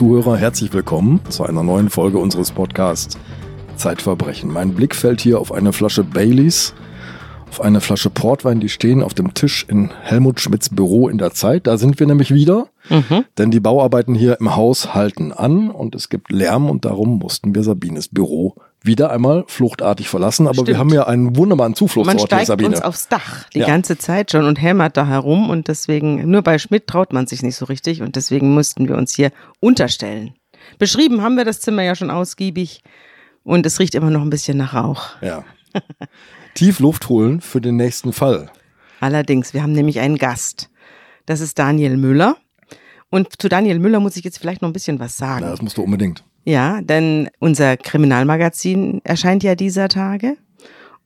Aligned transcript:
Zuhörer, 0.00 0.38
herzlich 0.38 0.72
willkommen 0.72 1.20
zu 1.28 1.44
einer 1.44 1.62
neuen 1.62 1.90
Folge 1.90 2.16
unseres 2.16 2.52
Podcasts 2.52 3.18
Zeitverbrechen. 3.76 4.50
Mein 4.50 4.72
Blick 4.72 4.94
fällt 4.94 5.20
hier 5.20 5.38
auf 5.38 5.52
eine 5.52 5.74
Flasche 5.74 6.04
Baileys, 6.04 6.72
auf 7.50 7.60
eine 7.60 7.82
Flasche 7.82 8.08
Portwein, 8.08 8.60
die 8.60 8.70
stehen 8.70 9.02
auf 9.02 9.12
dem 9.12 9.34
Tisch 9.34 9.66
in 9.68 9.90
Helmut 10.00 10.40
Schmidts 10.40 10.70
Büro 10.70 11.10
in 11.10 11.18
der 11.18 11.32
Zeit. 11.32 11.66
Da 11.66 11.76
sind 11.76 12.00
wir 12.00 12.06
nämlich 12.06 12.32
wieder, 12.32 12.68
mhm. 12.88 13.26
denn 13.36 13.50
die 13.50 13.60
Bauarbeiten 13.60 14.14
hier 14.14 14.40
im 14.40 14.56
Haus 14.56 14.94
halten 14.94 15.32
an 15.32 15.70
und 15.70 15.94
es 15.94 16.08
gibt 16.08 16.32
Lärm 16.32 16.70
und 16.70 16.86
darum 16.86 17.18
mussten 17.18 17.54
wir 17.54 17.62
Sabines 17.62 18.08
Büro 18.08 18.54
wieder 18.82 19.10
einmal 19.10 19.44
fluchtartig 19.46 20.08
verlassen. 20.08 20.46
Aber 20.46 20.54
Stimmt. 20.54 20.68
wir 20.68 20.78
haben 20.78 20.90
ja 20.90 21.06
einen 21.06 21.36
wunderbaren 21.36 21.74
Zufluchtsort 21.74 22.16
man 22.16 22.26
steigt 22.26 22.40
hier, 22.40 22.46
Sabine. 22.46 22.68
uns 22.70 22.82
aufs 22.82 23.08
Dach 23.08 23.48
die 23.50 23.60
ja. 23.60 23.66
ganze 23.66 23.98
Zeit 23.98 24.30
schon 24.30 24.44
und 24.44 24.60
hämmert 24.60 24.96
da 24.96 25.06
herum 25.06 25.50
und 25.50 25.68
deswegen, 25.68 26.30
nur 26.30 26.42
bei 26.42 26.58
Schmidt 26.58 26.86
traut 26.86 27.12
man 27.12 27.26
sich 27.26 27.42
nicht 27.42 27.56
so 27.56 27.66
richtig 27.66 28.02
und 28.02 28.16
deswegen 28.16 28.54
mussten 28.54 28.88
wir 28.88 28.96
uns 28.96 29.14
hier 29.14 29.32
unterstellen. 29.60 30.34
Beschrieben 30.78 31.22
haben 31.22 31.36
wir 31.36 31.44
das 31.44 31.60
Zimmer 31.60 31.82
ja 31.82 31.94
schon 31.94 32.10
ausgiebig 32.10 32.82
und 33.42 33.66
es 33.66 33.78
riecht 33.78 33.94
immer 33.94 34.10
noch 34.10 34.22
ein 34.22 34.30
bisschen 34.30 34.56
nach 34.56 34.74
Rauch. 34.74 35.20
Ja. 35.20 35.44
Tief 36.54 36.80
Luft 36.80 37.08
holen 37.08 37.40
für 37.40 37.60
den 37.60 37.76
nächsten 37.76 38.12
Fall. 38.12 38.50
Allerdings, 39.00 39.54
wir 39.54 39.62
haben 39.62 39.72
nämlich 39.72 40.00
einen 40.00 40.18
Gast. 40.18 40.70
Das 41.26 41.40
ist 41.40 41.58
Daniel 41.58 41.96
Müller. 41.96 42.36
Und 43.08 43.40
zu 43.40 43.48
Daniel 43.48 43.78
Müller 43.78 44.00
muss 44.00 44.16
ich 44.16 44.24
jetzt 44.24 44.38
vielleicht 44.38 44.62
noch 44.62 44.68
ein 44.68 44.72
bisschen 44.72 45.00
was 45.00 45.16
sagen. 45.16 45.44
Ja, 45.44 45.50
das 45.50 45.62
musst 45.62 45.76
du 45.76 45.82
unbedingt. 45.82 46.22
Ja, 46.44 46.80
denn 46.80 47.28
unser 47.38 47.76
Kriminalmagazin 47.76 49.00
erscheint 49.04 49.42
ja 49.42 49.54
dieser 49.54 49.88
Tage. 49.88 50.36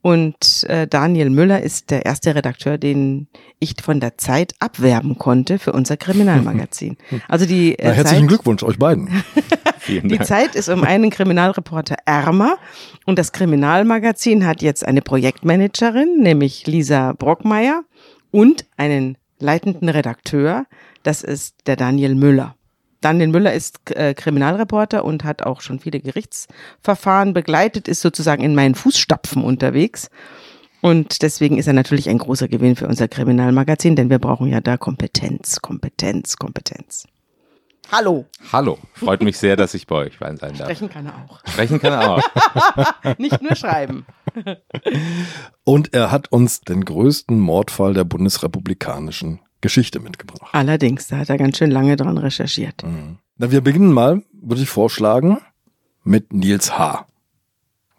Und 0.04 0.64
äh, 0.68 0.86
Daniel 0.86 1.30
Müller 1.30 1.62
ist 1.62 1.90
der 1.90 2.04
erste 2.04 2.34
Redakteur, 2.34 2.76
den 2.76 3.26
ich 3.58 3.74
von 3.82 4.00
der 4.00 4.18
Zeit 4.18 4.52
abwerben 4.58 5.16
konnte 5.16 5.58
für 5.58 5.72
unser 5.72 5.96
Kriminalmagazin. 5.96 6.98
Also 7.26 7.46
die 7.46 7.78
äh, 7.78 7.88
Na, 7.88 7.92
herzlichen 7.92 8.24
Zeit, 8.24 8.28
Glückwunsch 8.28 8.62
euch 8.64 8.78
beiden. 8.78 9.08
die 9.88 10.18
Zeit 10.20 10.56
ist 10.56 10.68
um 10.68 10.84
einen 10.84 11.08
Kriminalreporter 11.08 11.96
ärmer 12.04 12.58
und 13.06 13.18
das 13.18 13.32
Kriminalmagazin 13.32 14.44
hat 14.44 14.60
jetzt 14.60 14.86
eine 14.86 15.00
Projektmanagerin, 15.00 16.18
nämlich 16.18 16.66
Lisa 16.66 17.14
Brockmeier 17.14 17.84
und 18.30 18.66
einen 18.76 19.16
leitenden 19.38 19.88
Redakteur, 19.88 20.66
das 21.02 21.22
ist 21.22 21.66
der 21.66 21.76
Daniel 21.76 22.14
Müller. 22.14 22.56
Daniel 23.04 23.28
Müller 23.28 23.52
ist 23.52 23.90
äh, 23.90 24.14
Kriminalreporter 24.14 25.04
und 25.04 25.24
hat 25.24 25.42
auch 25.42 25.60
schon 25.60 25.78
viele 25.78 26.00
Gerichtsverfahren 26.00 27.34
begleitet, 27.34 27.86
ist 27.86 28.00
sozusagen 28.00 28.42
in 28.42 28.54
meinen 28.54 28.74
Fußstapfen 28.74 29.44
unterwegs. 29.44 30.08
Und 30.80 31.20
deswegen 31.22 31.58
ist 31.58 31.66
er 31.66 31.74
natürlich 31.74 32.08
ein 32.08 32.18
großer 32.18 32.48
Gewinn 32.48 32.76
für 32.76 32.86
unser 32.86 33.08
Kriminalmagazin, 33.08 33.94
denn 33.94 34.08
wir 34.08 34.18
brauchen 34.18 34.48
ja 34.48 34.60
da 34.60 34.78
Kompetenz, 34.78 35.60
Kompetenz, 35.60 36.36
Kompetenz. 36.36 37.06
Hallo. 37.92 38.24
Hallo. 38.52 38.78
Freut 38.94 39.22
mich 39.22 39.36
sehr, 39.36 39.56
dass 39.56 39.74
ich 39.74 39.86
bei 39.86 39.96
euch 39.96 40.14
sein 40.18 40.38
darf. 40.38 40.56
Sprechen 40.56 40.88
kann 40.88 41.06
er 41.06 41.14
auch. 41.14 41.40
Sprechen 41.46 41.80
kann 41.80 41.92
er 41.92 42.10
auch. 42.10 43.18
Nicht 43.18 43.42
nur 43.42 43.54
schreiben. 43.54 44.06
Und 45.64 45.92
er 45.92 46.10
hat 46.10 46.32
uns 46.32 46.62
den 46.62 46.84
größten 46.84 47.38
Mordfall 47.38 47.92
der 47.92 48.04
bundesrepublikanischen 48.04 49.40
Geschichte 49.64 49.98
mitgebracht. 49.98 50.52
Allerdings, 50.52 51.08
da 51.08 51.16
hat 51.16 51.30
er 51.30 51.38
ganz 51.38 51.56
schön 51.56 51.70
lange 51.70 51.96
dran 51.96 52.18
recherchiert. 52.18 52.84
Mhm. 52.84 53.16
Na, 53.38 53.50
wir 53.50 53.62
beginnen 53.62 53.92
mal, 53.92 54.22
würde 54.30 54.60
ich 54.60 54.68
vorschlagen, 54.68 55.38
mit 56.04 56.34
Nils 56.34 56.78
H 56.78 57.06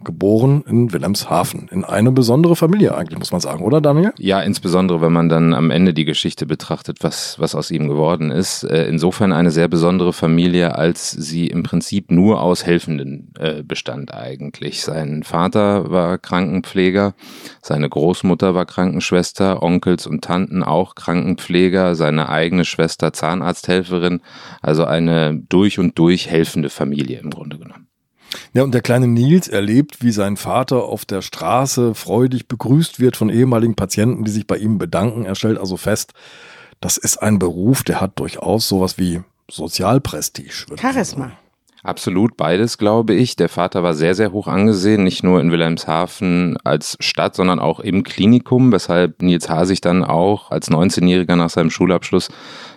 geboren 0.05 0.63
in 0.67 0.93
Wilhelmshaven. 0.93 1.67
In 1.69 1.83
eine 1.83 2.11
besondere 2.11 2.55
Familie 2.55 2.95
eigentlich, 2.95 3.19
muss 3.19 3.31
man 3.31 3.41
sagen, 3.41 3.63
oder 3.63 3.81
Daniel? 3.81 4.13
Ja, 4.17 4.39
insbesondere 4.39 5.01
wenn 5.01 5.11
man 5.11 5.27
dann 5.27 5.53
am 5.53 5.71
Ende 5.71 5.93
die 5.93 6.05
Geschichte 6.05 6.45
betrachtet, 6.45 6.99
was, 7.01 7.37
was 7.39 7.55
aus 7.55 7.71
ihm 7.71 7.89
geworden 7.89 8.31
ist. 8.31 8.63
Äh, 8.63 8.87
insofern 8.87 9.33
eine 9.33 9.51
sehr 9.51 9.67
besondere 9.67 10.13
Familie, 10.13 10.75
als 10.75 11.11
sie 11.11 11.47
im 11.47 11.63
Prinzip 11.63 12.11
nur 12.11 12.41
aus 12.41 12.65
Helfenden 12.65 13.33
äh, 13.37 13.63
bestand 13.63 14.13
eigentlich. 14.13 14.81
Sein 14.83 15.23
Vater 15.23 15.91
war 15.91 16.17
Krankenpfleger, 16.17 17.13
seine 17.61 17.89
Großmutter 17.89 18.55
war 18.55 18.65
Krankenschwester, 18.65 19.61
Onkels 19.61 20.07
und 20.07 20.23
Tanten 20.23 20.63
auch 20.63 20.95
Krankenpfleger, 20.95 21.95
seine 21.95 22.29
eigene 22.29 22.63
Schwester 22.65 23.11
Zahnarzthelferin, 23.11 24.21
also 24.61 24.85
eine 24.85 25.35
durch 25.35 25.79
und 25.79 25.97
durch 25.97 26.29
helfende 26.29 26.69
Familie 26.69 27.19
im 27.19 27.31
Grunde 27.31 27.57
genommen. 27.57 27.87
Ja, 28.53 28.63
und 28.63 28.73
der 28.73 28.81
kleine 28.81 29.07
Nils 29.07 29.47
erlebt, 29.47 30.01
wie 30.01 30.11
sein 30.11 30.37
Vater 30.37 30.83
auf 30.83 31.05
der 31.05 31.21
Straße 31.21 31.95
freudig 31.95 32.47
begrüßt 32.47 32.99
wird 32.99 33.17
von 33.17 33.29
ehemaligen 33.29 33.75
Patienten, 33.75 34.23
die 34.23 34.31
sich 34.31 34.47
bei 34.47 34.57
ihm 34.57 34.77
bedanken. 34.77 35.25
Er 35.25 35.35
stellt 35.35 35.57
also 35.57 35.77
fest, 35.77 36.13
das 36.81 36.97
ist 36.97 37.17
ein 37.17 37.39
Beruf, 37.39 37.83
der 37.83 38.01
hat 38.01 38.19
durchaus 38.19 38.67
sowas 38.67 38.97
wie 38.97 39.21
Sozialprestige. 39.49 40.49
Charisma. 40.79 41.31
Absolut 41.85 42.35
beides, 42.35 42.79
glaube 42.79 43.13
ich. 43.13 43.35
Der 43.35 43.47
Vater 43.47 43.83
war 43.83 43.93
sehr, 43.93 44.15
sehr 44.15 44.31
hoch 44.31 44.47
angesehen, 44.47 45.03
nicht 45.03 45.23
nur 45.23 45.39
in 45.39 45.51
Wilhelmshaven 45.51 46.57
als 46.63 46.97
Stadt, 46.99 47.35
sondern 47.35 47.59
auch 47.59 47.79
im 47.79 48.01
Klinikum, 48.01 48.71
weshalb 48.71 49.21
Nils 49.21 49.49
H. 49.49 49.65
sich 49.65 49.81
dann 49.81 50.03
auch 50.03 50.49
als 50.49 50.71
19-Jähriger 50.71 51.35
nach 51.35 51.51
seinem 51.51 51.69
Schulabschluss 51.69 52.29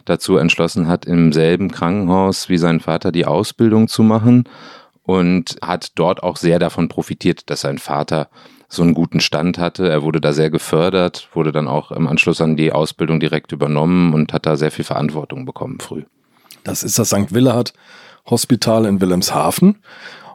dazu 0.04 0.36
entschlossen 0.36 0.88
hat, 0.88 1.06
im 1.06 1.32
selben 1.32 1.70
Krankenhaus 1.70 2.50
wie 2.50 2.58
sein 2.58 2.80
Vater 2.80 3.10
die 3.10 3.24
Ausbildung 3.24 3.88
zu 3.88 4.02
machen 4.02 4.44
und 5.08 5.56
hat 5.62 5.92
dort 5.94 6.22
auch 6.22 6.36
sehr 6.36 6.58
davon 6.58 6.88
profitiert, 6.88 7.48
dass 7.48 7.62
sein 7.62 7.78
Vater 7.78 8.28
so 8.68 8.82
einen 8.82 8.92
guten 8.92 9.20
Stand 9.20 9.56
hatte. 9.56 9.88
Er 9.88 10.02
wurde 10.02 10.20
da 10.20 10.34
sehr 10.34 10.50
gefördert, 10.50 11.30
wurde 11.32 11.50
dann 11.50 11.66
auch 11.66 11.92
im 11.92 12.06
Anschluss 12.06 12.42
an 12.42 12.58
die 12.58 12.72
Ausbildung 12.72 13.18
direkt 13.18 13.52
übernommen 13.52 14.12
und 14.12 14.34
hat 14.34 14.44
da 14.44 14.58
sehr 14.58 14.70
viel 14.70 14.84
Verantwortung 14.84 15.46
bekommen 15.46 15.80
früh. 15.80 16.02
Das 16.62 16.82
ist 16.82 16.98
das 16.98 17.08
St. 17.08 17.32
Willehard 17.32 17.72
Hospital 18.28 18.84
in 18.84 19.00
Wilhelmshaven 19.00 19.78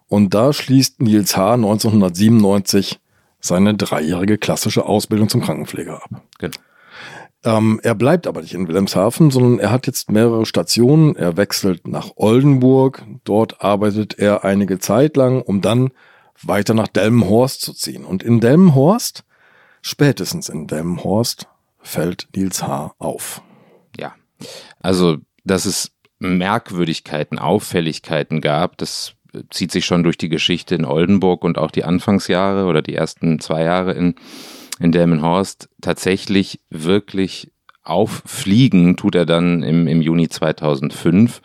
und 0.08 0.34
da 0.34 0.52
schließt 0.52 1.04
Nils 1.04 1.38
H. 1.38 1.54
1997 1.54 3.00
seine 3.40 3.76
dreijährige 3.76 4.40
klassische 4.40 4.88
Ausbildung 4.88 5.30
zum 5.30 5.42
Krankenpfleger 5.42 6.02
ab. 6.04 6.24
Genau. 6.40 6.58
Ähm, 7.46 7.80
er 7.84 7.96
bleibt 7.96 8.26
aber 8.26 8.42
nicht 8.42 8.54
in 8.54 8.68
Wilhelmshaven, 8.68 9.30
sondern 9.30 9.60
er 9.60 9.72
hat 9.72 9.88
jetzt 9.88 10.10
mehrere 10.10 10.46
Stationen. 10.46 11.16
Er 11.16 11.36
wechselt 11.36 11.88
nach 11.88 12.12
Oldenburg. 12.16 13.04
Dort 13.26 13.62
arbeitet 13.62 14.18
er 14.18 14.46
einige 14.46 14.80
Zeit 14.80 15.18
lang, 15.18 15.42
um 15.42 15.62
dann 15.62 15.92
weiter 16.42 16.74
nach 16.74 16.88
Delmenhorst 16.88 17.62
zu 17.62 17.74
ziehen. 17.74 18.06
Und 18.06 18.24
in 18.24 18.40
Delmenhorst, 18.40 19.24
spätestens 19.82 20.50
in 20.50 20.68
Delmenhorst, 20.68 21.48
fällt 21.80 22.30
Nils 22.36 22.64
H. 22.64 22.94
auf. 22.98 23.42
Ja, 24.00 24.14
also, 24.80 25.18
dass 25.44 25.66
es 25.66 25.92
Merkwürdigkeiten, 26.20 27.40
Auffälligkeiten 27.40 28.40
gab, 28.40 28.78
das 28.78 29.16
zieht 29.50 29.72
sich 29.72 29.86
schon 29.86 30.04
durch 30.04 30.18
die 30.18 30.30
Geschichte 30.30 30.76
in 30.76 30.86
Oldenburg 30.86 31.44
und 31.44 31.58
auch 31.58 31.72
die 31.72 31.84
Anfangsjahre 31.84 32.66
oder 32.66 32.82
die 32.82 32.96
ersten 32.96 33.40
zwei 33.40 33.64
Jahre 33.64 33.94
in 33.94 34.16
in 34.80 34.92
Delmenhorst 34.92 35.70
tatsächlich 35.82 36.62
wirklich 36.70 37.52
auffliegen 37.84 38.96
tut 38.96 39.16
er 39.16 39.26
dann 39.26 39.62
im, 39.62 39.88
im 39.88 40.02
Juni 40.02 40.30
2005 40.30 41.42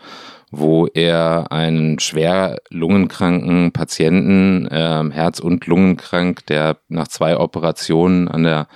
wo 0.50 0.86
er 0.86 1.52
einen 1.52 1.98
schwer 1.98 2.58
lungenkranken 2.70 3.72
Patienten, 3.72 4.66
äh, 4.66 5.04
Herz- 5.10 5.40
und 5.40 5.66
Lungenkrank, 5.66 6.46
der 6.46 6.78
nach 6.88 7.08
zwei 7.08 7.36
Operationen 7.36 8.28
an 8.28 8.44
der 8.44 8.66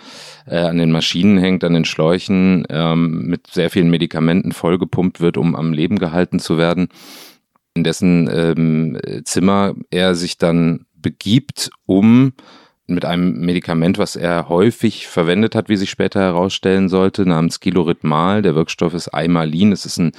äh, 0.47 0.59
an 0.59 0.79
den 0.79 0.93
Maschinen 0.93 1.39
hängt, 1.39 1.65
an 1.65 1.73
den 1.73 1.85
Schläuchen, 1.85 2.67
ähm, 2.69 3.27
mit 3.27 3.47
sehr 3.47 3.71
vielen 3.71 3.91
Medikamenten 3.91 4.53
vollgepumpt 4.53 5.21
wird, 5.21 5.37
um 5.37 5.57
am 5.57 5.73
Leben 5.73 5.99
gehalten 5.99 6.41
zu 6.41 6.59
werden, 6.59 6.89
in 7.75 7.85
dessen 7.85 8.29
ähm, 8.31 8.99
Zimmer 9.25 9.75
er 9.91 10.15
sich 10.15 10.37
dann 10.37 10.85
begibt, 10.95 11.71
um 11.87 12.33
mit 12.95 13.05
einem 13.05 13.41
Medikament, 13.41 13.99
was 13.99 14.17
er 14.17 14.49
häufig 14.49 15.09
verwendet 15.09 15.55
hat, 15.55 15.69
wie 15.69 15.77
sich 15.77 15.91
später 15.91 16.21
herausstellen 16.21 16.89
sollte, 16.89 17.27
namens 17.27 17.61
Kiloritmal. 17.61 18.43
Der 18.43 18.55
Wirkstoff 18.55 18.95
ist 18.95 19.13
Aimalin. 19.13 19.73
Es 19.73 19.85
ist 19.85 19.99
ein 19.99 20.13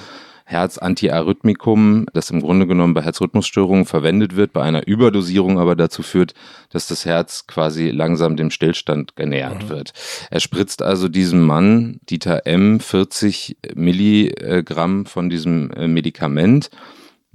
Herzantiarrhythmikum, 0.45 2.05
das 2.13 2.29
im 2.29 2.41
Grunde 2.41 2.67
genommen 2.67 2.93
bei 2.93 3.01
Herzrhythmusstörungen 3.01 3.85
verwendet 3.85 4.35
wird, 4.35 4.51
bei 4.51 4.61
einer 4.61 4.87
Überdosierung 4.87 5.57
aber 5.57 5.75
dazu 5.75 6.03
führt, 6.03 6.33
dass 6.69 6.87
das 6.87 7.05
Herz 7.05 7.47
quasi 7.47 7.89
langsam 7.89 8.35
dem 8.35 8.51
Stillstand 8.51 9.15
genähert 9.15 9.63
mhm. 9.63 9.69
wird. 9.69 9.93
Er 10.29 10.39
spritzt 10.41 10.81
also 10.81 11.07
diesem 11.07 11.41
Mann, 11.41 11.99
Dieter 12.09 12.45
M., 12.45 12.79
40 12.79 13.57
Milligramm 13.75 15.05
von 15.05 15.29
diesem 15.29 15.71
äh, 15.71 15.87
Medikament 15.87 16.69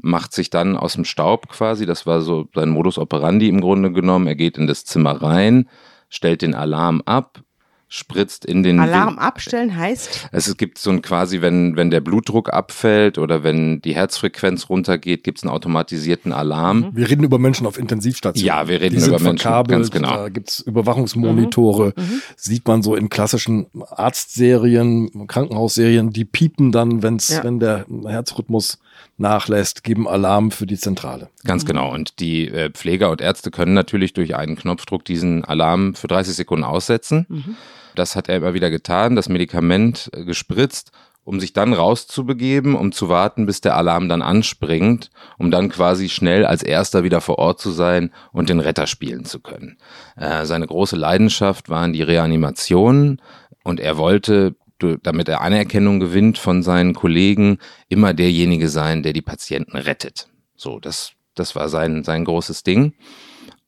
macht 0.00 0.32
sich 0.32 0.50
dann 0.50 0.76
aus 0.76 0.94
dem 0.94 1.04
Staub 1.04 1.48
quasi, 1.48 1.86
das 1.86 2.06
war 2.06 2.20
so 2.20 2.48
sein 2.54 2.70
Modus 2.70 2.98
operandi 2.98 3.48
im 3.48 3.60
Grunde 3.60 3.92
genommen, 3.92 4.26
er 4.26 4.36
geht 4.36 4.56
in 4.56 4.66
das 4.66 4.84
Zimmer 4.84 5.20
rein, 5.20 5.68
stellt 6.08 6.42
den 6.42 6.54
Alarm 6.54 7.02
ab, 7.04 7.42
spritzt 7.90 8.44
in 8.44 8.62
den 8.62 8.78
Alarm 8.80 9.14
Win 9.14 9.18
abstellen 9.18 9.74
heißt? 9.74 10.28
Es 10.30 10.54
gibt 10.58 10.78
so 10.78 10.90
ein 10.90 11.00
quasi, 11.00 11.40
wenn, 11.40 11.74
wenn 11.74 11.90
der 11.90 12.00
Blutdruck 12.00 12.52
abfällt 12.52 13.16
oder 13.16 13.42
wenn 13.42 13.80
die 13.80 13.94
Herzfrequenz 13.94 14.68
runtergeht, 14.68 15.24
gibt 15.24 15.38
es 15.38 15.44
einen 15.44 15.50
automatisierten 15.50 16.32
Alarm. 16.32 16.90
Wir 16.92 17.08
reden 17.08 17.24
über 17.24 17.38
Menschen 17.38 17.66
auf 17.66 17.78
Intensivstationen. 17.78 18.46
Ja, 18.46 18.68
wir 18.68 18.80
reden 18.80 18.98
die 18.98 19.06
über 19.06 19.18
Menschen, 19.18 19.38
verkabelt, 19.38 19.70
ganz 19.70 19.90
genau. 19.90 20.16
Da 20.16 20.28
gibt 20.28 20.50
es 20.50 20.60
Überwachungsmonitore, 20.60 21.94
mhm. 21.96 22.02
mhm. 22.02 22.22
sieht 22.36 22.68
man 22.68 22.82
so 22.82 22.94
in 22.94 23.08
klassischen 23.08 23.68
Arztserien, 23.90 25.26
Krankenhausserien, 25.26 26.10
die 26.10 26.26
piepen 26.26 26.72
dann, 26.72 27.02
wenn's, 27.02 27.28
ja. 27.28 27.42
wenn 27.42 27.58
der 27.58 27.86
Herzrhythmus 28.06 28.78
nachlässt, 29.16 29.84
geben 29.84 30.08
Alarm 30.08 30.50
für 30.50 30.66
die 30.66 30.78
Zentrale. 30.78 31.30
Ganz 31.44 31.64
mhm. 31.64 31.68
genau. 31.68 31.92
Und 31.92 32.20
die 32.20 32.48
äh, 32.48 32.70
Pfleger 32.70 33.10
und 33.10 33.20
Ärzte 33.20 33.50
können 33.50 33.74
natürlich 33.74 34.12
durch 34.12 34.36
einen 34.36 34.56
Knopfdruck 34.56 35.04
diesen 35.04 35.44
Alarm 35.44 35.94
für 35.94 36.08
30 36.08 36.34
Sekunden 36.34 36.64
aussetzen. 36.64 37.26
Mhm. 37.28 37.56
Das 37.94 38.14
hat 38.14 38.28
er 38.28 38.36
immer 38.36 38.54
wieder 38.54 38.70
getan, 38.70 39.16
das 39.16 39.28
Medikament 39.28 40.10
äh, 40.14 40.24
gespritzt, 40.24 40.92
um 41.24 41.40
sich 41.40 41.52
dann 41.52 41.74
rauszubegeben, 41.74 42.74
um 42.74 42.90
zu 42.90 43.10
warten, 43.10 43.44
bis 43.44 43.60
der 43.60 43.76
Alarm 43.76 44.08
dann 44.08 44.22
anspringt, 44.22 45.10
um 45.36 45.50
dann 45.50 45.68
quasi 45.68 46.08
schnell 46.08 46.46
als 46.46 46.62
erster 46.62 47.04
wieder 47.04 47.20
vor 47.20 47.38
Ort 47.38 47.60
zu 47.60 47.70
sein 47.70 48.12
und 48.32 48.48
den 48.48 48.60
Retter 48.60 48.86
spielen 48.86 49.26
zu 49.26 49.40
können. 49.40 49.76
Äh, 50.16 50.46
seine 50.46 50.66
große 50.66 50.96
Leidenschaft 50.96 51.68
waren 51.68 51.92
die 51.92 52.02
Reanimationen 52.02 53.20
und 53.62 53.78
er 53.78 53.98
wollte 53.98 54.54
damit 55.02 55.28
er 55.28 55.40
Anerkennung 55.40 56.00
gewinnt 56.00 56.38
von 56.38 56.62
seinen 56.62 56.94
Kollegen, 56.94 57.58
immer 57.88 58.14
derjenige 58.14 58.69
sein, 58.69 59.02
der 59.02 59.12
die 59.12 59.22
Patienten 59.22 59.76
rettet. 59.76 60.28
So, 60.56 60.80
das, 60.80 61.12
das 61.34 61.54
war 61.54 61.69
sein, 61.69 62.04
sein 62.04 62.25
großes 62.25 62.62
Ding. 62.62 62.94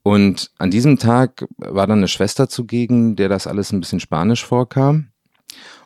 Und 0.03 0.51
an 0.59 0.71
diesem 0.71 0.99
Tag 0.99 1.47
war 1.59 1.87
dann 1.87 1.99
eine 1.99 2.09
Schwester 2.09 2.49
zugegen, 2.49 3.17
der 3.17 3.29
das 3.29 3.47
alles 3.47 3.73
ein 3.73 3.81
bisschen 3.81 4.01
spanisch 4.01 4.45
vorkam 4.45 5.11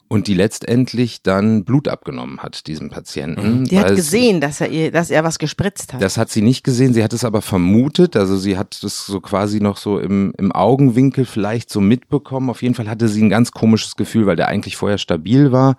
und 0.08 0.28
die 0.28 0.34
letztendlich 0.34 1.22
dann 1.22 1.64
Blut 1.64 1.88
abgenommen 1.88 2.40
hat, 2.40 2.66
diesem 2.66 2.90
Patienten. 2.90 3.60
Mhm. 3.60 3.64
Die 3.64 3.78
hat 3.78 3.96
gesehen, 3.96 4.40
dass 4.40 4.60
er 4.60 4.68
ihr, 4.68 4.90
dass 4.90 5.10
er 5.10 5.24
was 5.24 5.38
gespritzt 5.38 5.92
hat. 5.92 6.02
Das 6.02 6.18
hat 6.18 6.30
sie 6.30 6.42
nicht 6.42 6.62
gesehen, 6.62 6.92
sie 6.92 7.02
hat 7.02 7.12
es 7.12 7.24
aber 7.24 7.42
vermutet, 7.42 8.14
also 8.16 8.36
sie 8.36 8.58
hat 8.58 8.78
es 8.82 9.06
so 9.06 9.20
quasi 9.20 9.60
noch 9.60 9.76
so 9.76 9.98
im, 9.98 10.32
im 10.36 10.52
Augenwinkel 10.52 11.24
vielleicht 11.24 11.70
so 11.70 11.80
mitbekommen. 11.80 12.50
Auf 12.50 12.62
jeden 12.62 12.74
Fall 12.74 12.88
hatte 12.88 13.08
sie 13.08 13.22
ein 13.22 13.30
ganz 13.30 13.52
komisches 13.52 13.96
Gefühl, 13.96 14.26
weil 14.26 14.36
der 14.36 14.48
eigentlich 14.48 14.76
vorher 14.76 14.98
stabil 14.98 15.52
war. 15.52 15.76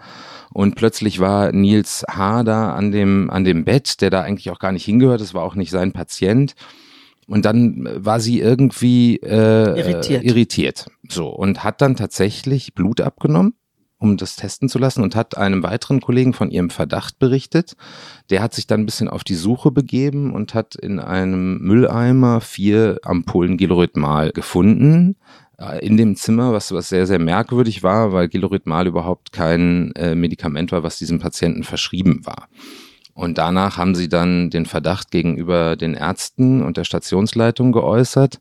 Und 0.51 0.75
plötzlich 0.75 1.19
war 1.19 1.51
Nils 1.51 2.03
H. 2.09 2.43
da 2.43 2.73
an 2.73 2.91
dem, 2.91 3.29
an 3.29 3.43
dem 3.43 3.63
Bett, 3.63 4.01
der 4.01 4.09
da 4.09 4.21
eigentlich 4.21 4.49
auch 4.49 4.59
gar 4.59 4.71
nicht 4.71 4.85
hingehört, 4.85 5.21
das 5.21 5.33
war 5.33 5.43
auch 5.43 5.55
nicht 5.55 5.71
sein 5.71 5.91
Patient. 5.91 6.55
Und 7.27 7.45
dann 7.45 7.87
war 7.95 8.19
sie 8.19 8.39
irgendwie 8.39 9.17
äh, 9.17 9.79
irritiert. 9.79 10.23
irritiert. 10.23 10.85
So, 11.09 11.29
und 11.29 11.63
hat 11.63 11.81
dann 11.81 11.95
tatsächlich 11.95 12.73
Blut 12.75 13.01
abgenommen 13.01 13.53
um 14.05 14.17
das 14.17 14.35
testen 14.35 14.69
zu 14.69 14.77
lassen 14.77 15.01
und 15.01 15.15
hat 15.15 15.35
einem 15.35 15.63
weiteren 15.63 15.99
Kollegen 15.99 16.33
von 16.33 16.51
ihrem 16.51 16.69
Verdacht 16.69 17.17
berichtet. 17.17 17.75
Der 18.29 18.41
hat 18.41 18.53
sich 18.53 18.67
dann 18.67 18.81
ein 18.81 18.85
bisschen 18.85 19.09
auf 19.09 19.23
die 19.23 19.35
Suche 19.35 19.71
begeben 19.71 20.33
und 20.33 20.53
hat 20.53 20.75
in 20.75 20.99
einem 20.99 21.57
Mülleimer 21.57 22.39
vier 22.39 22.99
Ampullen 23.03 23.57
Gilorhythmal 23.57 24.31
gefunden 24.31 25.15
äh, 25.57 25.85
in 25.85 25.97
dem 25.97 26.15
Zimmer, 26.15 26.53
was, 26.53 26.71
was 26.71 26.89
sehr, 26.89 27.07
sehr 27.07 27.19
merkwürdig 27.19 27.81
war, 27.81 28.13
weil 28.13 28.27
Gilorhythmal 28.27 28.85
überhaupt 28.85 29.31
kein 29.31 29.91
äh, 29.95 30.13
Medikament 30.13 30.71
war, 30.71 30.83
was 30.83 30.99
diesem 30.99 31.19
Patienten 31.19 31.63
verschrieben 31.63 32.25
war. 32.25 32.47
Und 33.13 33.37
danach 33.37 33.77
haben 33.77 33.95
sie 33.95 34.09
dann 34.09 34.49
den 34.49 34.65
Verdacht 34.65 35.09
gegenüber 35.09 35.77
den 35.77 35.93
Ärzten 35.93 36.61
und 36.61 36.77
der 36.77 36.83
Stationsleitung 36.83 37.71
geäußert 37.71 38.39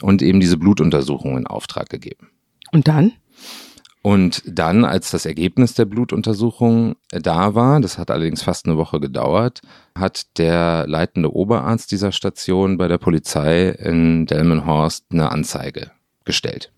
und 0.00 0.22
eben 0.22 0.40
diese 0.40 0.56
Blutuntersuchung 0.56 1.36
in 1.36 1.46
Auftrag 1.46 1.90
gegeben. 1.90 2.30
Und 2.72 2.88
dann? 2.88 3.12
Und 4.06 4.40
dann, 4.46 4.84
als 4.84 5.10
das 5.10 5.26
Ergebnis 5.26 5.74
der 5.74 5.84
Blutuntersuchung 5.84 6.94
da 7.10 7.56
war, 7.56 7.80
das 7.80 7.98
hat 7.98 8.12
allerdings 8.12 8.40
fast 8.40 8.66
eine 8.66 8.76
Woche 8.76 9.00
gedauert, 9.00 9.62
hat 9.98 10.38
der 10.38 10.84
leitende 10.86 11.34
Oberarzt 11.34 11.90
dieser 11.90 12.12
Station 12.12 12.78
bei 12.78 12.86
der 12.86 12.98
Polizei 12.98 13.70
in 13.70 14.26
Delmenhorst 14.26 15.06
eine 15.10 15.32
Anzeige 15.32 15.90
gestellt. 16.24 16.72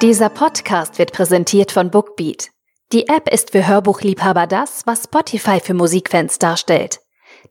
Dieser 0.00 0.28
Podcast 0.28 1.00
wird 1.00 1.12
präsentiert 1.12 1.72
von 1.72 1.90
Bookbeat. 1.90 2.50
Die 2.92 3.08
App 3.08 3.28
ist 3.34 3.50
für 3.50 3.66
Hörbuchliebhaber 3.66 4.46
das, 4.46 4.82
was 4.86 5.02
Spotify 5.02 5.58
für 5.58 5.74
Musikfans 5.74 6.38
darstellt. 6.38 7.00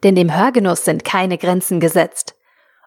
Denn 0.02 0.16
dem 0.16 0.34
Hörgenuss 0.34 0.86
sind 0.86 1.04
keine 1.04 1.38
Grenzen 1.38 1.82
gesetzt. 1.82 2.36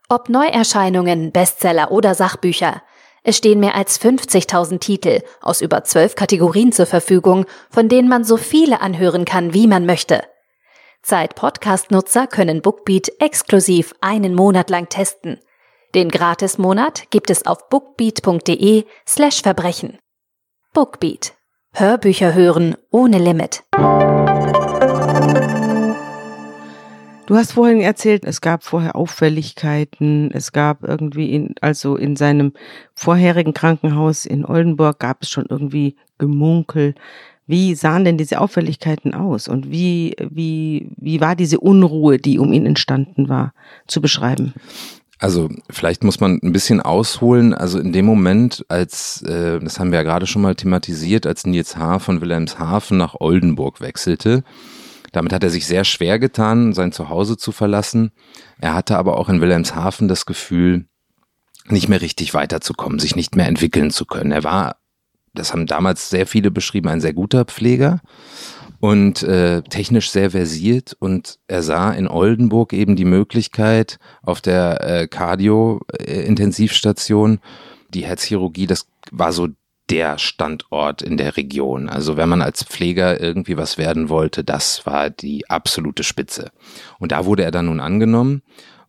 Ob 0.09 0.31
Neuerscheinungen, 0.31 1.31
Bestseller 1.31 1.93
oder 1.93 2.15
Sachbücher– 2.15 2.81
es 3.23 3.37
stehen 3.37 3.61
mehr 3.61 3.75
als 3.75 4.01
50.000 4.01 4.79
Titel 4.79 5.21
aus 5.41 5.61
über 5.61 5.85
zwölf 5.85 6.15
Kategorien 6.15 6.73
zur 6.73 6.87
Verfügung, 6.87 7.47
von 7.71 7.89
denen 7.89 8.09
man 8.09 8.25
so 8.25 8.37
viele 8.37 8.81
anhören 8.81 9.25
kann, 9.25 9.55
wie 9.55 9.67
man 9.67 9.87
möchte. 9.87 10.23
Zeit-Podcast-Nutzer 11.03 12.27
können 12.27 12.63
Bookbeat 12.63 13.11
exklusiv 13.21 13.95
einen 14.01 14.35
Monat 14.35 14.71
lang 14.71 14.89
testen. 14.89 15.39
Den 15.95 16.09
Gratis-Monat 16.09 17.11
gibt 17.11 17.31
es 17.31 17.47
auf 17.47 17.69
bookbeat.de 17.69 18.85
slash 19.07 19.43
Verbrechen. 19.43 19.99
Bookbeat. 20.73 21.35
Hörbücher 21.73 22.35
hören 22.35 22.77
ohne 22.91 23.19
Limit. 23.19 23.65
Du 27.31 27.37
hast 27.37 27.53
vorhin 27.53 27.81
erzählt, 27.81 28.25
es 28.25 28.41
gab 28.41 28.65
vorher 28.65 28.97
Auffälligkeiten, 28.97 30.33
es 30.33 30.51
gab 30.51 30.83
irgendwie 30.83 31.31
in, 31.31 31.55
also 31.61 31.95
in 31.95 32.17
seinem 32.17 32.53
vorherigen 32.97 33.55
Krankenhaus 33.55 34.27
in 34.27 34.45
Oldenburg 34.45 34.99
gab 34.99 35.23
es 35.23 35.31
schon 35.31 35.47
irgendwie 35.49 35.95
Gemunkel. 36.19 36.97
Wie 37.47 37.77
sahen 37.77 38.05
denn 38.05 38.19
diese 38.19 38.41
Auffälligkeiten 38.41 39.15
aus 39.15 39.47
und 39.47 39.71
wie, 39.71 40.17
wie, 40.29 40.91
wie 40.97 41.21
war 41.21 41.37
diese 41.37 41.61
Unruhe, 41.61 42.19
die 42.19 42.41
um 42.41 42.53
ihn 42.53 42.67
entstanden 42.67 43.29
war, 43.29 43.55
zu 43.87 44.01
beschreiben? 44.01 44.53
Also 45.21 45.51
vielleicht 45.71 46.03
muss 46.03 46.19
man 46.19 46.41
ein 46.43 46.53
bisschen 46.53 46.81
ausholen. 46.81 47.55
Also 47.55 47.79
in 47.79 47.93
dem 47.93 48.07
Moment, 48.07 48.65
als, 48.67 49.23
äh, 49.23 49.61
das 49.61 49.79
haben 49.79 49.93
wir 49.93 50.01
ja 50.01 50.03
gerade 50.03 50.27
schon 50.27 50.43
mal 50.43 50.57
thematisiert, 50.57 51.27
als 51.27 51.47
Nils 51.47 51.77
H. 51.77 52.01
von 52.01 52.21
Wilhelmshaven 52.21 52.99
nach 52.99 53.15
Oldenburg 53.21 53.81
wechselte, 53.81 54.43
damit 55.13 55.33
hat 55.33 55.43
er 55.43 55.51
sich 55.51 55.67
sehr 55.67 55.85
schwer 55.85 56.19
getan, 56.19 56.73
sein 56.73 56.93
Zuhause 56.93 57.37
zu 57.37 57.53
verlassen. 57.53 58.13
Er 58.61 58.75
hatte 58.75 58.97
aber 58.97 59.17
auch 59.17 59.29
in 59.29 59.41
Wilhelmshaven 59.41 60.09
das 60.09 60.27
Gefühl, 60.27 60.87
nicht 61.69 61.89
mehr 61.89 62.01
richtig 62.01 62.35
weiterzukommen, 62.35 62.99
sich 62.99 63.17
nicht 63.17 63.37
mehr 63.37 63.47
entwickeln 63.47 63.91
zu 63.91 64.07
können. 64.07 64.33
Er 64.33 64.45
war, 64.45 64.77
das 65.35 65.53
haben 65.53 65.67
damals 65.67 66.11
sehr 66.11 66.27
viele 66.27 66.51
beschrieben, 66.51 66.89
ein 66.89 67.01
sehr 67.01 67.13
guter 67.13 67.45
Pfleger 67.45 68.01
und 68.81 69.23
äh, 69.23 69.63
technisch 69.63 70.11
sehr 70.11 70.31
versiert 70.31 70.97
und 70.99 71.39
er 71.49 71.63
sah 71.63 71.93
in 71.93 72.09
Oldenburg 72.09 72.73
eben 72.73 72.97
die 72.97 73.05
Möglichkeit 73.05 73.99
auf 74.23 74.41
der 74.41 74.81
äh, 74.83 75.07
Cardio-Intensivstation 75.07 77.41
die 77.93 78.07
Herzchirurgie, 78.07 78.67
das 78.67 78.87
war 79.11 79.33
so 79.33 79.49
der 79.91 80.19
Standort 80.19 81.03
in 81.03 81.17
der 81.17 81.37
Region. 81.37 81.89
Also 81.89 82.17
wenn 82.17 82.29
man 82.29 82.43
als 82.43 82.63
Pfleger 82.65 83.21
irgendwie 83.21 83.57
was 83.57 83.77
werden 83.77 84.09
wollte, 84.09 84.45
das 84.45 84.87
war 84.87 85.11
die 85.11 85.51
absolute 85.51 86.05
Spitze. 86.05 86.51
Und 86.99 87.13
da 87.13 87.25
wurde 87.25 87.43
er 87.43 87.51
dann 87.51 87.67
nun 87.67 87.81
angenommen 87.81 88.43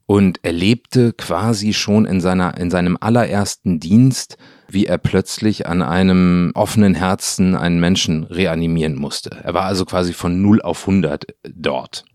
und 0.06 0.44
erlebte 0.44 1.14
quasi 1.14 1.74
schon 1.74 2.06
in 2.06 2.22
seiner, 2.22 2.58
in 2.58 2.70
seinem 2.70 2.98
allerersten 3.00 3.80
Dienst, 3.80 4.38
wie 4.68 4.86
er 4.86 4.98
plötzlich 4.98 5.68
an 5.68 5.82
einem 5.82 6.52
offenen 6.54 6.96
Herzen 6.96 7.56
einen 7.56 7.80
Menschen 7.80 8.26
reanimieren 8.26 8.96
musste. 8.96 9.30
Er 9.44 9.54
war 9.54 9.64
also 9.64 9.86
quasi 9.86 10.14
von 10.14 10.42
0 10.42 10.62
auf 10.62 10.82
100 10.82 11.26
dort. 11.56 12.06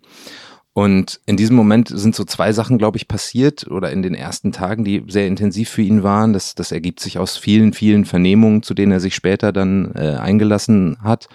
Und 0.76 1.21
in 1.25 1.38
diesem 1.38 1.56
Moment 1.56 1.88
sind 1.88 2.14
so 2.14 2.25
zwei 2.25 2.52
Sachen, 2.52 2.76
glaube 2.76 2.99
ich, 2.99 3.09
passiert 3.09 3.66
oder 3.66 3.90
in 3.92 4.02
den 4.02 4.12
ersten 4.12 4.52
Tagen, 4.52 4.85
die 4.85 5.02
sehr 5.09 5.26
intensiv 5.26 5.71
für 5.71 5.80
ihn 5.80 6.02
waren. 6.02 6.35
Das, 6.35 6.54
das 6.54 6.71
ergibt 6.71 7.00
sich 7.00 7.18
aus 7.18 7.38
vielen, 7.38 7.73
vielen 7.73 8.04
Vernehmungen, 8.04 8.62
zu 8.62 8.75
denen 8.75 8.92
er 8.92 9.00
sich 9.00 9.14
später 9.14 9.54
dann 9.54 9.95
äh, 9.95 10.16
eingelassen 10.21 10.99
hat, 11.02 11.30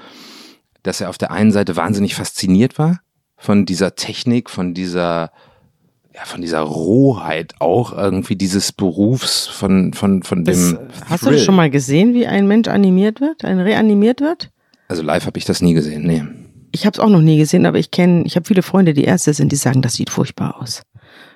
dass 0.83 1.01
er 1.01 1.09
auf 1.09 1.17
der 1.17 1.31
einen 1.31 1.51
Seite 1.51 1.75
wahnsinnig 1.75 2.13
fasziniert 2.13 2.77
war 2.77 2.99
von 3.35 3.65
dieser 3.65 3.95
Technik, 3.95 4.47
von 4.47 4.75
dieser 4.75 5.31
ja, 6.13 6.23
von 6.25 6.41
dieser 6.41 6.59
Rohheit 6.59 7.55
auch 7.57 7.97
irgendwie 7.97 8.35
dieses 8.35 8.71
Berufs, 8.71 9.47
von, 9.47 9.95
von, 9.95 10.21
von 10.21 10.43
dem. 10.43 10.77
Das, 10.77 11.09
hast 11.09 11.21
Thrill. 11.21 11.31
du 11.31 11.37
das 11.37 11.45
schon 11.45 11.55
mal 11.55 11.71
gesehen, 11.71 12.13
wie 12.13 12.27
ein 12.27 12.47
Mensch 12.47 12.67
animiert 12.67 13.21
wird, 13.21 13.43
ein 13.43 13.59
reanimiert 13.59 14.21
wird? 14.21 14.51
Also 14.87 15.01
live 15.01 15.25
habe 15.25 15.39
ich 15.39 15.45
das 15.45 15.63
nie 15.63 15.73
gesehen, 15.73 16.03
nee 16.05 16.23
ich 16.71 16.85
habe 16.85 16.93
es 16.93 16.99
auch 16.99 17.09
noch 17.09 17.21
nie 17.21 17.37
gesehen, 17.37 17.65
aber 17.65 17.79
ich 17.79 17.91
kenne, 17.91 18.23
ich 18.25 18.35
habe 18.35 18.45
viele 18.45 18.63
Freunde, 18.63 18.93
die 18.93 19.03
Ärzte 19.03 19.33
sind, 19.33 19.51
die 19.51 19.57
sagen, 19.57 19.81
das 19.81 19.93
sieht 19.93 20.09
furchtbar 20.09 20.61
aus. 20.61 20.83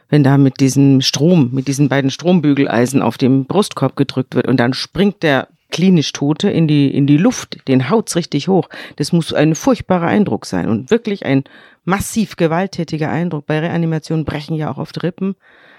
Wenn 0.09 0.23
da 0.23 0.37
mit 0.37 0.59
diesem 0.59 1.01
Strom, 1.01 1.49
mit 1.51 1.67
diesen 1.67 1.89
beiden 1.89 2.11
Strombügeleisen 2.11 3.01
auf 3.01 3.17
dem 3.17 3.45
Brustkorb 3.45 3.95
gedrückt 3.95 4.35
wird 4.35 4.47
und 4.47 4.57
dann 4.59 4.73
springt 4.73 5.23
der 5.23 5.47
klinisch 5.71 6.13
Tote 6.13 6.49
in 6.49 6.67
die, 6.67 6.95
in 6.95 7.07
die 7.07 7.17
Luft, 7.17 7.67
den 7.67 7.89
haut's 7.89 8.15
richtig 8.15 8.47
hoch. 8.47 8.69
Das 8.97 9.11
muss 9.11 9.33
ein 9.33 9.55
furchtbarer 9.55 10.07
Eindruck 10.07 10.45
sein 10.45 10.69
und 10.69 10.91
wirklich 10.91 11.25
ein 11.25 11.43
massiv 11.83 12.35
gewalttätiger 12.37 13.09
Eindruck. 13.09 13.45
Bei 13.45 13.59
Reanimation 13.59 14.25
brechen 14.25 14.55
ja 14.55 14.71
auch 14.71 14.77
oft 14.77 15.01
Rippen. 15.03 15.35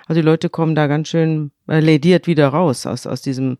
Also 0.07 0.21
die 0.21 0.27
Leute 0.27 0.51
kommen 0.51 0.75
da 0.75 0.87
ganz 0.87 1.09
schön 1.09 1.51
äh, 1.69 1.81
lediert 1.81 2.27
wieder 2.27 2.49
raus 2.49 2.85
aus, 2.87 3.07
aus 3.07 3.23
diesem 3.23 3.59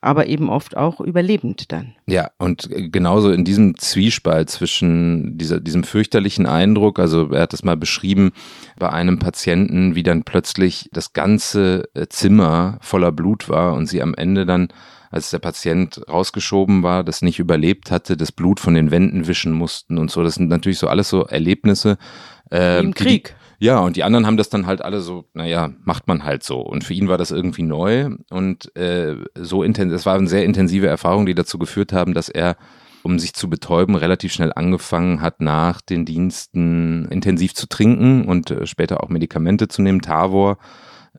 aber 0.00 0.26
eben 0.26 0.48
oft 0.50 0.76
auch 0.76 1.00
überlebend 1.00 1.72
dann. 1.72 1.94
Ja, 2.06 2.30
und 2.38 2.68
genauso 2.70 3.32
in 3.32 3.44
diesem 3.44 3.76
Zwiespalt 3.78 4.50
zwischen 4.50 5.38
dieser, 5.38 5.60
diesem 5.60 5.84
fürchterlichen 5.84 6.46
Eindruck, 6.46 6.98
also 6.98 7.30
er 7.30 7.42
hat 7.42 7.54
es 7.54 7.64
mal 7.64 7.76
beschrieben, 7.76 8.32
bei 8.78 8.90
einem 8.90 9.18
Patienten, 9.18 9.94
wie 9.94 10.02
dann 10.02 10.22
plötzlich 10.22 10.88
das 10.92 11.12
ganze 11.12 11.88
äh, 11.94 12.06
Zimmer 12.08 12.78
voller 12.80 13.12
Blut 13.12 13.48
war 13.48 13.74
und 13.74 13.86
sie 13.86 14.02
am 14.02 14.14
Ende 14.14 14.46
dann 14.46 14.68
als 15.10 15.30
der 15.30 15.38
Patient 15.38 16.00
rausgeschoben 16.08 16.82
war, 16.82 17.04
das 17.04 17.22
nicht 17.22 17.38
überlebt 17.38 17.90
hatte, 17.90 18.16
das 18.16 18.32
Blut 18.32 18.60
von 18.60 18.74
den 18.74 18.90
Wänden 18.90 19.26
wischen 19.26 19.52
mussten 19.52 19.98
und 19.98 20.10
so. 20.10 20.22
Das 20.22 20.34
sind 20.34 20.48
natürlich 20.48 20.78
so 20.78 20.88
alles 20.88 21.08
so 21.08 21.24
Erlebnisse. 21.24 21.96
Äh, 22.50 22.80
Im 22.80 22.94
Krieg. 22.94 23.28
Die, 23.28 23.45
ja, 23.58 23.78
und 23.78 23.96
die 23.96 24.04
anderen 24.04 24.26
haben 24.26 24.36
das 24.36 24.48
dann 24.48 24.66
halt 24.66 24.82
alle 24.82 25.00
so, 25.00 25.24
naja, 25.34 25.70
macht 25.84 26.08
man 26.08 26.24
halt 26.24 26.42
so. 26.42 26.60
Und 26.60 26.84
für 26.84 26.94
ihn 26.94 27.08
war 27.08 27.18
das 27.18 27.30
irgendwie 27.30 27.62
neu 27.62 28.10
und 28.30 28.74
äh, 28.76 29.16
so 29.34 29.62
intensiv, 29.62 29.96
es 29.96 30.06
war 30.06 30.16
eine 30.16 30.28
sehr 30.28 30.44
intensive 30.44 30.86
Erfahrung, 30.86 31.26
die 31.26 31.34
dazu 31.34 31.58
geführt 31.58 31.92
haben, 31.92 32.14
dass 32.14 32.28
er 32.28 32.56
um 33.02 33.20
sich 33.20 33.34
zu 33.34 33.48
betäuben, 33.48 33.94
relativ 33.94 34.32
schnell 34.32 34.52
angefangen 34.52 35.20
hat, 35.20 35.40
nach 35.40 35.80
den 35.80 36.04
Diensten 36.04 37.06
intensiv 37.06 37.54
zu 37.54 37.68
trinken 37.68 38.24
und 38.24 38.50
äh, 38.50 38.66
später 38.66 39.02
auch 39.02 39.08
Medikamente 39.08 39.68
zu 39.68 39.80
nehmen, 39.80 40.02
Tavor 40.02 40.58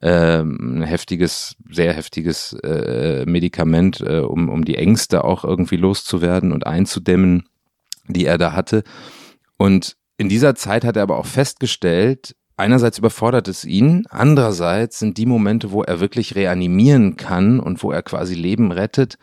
äh, 0.02 0.42
ein 0.42 0.84
heftiges, 0.84 1.56
sehr 1.70 1.94
heftiges 1.94 2.54
äh, 2.64 3.26
Medikament, 3.26 4.02
äh, 4.02 4.20
um, 4.20 4.50
um 4.50 4.66
die 4.66 4.76
Ängste 4.76 5.24
auch 5.24 5.44
irgendwie 5.44 5.78
loszuwerden 5.78 6.52
und 6.52 6.68
einzudämmen, 6.68 7.46
die 8.08 8.26
er 8.26 8.38
da 8.38 8.54
hatte. 8.54 8.84
Und 9.58 9.97
in 10.18 10.30
dieser 10.30 10.56
Zeit 10.56 10.84
hat 10.84 10.96
er 10.96 11.04
aber 11.04 11.18
auch 11.18 11.26
festgestellt, 11.26 12.36
einerseits 12.56 12.98
überfordert 12.98 13.48
es 13.48 13.64
ihn, 13.66 14.06
andererseits 14.10 15.00
sind 15.00 15.18
die 15.18 15.26
Momente, 15.26 15.72
wo 15.72 15.84
er 15.84 16.00
wirklich 16.00 16.36
reanimieren 16.36 17.16
kann 17.16 17.60
und 17.60 17.84
wo 17.84 17.92
er 17.92 18.02
quasi 18.02 18.34
Leben 18.34 18.72
rettet, 18.72 19.18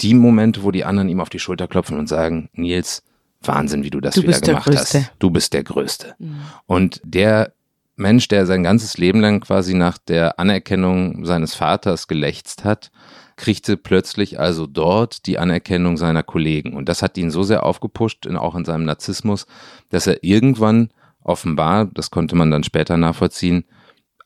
die 0.00 0.14
Momente, 0.14 0.62
wo 0.62 0.70
die 0.70 0.84
anderen 0.84 1.08
ihm 1.08 1.20
auf 1.20 1.30
die 1.30 1.40
Schulter 1.40 1.68
klopfen 1.68 1.98
und 1.98 2.08
sagen, 2.08 2.48
Nils, 2.52 3.02
Wahnsinn, 3.42 3.82
wie 3.82 3.90
du 3.90 4.00
das 4.00 4.14
du 4.14 4.22
wieder 4.22 4.40
gemacht 4.40 4.70
hast. 4.74 5.12
Du 5.18 5.30
bist 5.30 5.52
der 5.52 5.64
Größte. 5.64 6.14
Mhm. 6.18 6.40
Und 6.66 7.00
der 7.04 7.52
Mensch, 7.96 8.28
der 8.28 8.46
sein 8.46 8.62
ganzes 8.62 8.98
Leben 8.98 9.20
lang 9.20 9.40
quasi 9.40 9.74
nach 9.74 9.98
der 9.98 10.38
Anerkennung 10.38 11.24
seines 11.24 11.54
Vaters 11.54 12.08
gelächzt 12.08 12.64
hat, 12.64 12.90
kriegte 13.40 13.78
plötzlich 13.78 14.38
also 14.38 14.66
dort 14.66 15.24
die 15.26 15.38
Anerkennung 15.38 15.96
seiner 15.96 16.22
Kollegen. 16.22 16.74
Und 16.74 16.90
das 16.90 17.00
hat 17.00 17.16
ihn 17.16 17.30
so 17.30 17.42
sehr 17.42 17.64
aufgepusht, 17.64 18.28
auch 18.28 18.54
in 18.54 18.66
seinem 18.66 18.84
Narzissmus, 18.84 19.46
dass 19.88 20.06
er 20.06 20.22
irgendwann 20.22 20.90
offenbar, 21.22 21.86
das 21.86 22.10
konnte 22.10 22.36
man 22.36 22.50
dann 22.50 22.64
später 22.64 22.98
nachvollziehen, 22.98 23.64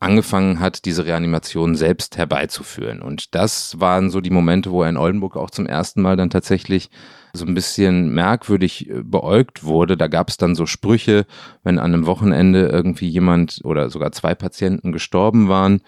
angefangen 0.00 0.59
hat, 0.59 0.85
diese 0.85 1.06
Reanimation 1.06 1.76
selbst 1.76 2.16
herbeizuführen. 2.16 3.02
Und 3.02 3.37
das 3.37 3.78
waren 3.80 4.11
so 4.11 4.21
die 4.21 4.30
Momente, 4.30 4.73
wo 4.73 4.83
er 4.83 4.90
in 4.90 4.97
Oldenburg 4.97 5.37
auch 5.37 5.50
zum 5.50 5.66
ersten 5.66 6.02
Mal 6.02 6.16
dann 6.16 6.28
tatsächlich 6.28 6.90
so 7.33 7.47
ein 7.47 7.54
bisschen 7.54 8.12
merkwürdig 8.12 8.90
äh, 8.90 9.02
beäugt 9.02 9.62
wurde. 9.62 9.97
Da 9.97 10.09
gab 10.09 10.28
es 10.28 10.37
dann 10.37 10.56
so 10.56 10.66
Sprüche, 10.66 11.25
wenn 11.62 11.78
an 11.78 11.94
einem 11.94 12.06
Wochenende 12.06 12.66
irgendwie 12.66 13.09
jemand 13.09 13.61
oder 13.62 13.90
sogar 13.90 14.11
zwei 14.11 14.35
Patienten 14.35 14.90
gestorben 14.90 15.49
waren 15.49 15.80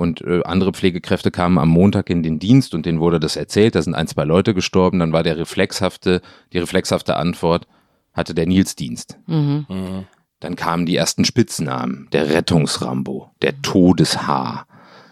und 0.00 0.22
äh, 0.22 0.40
andere 0.44 0.72
Pflegekräfte 0.72 1.30
kamen 1.30 1.58
am 1.58 1.68
Montag 1.68 2.08
in 2.08 2.22
den 2.22 2.38
Dienst 2.38 2.74
und 2.74 2.86
denen 2.86 3.00
wurde 3.00 3.20
das 3.20 3.36
erzählt, 3.36 3.74
da 3.74 3.82
sind 3.82 3.94
ein, 3.94 4.06
zwei 4.06 4.24
Leute 4.24 4.54
gestorben, 4.54 4.98
dann 4.98 5.12
war 5.12 5.22
der 5.22 5.36
reflexhafte, 5.36 6.22
die 6.54 6.58
reflexhafte 6.58 7.16
Antwort, 7.16 7.66
hatte 8.14 8.34
der 8.34 8.46
Nils 8.46 8.76
Dienst. 8.76 9.18
Mhm. 9.26 9.66
Mhm. 9.68 10.06
Dann 10.40 10.56
kamen 10.56 10.86
die 10.86 10.96
ersten 10.96 11.26
Spitznamen, 11.26 12.08
der 12.12 12.30
Rettungsrambo, 12.30 13.30
der 13.42 13.60
Todeshaar, 13.60 14.66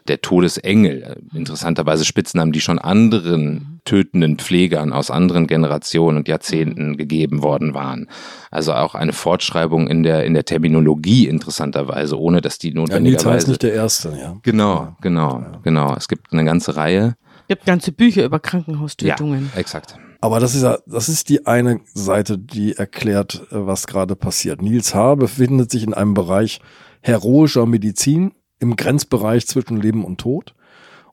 der 0.09 0.21
Todesengel, 0.21 1.23
interessanterweise 1.35 2.05
Spitznamen, 2.05 2.53
die 2.53 2.61
schon 2.61 2.79
anderen 2.79 3.81
tötenden 3.85 4.37
Pflegern 4.37 4.93
aus 4.93 5.11
anderen 5.11 5.47
Generationen 5.47 6.19
und 6.19 6.29
Jahrzehnten 6.29 6.97
gegeben 6.97 7.43
worden 7.43 7.75
waren. 7.75 8.09
Also 8.51 8.75
auch 8.75 8.95
eine 8.95 9.13
Fortschreibung 9.13 9.89
in 9.89 10.03
der, 10.03 10.25
in 10.25 10.35
der 10.35 10.45
Terminologie 10.45 11.27
interessanterweise, 11.27 12.19
ohne 12.19 12.41
dass 12.41 12.59
die 12.59 12.73
notwendigerweise... 12.75 13.25
Ja, 13.25 13.31
Nils 13.31 13.43
heißt 13.43 13.49
nicht 13.49 13.63
der 13.63 13.73
Erste, 13.73 14.19
ja. 14.21 14.37
Genau, 14.43 14.97
genau, 15.01 15.41
ja. 15.41 15.61
genau. 15.63 15.95
Es 15.97 16.09
gibt 16.09 16.33
eine 16.33 16.45
ganze 16.45 16.77
Reihe. 16.77 17.17
Es 17.43 17.49
gibt 17.49 17.67
ganze 17.67 17.93
Bücher 17.93 18.25
über 18.25 18.41
Krankenhaustötungen. 18.41 19.51
Ja, 19.55 19.61
exakt. 19.61 19.97
Aber 20.21 20.41
das 20.41 20.55
ist 20.55 20.63
ja, 20.63 20.79
das 20.87 21.09
ist 21.09 21.29
die 21.29 21.47
eine 21.47 21.81
Seite, 21.95 22.39
die 22.39 22.75
erklärt, 22.75 23.47
äh, 23.51 23.67
was 23.67 23.87
gerade 23.87 24.17
passiert. 24.17 24.61
Nils 24.63 24.95
H. 24.95 25.15
befindet 25.15 25.71
sich 25.71 25.85
in 25.85 25.95
einem 25.95 26.15
Bereich 26.15 26.61
heroischer 27.01 27.67
Medizin, 27.67 28.33
im 28.59 28.77
Grenzbereich 28.77 29.47
zwischen 29.47 29.81
Leben 29.81 30.05
und 30.05 30.19
Tod. 30.19 30.55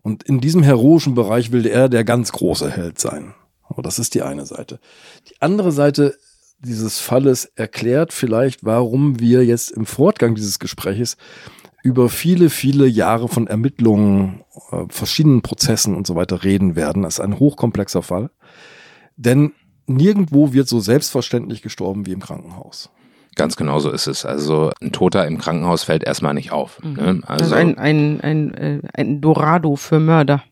Und 0.01 0.23
in 0.23 0.39
diesem 0.39 0.63
heroischen 0.63 1.15
Bereich 1.15 1.51
will 1.51 1.65
er 1.65 1.89
der 1.89 2.03
ganz 2.03 2.31
große 2.31 2.69
Held 2.69 2.99
sein. 2.99 3.33
Aber 3.63 3.81
das 3.81 3.99
ist 3.99 4.13
die 4.13 4.21
eine 4.21 4.45
Seite. 4.45 4.79
Die 5.29 5.41
andere 5.41 5.71
Seite 5.71 6.15
dieses 6.59 6.99
Falles 6.99 7.45
erklärt 7.55 8.13
vielleicht, 8.13 8.63
warum 8.63 9.19
wir 9.19 9.45
jetzt 9.45 9.71
im 9.71 9.85
Fortgang 9.85 10.35
dieses 10.35 10.59
Gespräches 10.59 11.17
über 11.83 12.09
viele, 12.09 12.49
viele 12.49 12.87
Jahre 12.87 13.27
von 13.27 13.47
Ermittlungen, 13.47 14.43
äh, 14.71 14.85
verschiedenen 14.89 15.41
Prozessen 15.41 15.95
und 15.95 16.07
so 16.07 16.15
weiter 16.15 16.43
reden 16.43 16.75
werden. 16.75 17.03
Das 17.03 17.15
ist 17.15 17.19
ein 17.19 17.37
hochkomplexer 17.37 18.01
Fall. 18.01 18.31
Denn 19.17 19.53
nirgendwo 19.85 20.53
wird 20.53 20.67
so 20.67 20.79
selbstverständlich 20.79 21.61
gestorben 21.61 22.05
wie 22.05 22.11
im 22.11 22.21
Krankenhaus. 22.21 22.89
Ganz 23.35 23.55
genau 23.57 23.79
so 23.79 23.91
ist 23.91 24.07
es. 24.07 24.25
Also 24.25 24.71
ein 24.81 24.91
Toter 24.91 25.27
im 25.27 25.37
Krankenhaus 25.37 25.83
fällt 25.83 26.03
erstmal 26.03 26.33
nicht 26.33 26.51
auf. 26.51 26.81
Mhm. 26.81 26.93
Ne? 26.93 27.21
Also, 27.25 27.43
also 27.43 27.55
ein, 27.55 27.77
ein, 27.77 28.21
ein, 28.21 28.53
äh, 28.53 28.79
ein 28.93 29.21
Dorado 29.21 29.75
für 29.75 29.99
Mörder. 29.99 30.43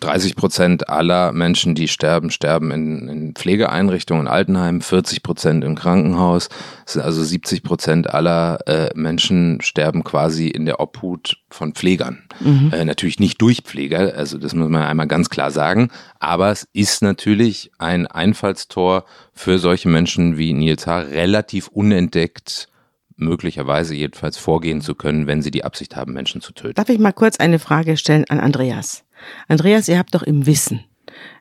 30 0.00 0.36
Prozent 0.36 0.88
aller 0.88 1.32
Menschen, 1.32 1.74
die 1.74 1.88
sterben, 1.88 2.30
sterben 2.30 2.70
in, 2.70 3.08
in 3.08 3.34
Pflegeeinrichtungen, 3.34 4.28
Altenheimen, 4.28 4.80
40 4.80 5.22
Prozent 5.22 5.64
im 5.64 5.74
Krankenhaus. 5.74 6.48
Also 6.86 7.22
70 7.22 7.62
Prozent 7.62 8.12
aller 8.12 8.58
äh, 8.66 8.90
Menschen 8.94 9.60
sterben 9.60 10.02
quasi 10.02 10.48
in 10.48 10.66
der 10.66 10.80
Obhut 10.80 11.36
von 11.50 11.74
Pflegern. 11.74 12.22
Mhm. 12.40 12.72
Äh, 12.72 12.84
natürlich 12.84 13.20
nicht 13.20 13.40
durch 13.40 13.60
Pfleger, 13.62 14.14
also 14.16 14.38
das 14.38 14.54
muss 14.54 14.68
man 14.68 14.82
einmal 14.82 15.06
ganz 15.06 15.30
klar 15.30 15.50
sagen. 15.50 15.90
Aber 16.18 16.50
es 16.50 16.66
ist 16.72 17.02
natürlich 17.02 17.70
ein 17.78 18.06
Einfallstor 18.06 19.04
für 19.32 19.58
solche 19.58 19.88
Menschen 19.88 20.38
wie 20.38 20.52
Nils 20.52 20.86
Haar 20.86 21.06
relativ 21.06 21.68
unentdeckt 21.68 22.68
möglicherweise 23.20 23.94
jedenfalls 23.94 24.38
vorgehen 24.38 24.80
zu 24.80 24.94
können, 24.94 25.26
wenn 25.26 25.42
sie 25.42 25.50
die 25.50 25.64
Absicht 25.64 25.94
haben, 25.94 26.12
Menschen 26.12 26.40
zu 26.40 26.52
töten. 26.52 26.74
Darf 26.74 26.88
ich 26.88 26.98
mal 26.98 27.12
kurz 27.12 27.38
eine 27.38 27.58
Frage 27.58 27.96
stellen 27.96 28.24
an 28.28 28.40
Andreas? 28.40 29.04
Andreas, 29.48 29.88
ihr 29.88 29.98
habt 29.98 30.14
doch 30.14 30.22
im 30.22 30.46
Wissen, 30.46 30.84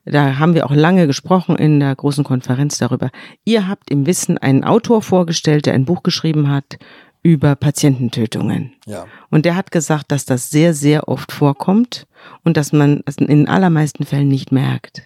da 0.05 0.39
haben 0.39 0.55
wir 0.55 0.65
auch 0.65 0.73
lange 0.73 1.07
gesprochen 1.07 1.55
in 1.55 1.79
der 1.79 1.95
großen 1.95 2.23
Konferenz 2.23 2.77
darüber, 2.77 3.09
ihr 3.45 3.67
habt 3.67 3.91
im 3.91 4.05
Wissen 4.05 4.37
einen 4.37 4.63
Autor 4.63 5.01
vorgestellt, 5.01 5.65
der 5.65 5.73
ein 5.73 5.85
Buch 5.85 6.03
geschrieben 6.03 6.49
hat 6.49 6.77
über 7.21 7.55
Patiententötungen. 7.55 8.73
Ja. 8.85 9.05
Und 9.29 9.45
der 9.45 9.55
hat 9.55 9.71
gesagt, 9.71 10.11
dass 10.11 10.25
das 10.25 10.49
sehr, 10.49 10.73
sehr 10.73 11.07
oft 11.07 11.31
vorkommt 11.31 12.07
und 12.43 12.55
dass 12.55 12.71
man 12.71 13.01
es 13.05 13.17
in 13.17 13.27
den 13.27 13.49
allermeisten 13.49 14.05
Fällen 14.05 14.29
nicht 14.29 14.51
merkt. 14.51 15.03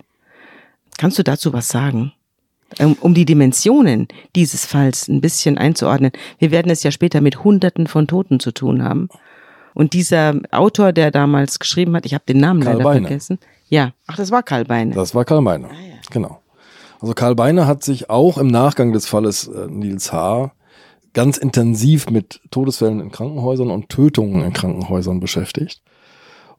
Kannst 0.97 1.17
du 1.17 1.23
dazu 1.23 1.53
was 1.53 1.67
sagen? 1.67 2.13
Um, 2.79 2.93
um 3.01 3.13
die 3.13 3.25
Dimensionen 3.25 4.07
dieses 4.35 4.65
Falls 4.65 5.07
ein 5.07 5.21
bisschen 5.21 5.59
einzuordnen. 5.59 6.11
Wir 6.39 6.49
werden 6.49 6.71
es 6.71 6.81
ja 6.81 6.89
später 6.89 7.21
mit 7.21 7.43
Hunderten 7.43 7.85
von 7.85 8.07
Toten 8.07 8.39
zu 8.39 8.51
tun 8.51 8.83
haben. 8.83 9.09
Und 9.73 9.93
dieser 9.93 10.35
Autor, 10.51 10.93
der 10.93 11.11
damals 11.11 11.59
geschrieben 11.59 11.95
hat, 11.95 12.05
ich 12.05 12.13
habe 12.13 12.23
den 12.27 12.37
Namen 12.39 12.61
Karl 12.61 12.73
leider 12.73 12.83
Beine. 12.83 13.07
vergessen. 13.07 13.39
Ja, 13.69 13.91
ach, 14.07 14.15
das 14.15 14.31
war 14.31 14.43
Karl 14.43 14.65
Beine. 14.65 14.93
Das 14.93 15.15
war 15.15 15.25
Karl 15.25 15.41
Beine, 15.41 15.67
ah, 15.67 15.73
ja. 15.73 15.95
genau. 16.11 16.39
Also 17.01 17.13
Karl 17.13 17.35
Beine 17.35 17.67
hat 17.67 17.83
sich 17.83 18.09
auch 18.09 18.37
im 18.37 18.47
Nachgang 18.47 18.93
des 18.93 19.07
Falles 19.07 19.47
äh, 19.47 19.67
Nils 19.67 20.13
H. 20.13 20.51
ganz 21.13 21.37
intensiv 21.37 22.09
mit 22.09 22.39
Todesfällen 22.49 22.99
in 23.01 23.11
Krankenhäusern 23.11 23.71
und 23.71 23.89
Tötungen 23.89 24.43
in 24.43 24.53
Krankenhäusern 24.53 25.19
beschäftigt. 25.19 25.81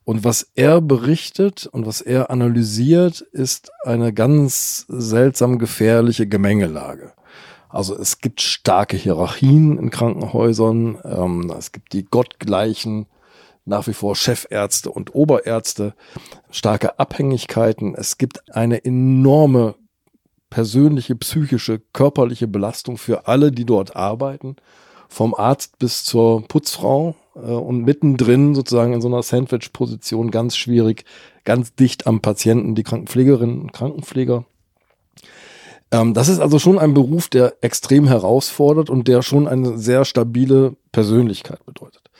Und 0.04 0.22
was 0.22 0.46
er 0.54 0.82
berichtet 0.82 1.66
und 1.66 1.86
was 1.86 2.02
er 2.02 2.30
analysiert, 2.30 3.22
ist 3.22 3.70
eine 3.84 4.12
ganz 4.12 4.84
seltsam 4.88 5.58
gefährliche 5.58 6.26
Gemengelage. 6.26 7.12
Also 7.74 7.98
es 7.98 8.20
gibt 8.20 8.40
starke 8.40 8.96
Hierarchien 8.96 9.78
in 9.78 9.90
Krankenhäusern. 9.90 10.96
Ähm, 11.04 11.52
es 11.58 11.72
gibt 11.72 11.92
die 11.92 12.04
gottgleichen 12.04 13.06
nach 13.64 13.88
wie 13.88 13.94
vor 13.94 14.14
Chefärzte 14.14 14.92
und 14.92 15.14
Oberärzte, 15.14 15.94
starke 16.50 17.00
Abhängigkeiten. 17.00 17.96
Es 17.96 18.16
gibt 18.16 18.54
eine 18.54 18.84
enorme 18.84 19.74
persönliche, 20.50 21.16
psychische, 21.16 21.80
körperliche 21.92 22.46
Belastung 22.46 22.96
für 22.96 23.26
alle, 23.26 23.50
die 23.50 23.64
dort 23.64 23.96
arbeiten, 23.96 24.54
vom 25.08 25.34
Arzt 25.34 25.80
bis 25.80 26.04
zur 26.04 26.46
Putzfrau 26.46 27.16
äh, 27.34 27.40
und 27.40 27.82
mittendrin 27.82 28.54
sozusagen 28.54 28.92
in 28.92 29.00
so 29.00 29.08
einer 29.08 29.24
Sandwich-Position 29.24 30.30
ganz 30.30 30.56
schwierig, 30.56 31.04
ganz 31.42 31.74
dicht 31.74 32.06
am 32.06 32.20
Patienten, 32.20 32.76
die 32.76 32.84
Krankenpflegerinnen 32.84 33.62
und 33.62 33.72
Krankenpfleger. 33.72 34.44
Ähm, 35.94 36.12
das 36.12 36.28
ist 36.28 36.40
also 36.40 36.58
schon 36.58 36.78
ein 36.78 36.92
Beruf, 36.92 37.28
der 37.28 37.54
extrem 37.60 38.08
herausfordert 38.08 38.90
und 38.90 39.06
der 39.06 39.22
schon 39.22 39.46
eine 39.46 39.78
sehr 39.78 40.04
stabile 40.04 40.74
Persönlichkeit 40.90 41.64
bedeutet. 41.64 42.10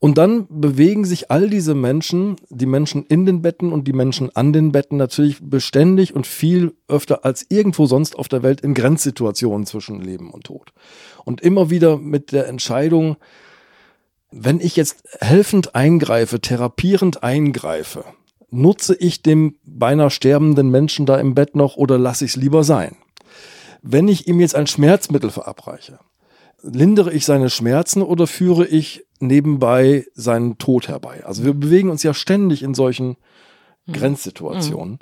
Und 0.00 0.18
dann 0.18 0.48
bewegen 0.50 1.04
sich 1.04 1.30
all 1.30 1.48
diese 1.48 1.76
Menschen, 1.76 2.34
die 2.50 2.66
Menschen 2.66 3.06
in 3.06 3.24
den 3.24 3.40
Betten 3.40 3.72
und 3.72 3.86
die 3.86 3.92
Menschen 3.92 4.34
an 4.34 4.52
den 4.52 4.72
Betten 4.72 4.96
natürlich 4.96 5.38
beständig 5.40 6.16
und 6.16 6.26
viel 6.26 6.74
öfter 6.88 7.24
als 7.24 7.46
irgendwo 7.48 7.86
sonst 7.86 8.18
auf 8.18 8.26
der 8.26 8.42
Welt 8.42 8.62
in 8.62 8.74
Grenzsituationen 8.74 9.64
zwischen 9.64 10.00
Leben 10.00 10.32
und 10.32 10.42
Tod. 10.42 10.72
Und 11.24 11.40
immer 11.40 11.70
wieder 11.70 11.98
mit 11.98 12.32
der 12.32 12.48
Entscheidung, 12.48 13.16
wenn 14.32 14.58
ich 14.58 14.74
jetzt 14.74 15.04
helfend 15.20 15.76
eingreife, 15.76 16.40
therapierend 16.40 17.22
eingreife, 17.22 18.04
nutze 18.50 18.96
ich 18.96 19.22
dem 19.22 19.54
beinahe 19.64 20.10
sterbenden 20.10 20.68
Menschen 20.68 21.06
da 21.06 21.20
im 21.20 21.36
Bett 21.36 21.54
noch 21.54 21.76
oder 21.76 21.96
lasse 21.96 22.24
ich 22.24 22.32
es 22.32 22.36
lieber 22.36 22.64
sein? 22.64 22.96
Wenn 23.82 24.08
ich 24.08 24.28
ihm 24.28 24.40
jetzt 24.40 24.54
ein 24.54 24.68
Schmerzmittel 24.68 25.30
verabreiche, 25.30 25.98
lindere 26.62 27.12
ich 27.12 27.24
seine 27.26 27.50
Schmerzen 27.50 28.02
oder 28.02 28.26
führe 28.26 28.66
ich 28.66 29.04
nebenbei 29.18 30.06
seinen 30.14 30.58
Tod 30.58 30.88
herbei? 30.88 31.24
Also 31.26 31.44
wir 31.44 31.52
bewegen 31.52 31.90
uns 31.90 32.02
ja 32.04 32.14
ständig 32.14 32.62
in 32.62 32.74
solchen 32.74 33.16
mhm. 33.86 33.92
Grenzsituationen. 33.92 34.98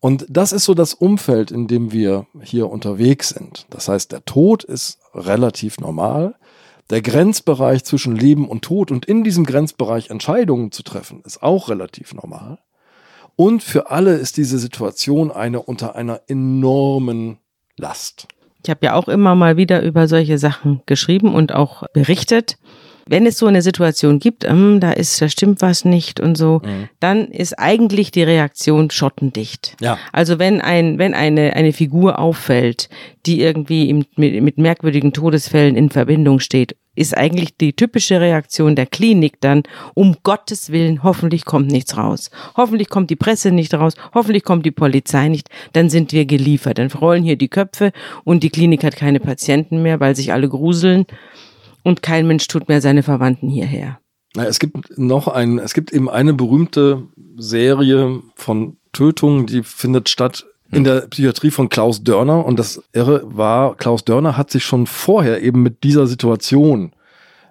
Und 0.00 0.26
das 0.28 0.52
ist 0.52 0.64
so 0.64 0.74
das 0.74 0.94
Umfeld, 0.94 1.50
in 1.50 1.66
dem 1.66 1.92
wir 1.92 2.26
hier 2.42 2.70
unterwegs 2.70 3.30
sind. 3.30 3.66
Das 3.70 3.88
heißt, 3.88 4.12
der 4.12 4.24
Tod 4.24 4.64
ist 4.64 4.98
relativ 5.14 5.78
normal. 5.78 6.36
Der 6.90 7.02
Grenzbereich 7.02 7.84
zwischen 7.84 8.16
Leben 8.16 8.48
und 8.48 8.62
Tod 8.62 8.90
und 8.90 9.06
in 9.06 9.24
diesem 9.24 9.44
Grenzbereich 9.44 10.10
Entscheidungen 10.10 10.72
zu 10.72 10.82
treffen, 10.82 11.22
ist 11.24 11.42
auch 11.42 11.68
relativ 11.68 12.14
normal. 12.14 12.58
Und 13.36 13.62
für 13.62 13.90
alle 13.90 14.14
ist 14.16 14.36
diese 14.36 14.58
Situation 14.58 15.30
eine 15.30 15.62
unter 15.62 15.94
einer 15.94 16.22
enormen 16.26 17.38
Last. 17.80 18.28
Ich 18.62 18.70
habe 18.70 18.84
ja 18.84 18.94
auch 18.94 19.08
immer 19.08 19.34
mal 19.34 19.56
wieder 19.56 19.82
über 19.82 20.06
solche 20.06 20.38
Sachen 20.38 20.82
geschrieben 20.86 21.34
und 21.34 21.54
auch 21.54 21.84
berichtet. 21.94 22.58
Wenn 23.10 23.26
es 23.26 23.38
so 23.38 23.46
eine 23.46 23.60
Situation 23.60 24.20
gibt, 24.20 24.44
ähm, 24.44 24.78
da 24.78 24.92
ist, 24.92 25.20
da 25.20 25.28
stimmt 25.28 25.62
was 25.62 25.84
nicht 25.84 26.20
und 26.20 26.38
so, 26.38 26.62
mhm. 26.64 26.88
dann 27.00 27.26
ist 27.26 27.58
eigentlich 27.58 28.12
die 28.12 28.22
Reaktion 28.22 28.90
schottendicht. 28.90 29.76
Ja. 29.80 29.98
Also 30.12 30.38
wenn 30.38 30.60
ein, 30.60 30.98
wenn 30.98 31.12
eine, 31.12 31.54
eine 31.54 31.72
Figur 31.72 32.20
auffällt, 32.20 32.88
die 33.26 33.40
irgendwie 33.40 33.90
im, 33.90 34.04
mit, 34.14 34.40
mit 34.42 34.58
merkwürdigen 34.58 35.12
Todesfällen 35.12 35.74
in 35.74 35.90
Verbindung 35.90 36.38
steht 36.38 36.76
ist 36.96 37.16
eigentlich 37.16 37.56
die 37.56 37.72
typische 37.72 38.20
Reaktion 38.20 38.76
der 38.76 38.86
Klinik 38.86 39.40
dann, 39.40 39.62
um 39.94 40.16
Gottes 40.22 40.70
Willen, 40.70 41.02
hoffentlich 41.02 41.44
kommt 41.44 41.70
nichts 41.70 41.96
raus. 41.96 42.30
Hoffentlich 42.56 42.90
kommt 42.90 43.10
die 43.10 43.16
Presse 43.16 43.52
nicht 43.52 43.72
raus, 43.72 43.94
hoffentlich 44.12 44.44
kommt 44.44 44.66
die 44.66 44.70
Polizei 44.70 45.28
nicht, 45.28 45.48
dann 45.72 45.88
sind 45.88 46.12
wir 46.12 46.26
geliefert. 46.26 46.78
Dann 46.78 46.90
rollen 46.90 47.22
hier 47.22 47.36
die 47.36 47.48
Köpfe 47.48 47.92
und 48.24 48.42
die 48.42 48.50
Klinik 48.50 48.84
hat 48.84 48.96
keine 48.96 49.20
Patienten 49.20 49.82
mehr, 49.82 49.98
weil 50.00 50.14
sich 50.16 50.32
alle 50.32 50.48
gruseln 50.48 51.06
und 51.82 52.02
kein 52.02 52.26
Mensch 52.26 52.46
tut 52.48 52.68
mehr 52.68 52.80
seine 52.80 53.02
Verwandten 53.02 53.48
hierher. 53.48 53.98
Es 54.36 54.58
gibt 54.60 54.96
noch 54.96 55.28
ein, 55.28 55.58
es 55.58 55.74
gibt 55.74 55.92
eben 55.92 56.08
eine 56.08 56.32
berühmte 56.32 57.08
Serie 57.36 58.22
von 58.36 58.76
Tötungen, 58.92 59.46
die 59.46 59.62
findet 59.62 60.08
statt 60.08 60.46
in 60.70 60.84
der 60.84 61.02
Psychiatrie 61.08 61.50
von 61.50 61.68
Klaus 61.68 62.04
Dörner. 62.04 62.44
Und 62.44 62.58
das 62.58 62.82
Irre 62.92 63.22
war, 63.24 63.76
Klaus 63.76 64.04
Dörner 64.04 64.36
hat 64.36 64.50
sich 64.50 64.64
schon 64.64 64.86
vorher 64.86 65.42
eben 65.42 65.62
mit 65.62 65.82
dieser 65.82 66.06
Situation 66.06 66.92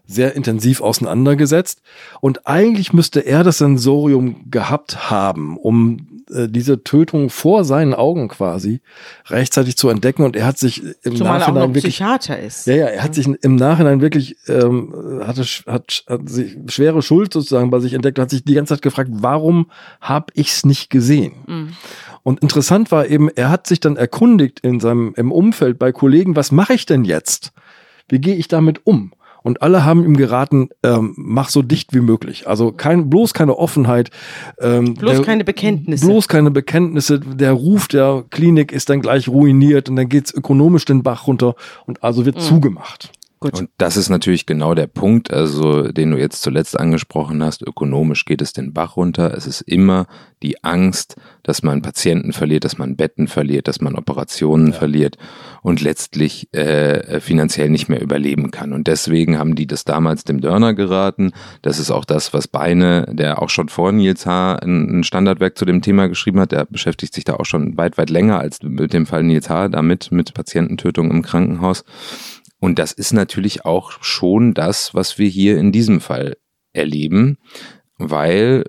sehr 0.10 0.36
intensiv 0.36 0.82
auseinandergesetzt. 0.82 1.82
Und 2.20 2.48
eigentlich 2.48 2.94
müsste 2.94 3.20
er 3.20 3.44
das 3.44 3.60
Sensorium 3.60 4.50
gehabt 4.50 5.12
haben, 5.12 5.56
um 5.56 6.24
äh, 6.34 6.50
diese 6.50 6.84
Tötung 6.84 7.30
vor 7.30 7.64
seinen 7.64 7.94
Augen 7.94 8.28
quasi 8.28 8.82
rechtzeitig 9.28 9.78
zu 9.78 9.88
entdecken. 9.90 10.24
Und 10.24 10.36
er 10.36 10.48
hat 10.48 10.58
sich 10.58 10.82
im 11.04 11.16
Zumal 11.16 11.40
Nachhinein 11.40 11.58
er 11.58 11.64
auch 11.64 11.68
noch 11.68 11.76
wirklich 11.76 11.96
Psychiater 11.96 12.40
ist. 12.40 12.66
Ja, 12.66 12.76
ja, 12.76 12.86
er 12.88 13.04
hat 13.04 13.14
sich 13.14 13.28
im 13.28 13.56
Nachhinein 13.56 14.02
wirklich 14.02 14.36
ähm, 14.48 15.22
hatte 15.24 15.44
hat, 15.68 16.04
hat 16.08 16.28
sich 16.28 16.58
schwere 16.70 17.04
Schuld 17.04 17.32
sozusagen 17.32 17.70
bei 17.70 17.80
sich 17.80 17.94
entdeckt 17.94 18.18
und 18.18 18.24
hat 18.24 18.32
sich 18.32 18.44
die 18.44 18.56
ganze 18.56 18.74
Zeit 18.74 18.82
gefragt, 18.82 19.12
warum 19.14 19.70
habe 20.02 20.34
ich's 20.34 20.66
nicht 20.66 20.90
gesehen? 20.90 21.34
Mhm. 21.46 21.70
Und 22.24 22.40
interessant 22.40 22.92
war 22.92 23.08
eben, 23.08 23.30
er 23.30 23.50
hat 23.50 23.68
sich 23.68 23.80
dann 23.80 23.96
erkundigt 23.96 24.60
in 24.62 24.80
seinem 24.80 25.14
im 25.16 25.32
Umfeld 25.32 25.78
bei 25.78 25.92
Kollegen, 25.92 26.36
was 26.36 26.52
mache 26.52 26.74
ich 26.74 26.88
denn 26.88 27.06
jetzt? 27.06 27.54
Wie 28.08 28.20
gehe 28.20 28.36
ich 28.36 28.48
damit 28.48 28.88
um? 28.88 29.14
Und 29.44 29.62
alle 29.62 29.86
haben 29.86 30.04
ihm 30.04 30.18
geraten, 30.18 30.70
ähm, 30.84 31.14
mach 31.18 31.50
so 31.50 31.62
dicht 31.62 31.94
wie 31.94 32.02
möglich. 32.02 32.48
Also 32.48 32.72
kein, 32.72 33.10
bloß 33.10 33.34
keine 33.34 33.58
Offenheit. 33.58 34.12
Ähm, 34.60 34.96
bloß 34.96 35.18
der, 35.18 35.22
keine 35.26 35.44
Bekenntnisse. 35.44 36.06
Bloß 36.06 36.28
keine 36.28 36.52
Bekenntnisse. 36.52 37.20
Der 37.20 37.54
Ruf 37.54 37.88
der 37.88 38.26
Klinik 38.30 38.72
ist 38.72 38.90
dann 38.90 39.02
gleich 39.02 39.28
ruiniert 39.28 39.90
und 39.90 39.96
dann 39.96 40.10
geht's 40.10 40.34
ökonomisch 40.34 40.86
den 40.86 41.04
Bach 41.04 41.28
runter 41.28 41.56
und 41.86 42.04
also 42.04 42.26
wird 42.26 42.38
mhm. 42.38 42.42
zugemacht. 42.42 43.12
Gut. 43.42 43.58
Und 43.58 43.70
das 43.78 43.96
ist 43.96 44.10
natürlich 44.10 44.46
genau 44.46 44.74
der 44.74 44.88
Punkt, 44.88 45.32
also 45.32 45.94
den 45.94 46.12
du 46.12 46.18
jetzt 46.18 46.42
zuletzt 46.42 46.78
angesprochen 46.78 47.42
hast. 47.42 47.62
Ökonomisch 47.62 48.26
geht 48.26 48.42
es 48.42 48.52
den 48.52 48.74
Bach 48.74 48.98
runter. 48.98 49.34
Es 49.34 49.48
ist 49.48 49.62
immer 49.62 50.08
die 50.44 50.62
Angst, 50.66 51.16
dass 51.44 51.64
man 51.64 51.82
Patienten 51.82 52.34
verliert, 52.34 52.66
dass 52.66 52.78
man 52.78 52.98
Betten 52.98 53.30
verliert, 53.30 53.70
dass 53.70 53.80
man 53.80 53.96
Operationen 53.96 54.68
ja. 54.68 54.74
verliert 54.74 55.18
und 55.62 55.80
letztlich 55.80 56.54
äh, 56.54 57.22
finanziell 57.22 57.70
nicht 57.70 57.88
mehr 57.88 58.02
überleben 58.02 58.52
kann. 58.52 58.74
Und 58.74 58.88
deswegen 58.88 59.38
haben 59.38 59.56
die 59.56 59.68
das 59.68 59.86
damals 59.86 60.26
dem 60.26 60.42
Dörner 60.42 60.74
geraten. 60.74 61.32
Das 61.62 61.80
ist 61.80 61.92
auch 61.92 62.04
das, 62.04 62.34
was 62.34 62.50
Beine, 62.50 63.06
der 63.10 63.42
auch 63.42 63.50
schon 63.50 63.70
vor 63.70 63.94
Nils 63.94 64.26
H. 64.26 64.56
ein 64.56 65.06
Standardwerk 65.06 65.58
zu 65.58 65.64
dem 65.64 65.82
Thema 65.82 66.08
geschrieben 66.08 66.42
hat. 66.42 66.52
Der 66.52 66.66
beschäftigt 66.66 67.14
sich 67.14 67.24
da 67.24 67.36
auch 67.36 67.46
schon 67.46 67.78
weit, 67.78 67.98
weit 67.98 68.10
länger 68.10 68.40
als 68.40 68.62
mit 68.64 68.92
dem 68.92 69.06
Fall 69.06 69.24
Nils 69.24 69.50
H. 69.50 69.70
damit, 69.70 70.12
mit 70.12 70.34
Patiententötung 70.34 71.10
im 71.10 71.22
Krankenhaus. 71.22 71.86
Und 72.60 72.80
das 72.80 72.92
ist 72.92 73.14
natürlich 73.14 73.66
auch 73.66 74.04
schon 74.04 74.54
das, 74.54 74.94
was 74.94 75.18
wir 75.18 75.30
hier 75.30 75.58
in 75.58 75.72
diesem 75.72 76.02
Fall 76.02 76.38
erleben, 76.74 77.38
weil 77.98 78.66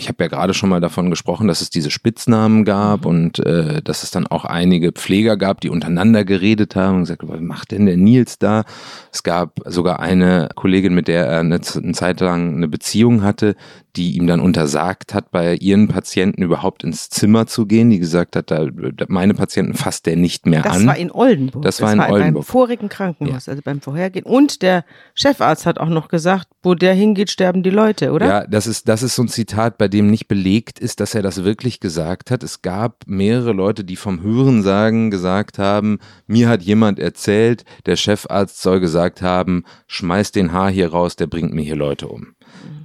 ich 0.00 0.08
habe 0.08 0.24
ja 0.24 0.28
gerade 0.28 0.54
schon 0.54 0.70
mal 0.70 0.80
davon 0.80 1.10
gesprochen, 1.10 1.46
dass 1.46 1.60
es 1.60 1.70
diese 1.70 1.90
Spitznamen 1.90 2.64
gab 2.64 3.04
mhm. 3.04 3.10
und 3.10 3.38
äh, 3.40 3.82
dass 3.82 4.02
es 4.02 4.10
dann 4.10 4.26
auch 4.26 4.44
einige 4.44 4.92
Pfleger 4.92 5.36
gab, 5.36 5.60
die 5.60 5.68
untereinander 5.68 6.24
geredet 6.24 6.74
haben 6.74 6.96
und 6.96 7.00
gesagt, 7.02 7.22
was 7.26 7.40
macht 7.40 7.72
denn 7.72 7.86
der 7.86 7.96
Nils 7.96 8.38
da? 8.38 8.64
Es 9.12 9.22
gab 9.22 9.60
sogar 9.66 10.00
eine 10.00 10.48
Kollegin, 10.54 10.94
mit 10.94 11.06
der 11.06 11.26
er 11.26 11.40
eine, 11.40 11.60
eine 11.60 11.92
Zeit 11.92 12.20
lang 12.20 12.56
eine 12.56 12.68
Beziehung 12.68 13.22
hatte, 13.22 13.54
die 13.96 14.16
ihm 14.16 14.26
dann 14.26 14.40
untersagt 14.40 15.14
hat, 15.14 15.30
bei 15.30 15.54
ihren 15.56 15.88
Patienten 15.88 16.42
überhaupt 16.42 16.84
ins 16.84 17.10
Zimmer 17.10 17.46
zu 17.46 17.66
gehen, 17.66 17.90
die 17.90 17.98
gesagt 17.98 18.36
hat, 18.36 18.50
da, 18.50 18.66
meine 19.08 19.34
Patienten 19.34 19.74
fasst 19.74 20.06
der 20.06 20.16
nicht 20.16 20.46
mehr 20.46 20.62
das 20.62 20.76
an. 20.76 20.86
Das 20.86 20.86
war 20.88 20.96
in 20.96 21.10
Oldenburg. 21.10 21.62
Das, 21.62 21.76
das 21.78 21.86
war 21.86 21.92
in 21.92 21.98
war 21.98 22.10
Oldenburg. 22.10 22.46
Beim 22.46 22.52
vorigen 22.52 22.88
Krankenhaus, 22.88 23.46
ja. 23.46 23.50
also 23.50 23.62
beim 23.64 23.80
Vorhergehen. 23.80 24.24
Und 24.24 24.62
der 24.62 24.84
Chefarzt 25.14 25.66
hat 25.66 25.78
auch 25.78 25.88
noch 25.88 26.08
gesagt, 26.08 26.48
wo 26.62 26.74
der 26.74 26.94
hingeht, 26.94 27.30
sterben 27.30 27.62
die 27.62 27.70
Leute, 27.70 28.12
oder? 28.12 28.26
Ja, 28.26 28.46
das 28.46 28.66
ist, 28.66 28.88
das 28.88 29.02
ist 29.02 29.16
so 29.16 29.22
ein 29.22 29.28
Zitat, 29.28 29.78
bei 29.78 29.88
dem 29.88 30.10
nicht 30.10 30.28
belegt 30.28 30.78
ist, 30.78 31.00
dass 31.00 31.14
er 31.14 31.22
das 31.22 31.44
wirklich 31.44 31.80
gesagt 31.80 32.30
hat. 32.30 32.42
Es 32.42 32.62
gab 32.62 33.04
mehrere 33.06 33.52
Leute, 33.52 33.84
die 33.84 33.96
vom 33.96 34.22
Hörensagen 34.22 35.10
gesagt 35.10 35.58
haben, 35.58 35.98
mir 36.26 36.48
hat 36.48 36.62
jemand 36.62 36.98
erzählt, 36.98 37.64
der 37.86 37.96
Chefarzt 37.96 38.60
soll 38.62 38.80
gesagt 38.80 39.22
haben, 39.22 39.64
schmeiß 39.86 40.32
den 40.32 40.52
Haar 40.52 40.70
hier 40.70 40.90
raus, 40.90 41.16
der 41.16 41.26
bringt 41.26 41.52
mir 41.52 41.62
hier 41.62 41.76
Leute 41.76 42.08
um. 42.08 42.34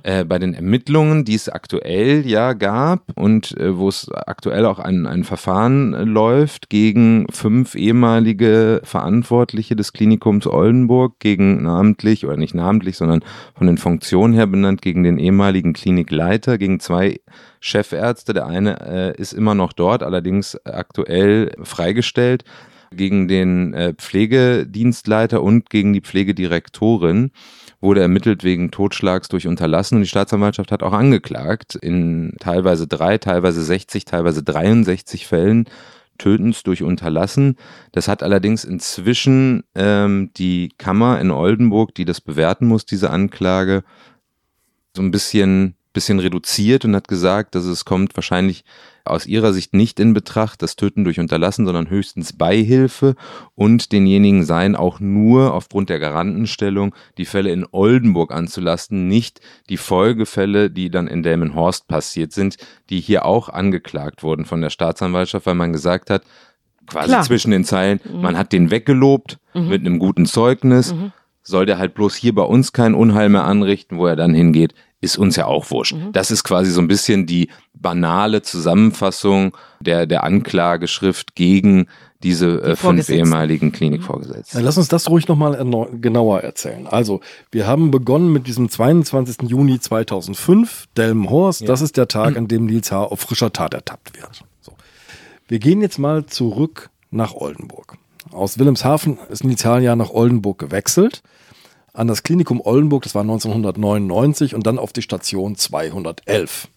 Äh, 0.06 0.24
bei 0.24 0.38
den 0.38 0.54
Ermittlungen, 0.54 1.26
die 1.26 1.34
es 1.34 1.50
aktuell 1.50 2.28
ja 2.28 2.54
gab 2.54 3.12
und 3.16 3.58
äh, 3.58 3.76
wo 3.76 3.90
es 3.90 4.08
aktuell 4.14 4.64
auch 4.68 4.78
ein, 4.78 5.08
ein 5.08 5.24
Verfahren 5.24 5.96
äh, 5.96 6.04
läuft 6.04 6.70
gegen 6.70 7.26
fünf 7.32 7.74
ehemalige 7.74 8.82
Verantwortliche 8.84 9.76
des 9.76 9.94
Klinikums 9.94 10.46
Oldenburg, 10.46 11.18
gegen 11.18 11.64
namentlich 11.64 12.24
oder 12.24 12.38
nicht 12.38 12.54
namentlich, 12.54 12.98
sondern 12.98 13.24
von 13.58 13.66
den 13.66 13.80
Funktionen 13.80 14.36
her 14.36 14.46
benannt, 14.46 14.84
gegen 14.84 15.02
den 15.02 15.18
ehemaligen 15.18 15.74
Klinikleiter, 15.74 16.60
gegen 16.60 16.80
zwei 16.80 17.20
Chefärzte. 17.60 18.36
Der 18.36 18.46
eine 18.46 18.80
äh, 18.88 19.20
ist 19.20 19.34
immer 19.34 19.56
noch 19.56 19.74
dort, 19.74 20.04
allerdings 20.04 20.56
aktuell 20.66 21.52
freigestellt 21.64 22.44
gegen 22.92 23.28
den 23.28 23.74
äh, 23.74 23.96
Pflegedienstleiter 23.96 25.42
und 25.42 25.72
gegen 25.72 25.94
die 25.94 26.02
Pflegedirektorin 26.02 27.32
wurde 27.86 28.02
ermittelt 28.02 28.44
wegen 28.44 28.72
Totschlags 28.72 29.30
durch 29.30 29.48
Unterlassen 29.48 29.96
und 29.96 30.02
die 30.02 30.10
Staatsanwaltschaft 30.10 30.72
hat 30.72 30.84
auch 30.84 30.92
angeklagt 30.92 31.76
in 31.76 32.36
teilweise 32.40 32.88
drei, 32.88 33.18
teilweise 33.18 33.64
60, 33.64 34.04
teilweise 34.04 34.44
63 34.44 35.26
Fällen 35.26 35.70
Tötens 36.18 36.64
durch 36.64 36.84
Unterlassen. 36.84 37.58
Das 37.92 38.08
hat 38.08 38.24
allerdings 38.24 38.64
inzwischen 38.64 39.64
ähm, 39.76 40.32
die 40.38 40.70
Kammer 40.78 41.20
in 41.20 41.32
Oldenburg, 41.32 41.94
die 41.96 42.06
das 42.06 42.22
bewerten 42.22 42.68
muss, 42.68 42.86
diese 42.86 43.10
Anklage, 43.10 43.84
so 44.96 45.02
ein 45.02 45.12
bisschen, 45.12 45.76
bisschen 45.94 46.20
reduziert 46.20 46.86
und 46.86 46.96
hat 46.96 47.08
gesagt, 47.08 47.56
dass 47.56 47.66
es 47.66 47.86
kommt 47.86 48.16
wahrscheinlich 48.16 48.64
aus 49.06 49.26
ihrer 49.26 49.54
Sicht 49.54 49.74
nicht 49.74 50.00
in 50.00 50.14
Betracht, 50.14 50.62
das 50.62 50.76
Töten 50.76 51.04
durch 51.04 51.20
Unterlassen, 51.20 51.66
sondern 51.66 51.90
höchstens 51.90 52.34
Beihilfe 52.34 53.16
und 53.56 53.92
denjenigen 53.92 54.44
seien 54.44 54.76
auch 54.76 55.00
nur 55.00 55.54
aufgrund 55.54 55.90
der 55.90 56.00
Garantenstellung 56.00 56.96
die 57.18 57.26
Fälle 57.26 57.52
in 57.52 57.66
Oldenburg 57.72 58.32
anzulasten, 58.32 59.08
nicht 59.08 59.42
die 59.70 59.78
Folgefälle, 59.78 60.70
die 60.70 60.90
dann 60.90 61.08
in 61.08 61.24
Delmenhorst 61.24 61.88
passiert 61.88 62.32
sind, 62.34 62.58
die 62.90 63.00
hier 63.00 63.26
auch 63.26 63.50
angeklagt 63.50 64.24
wurden 64.24 64.46
von 64.46 64.62
der 64.62 64.70
Staatsanwaltschaft, 64.70 65.46
weil 65.46 65.56
man 65.56 65.74
gesagt 65.74 66.10
hat, 66.10 66.24
quasi 66.88 67.10
Klar. 67.10 67.24
zwischen 67.24 67.52
den 67.52 67.64
Zeilen, 67.64 68.00
mhm. 68.04 68.22
man 68.22 68.38
hat 68.38 68.52
den 68.54 68.72
weggelobt 68.72 69.40
mhm. 69.54 69.70
mit 69.70 69.82
einem 69.82 70.00
guten 70.00 70.26
Zeugnis. 70.26 70.94
Mhm 70.94 71.12
soll 71.48 71.66
der 71.66 71.78
halt 71.78 71.94
bloß 71.94 72.16
hier 72.16 72.34
bei 72.34 72.42
uns 72.42 72.74
kein 72.74 72.96
Unheil 72.96 73.30
mehr 73.30 73.46
anrichten, 73.46 73.98
wo 73.98 74.08
er 74.08 74.16
dann 74.16 74.34
hingeht, 74.34 74.74
ist 75.06 75.18
uns 75.18 75.36
ja 75.38 75.46
auch 75.46 75.72
wurscht. 75.72 75.94
Mhm. 75.94 76.12
Das 76.12 76.32
ist 76.32 76.44
quasi 76.44 76.72
so 76.72 76.82
ein 76.82 76.88
bisschen 76.88 77.26
die 77.26 77.50
banale 77.74 78.42
Zusammenfassung 78.42 79.56
der, 79.80 80.06
der 80.06 80.24
Anklageschrift 80.24 81.36
gegen 81.36 81.88
diese 82.24 82.62
äh, 82.64 82.76
fünf 82.76 83.08
ehemaligen 83.10 83.72
Klinikvorgesetzten. 83.72 84.64
lass 84.64 84.78
uns 84.78 84.88
das 84.88 85.10
ruhig 85.10 85.28
nochmal 85.28 85.64
genauer 86.02 86.42
erzählen. 86.42 86.88
Also, 86.88 87.22
wir 87.52 87.68
haben 87.68 87.92
begonnen 87.92 88.34
mit 88.34 88.48
diesem 88.48 88.68
22. 88.68 89.44
Juni 89.44 89.80
2005, 89.80 90.88
Delmenhorst. 90.98 91.62
Ja. 91.62 91.68
Das 91.68 91.82
ist 91.82 91.98
der 91.98 92.08
Tag, 92.08 92.36
an 92.36 92.48
dem 92.48 92.66
Nils 92.66 92.92
Haar 92.92 93.12
auf 93.12 93.20
frischer 93.20 93.54
Tat 93.54 93.76
ertappt 93.76 94.18
wird. 94.18 94.44
So. 94.62 94.74
Wir 95.48 95.60
gehen 95.60 95.82
jetzt 95.82 96.00
mal 96.00 96.26
zurück 96.26 96.90
nach 97.12 97.36
Oldenburg. 97.36 97.98
Aus 98.32 98.58
Wilhelmshaven 98.58 99.20
ist 99.30 99.44
Nils 99.44 99.64
Haar 99.64 99.80
ja 99.80 99.96
nach 99.96 100.10
Oldenburg 100.10 100.58
gewechselt 100.58 101.22
an 101.96 102.08
das 102.08 102.24
Klinikum 102.24 102.62
Oldenburg, 102.62 103.04
das 103.04 103.16
war 103.16 103.22
1999 103.22 104.54
und 104.54 104.68
dann 104.68 104.78
auf 104.78 104.94
die 104.94 105.02
Station 105.02 105.56
211. 105.56 106.68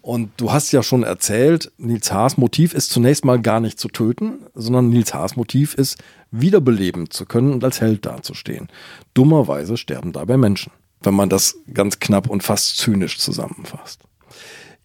Und 0.00 0.30
du 0.38 0.52
hast 0.52 0.72
ja 0.72 0.82
schon 0.82 1.02
erzählt, 1.02 1.70
Nils 1.76 2.12
Haas 2.12 2.38
Motiv 2.38 2.72
ist 2.72 2.90
zunächst 2.90 3.24
mal 3.24 3.40
gar 3.40 3.60
nicht 3.60 3.78
zu 3.78 3.88
töten, 3.88 4.46
sondern 4.54 4.88
Nils 4.88 5.12
Haas 5.12 5.36
Motiv 5.36 5.74
ist, 5.74 5.98
wiederbeleben 6.30 7.10
zu 7.10 7.26
können 7.26 7.52
und 7.52 7.62
als 7.62 7.80
Held 7.80 8.06
dazustehen. 8.06 8.68
Dummerweise 9.12 9.76
sterben 9.76 10.12
dabei 10.12 10.36
Menschen, 10.36 10.72
wenn 11.02 11.14
man 11.14 11.28
das 11.28 11.58
ganz 11.74 11.98
knapp 11.98 12.30
und 12.30 12.42
fast 12.42 12.78
zynisch 12.78 13.18
zusammenfasst. 13.18 14.00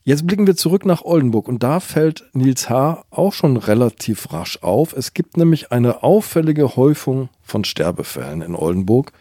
Jetzt 0.03 0.27
blicken 0.27 0.47
wir 0.47 0.57
zurück 0.57 0.85
nach 0.85 1.03
Oldenburg 1.03 1.47
und 1.47 1.63
da 1.63 1.79
fällt 1.79 2.25
Nils 2.33 2.69
H. 2.69 3.05
auch 3.09 3.31
schon 3.31 3.55
relativ 3.55 4.33
rasch 4.33 4.59
auf. 4.61 4.91
Es 4.91 5.13
gibt 5.13 5.37
nämlich 5.37 5.71
eine 5.71 6.03
auffällige 6.03 6.75
Häufung 6.75 7.29
von 7.41 7.63
Sterbefällen 7.63 8.41
in 8.41 8.55
Oldenburg 8.55 9.13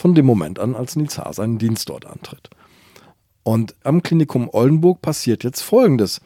von 0.00 0.14
dem 0.14 0.24
Moment 0.24 0.58
an, 0.58 0.74
als 0.74 0.96
Nils 0.96 1.18
H. 1.18 1.34
seinen 1.34 1.58
Dienst 1.58 1.90
dort 1.90 2.06
antritt. 2.06 2.48
Und 3.42 3.74
am 3.84 4.02
Klinikum 4.02 4.48
Oldenburg 4.50 5.02
passiert 5.02 5.44
jetzt 5.44 5.60
Folgendes. 5.60 6.20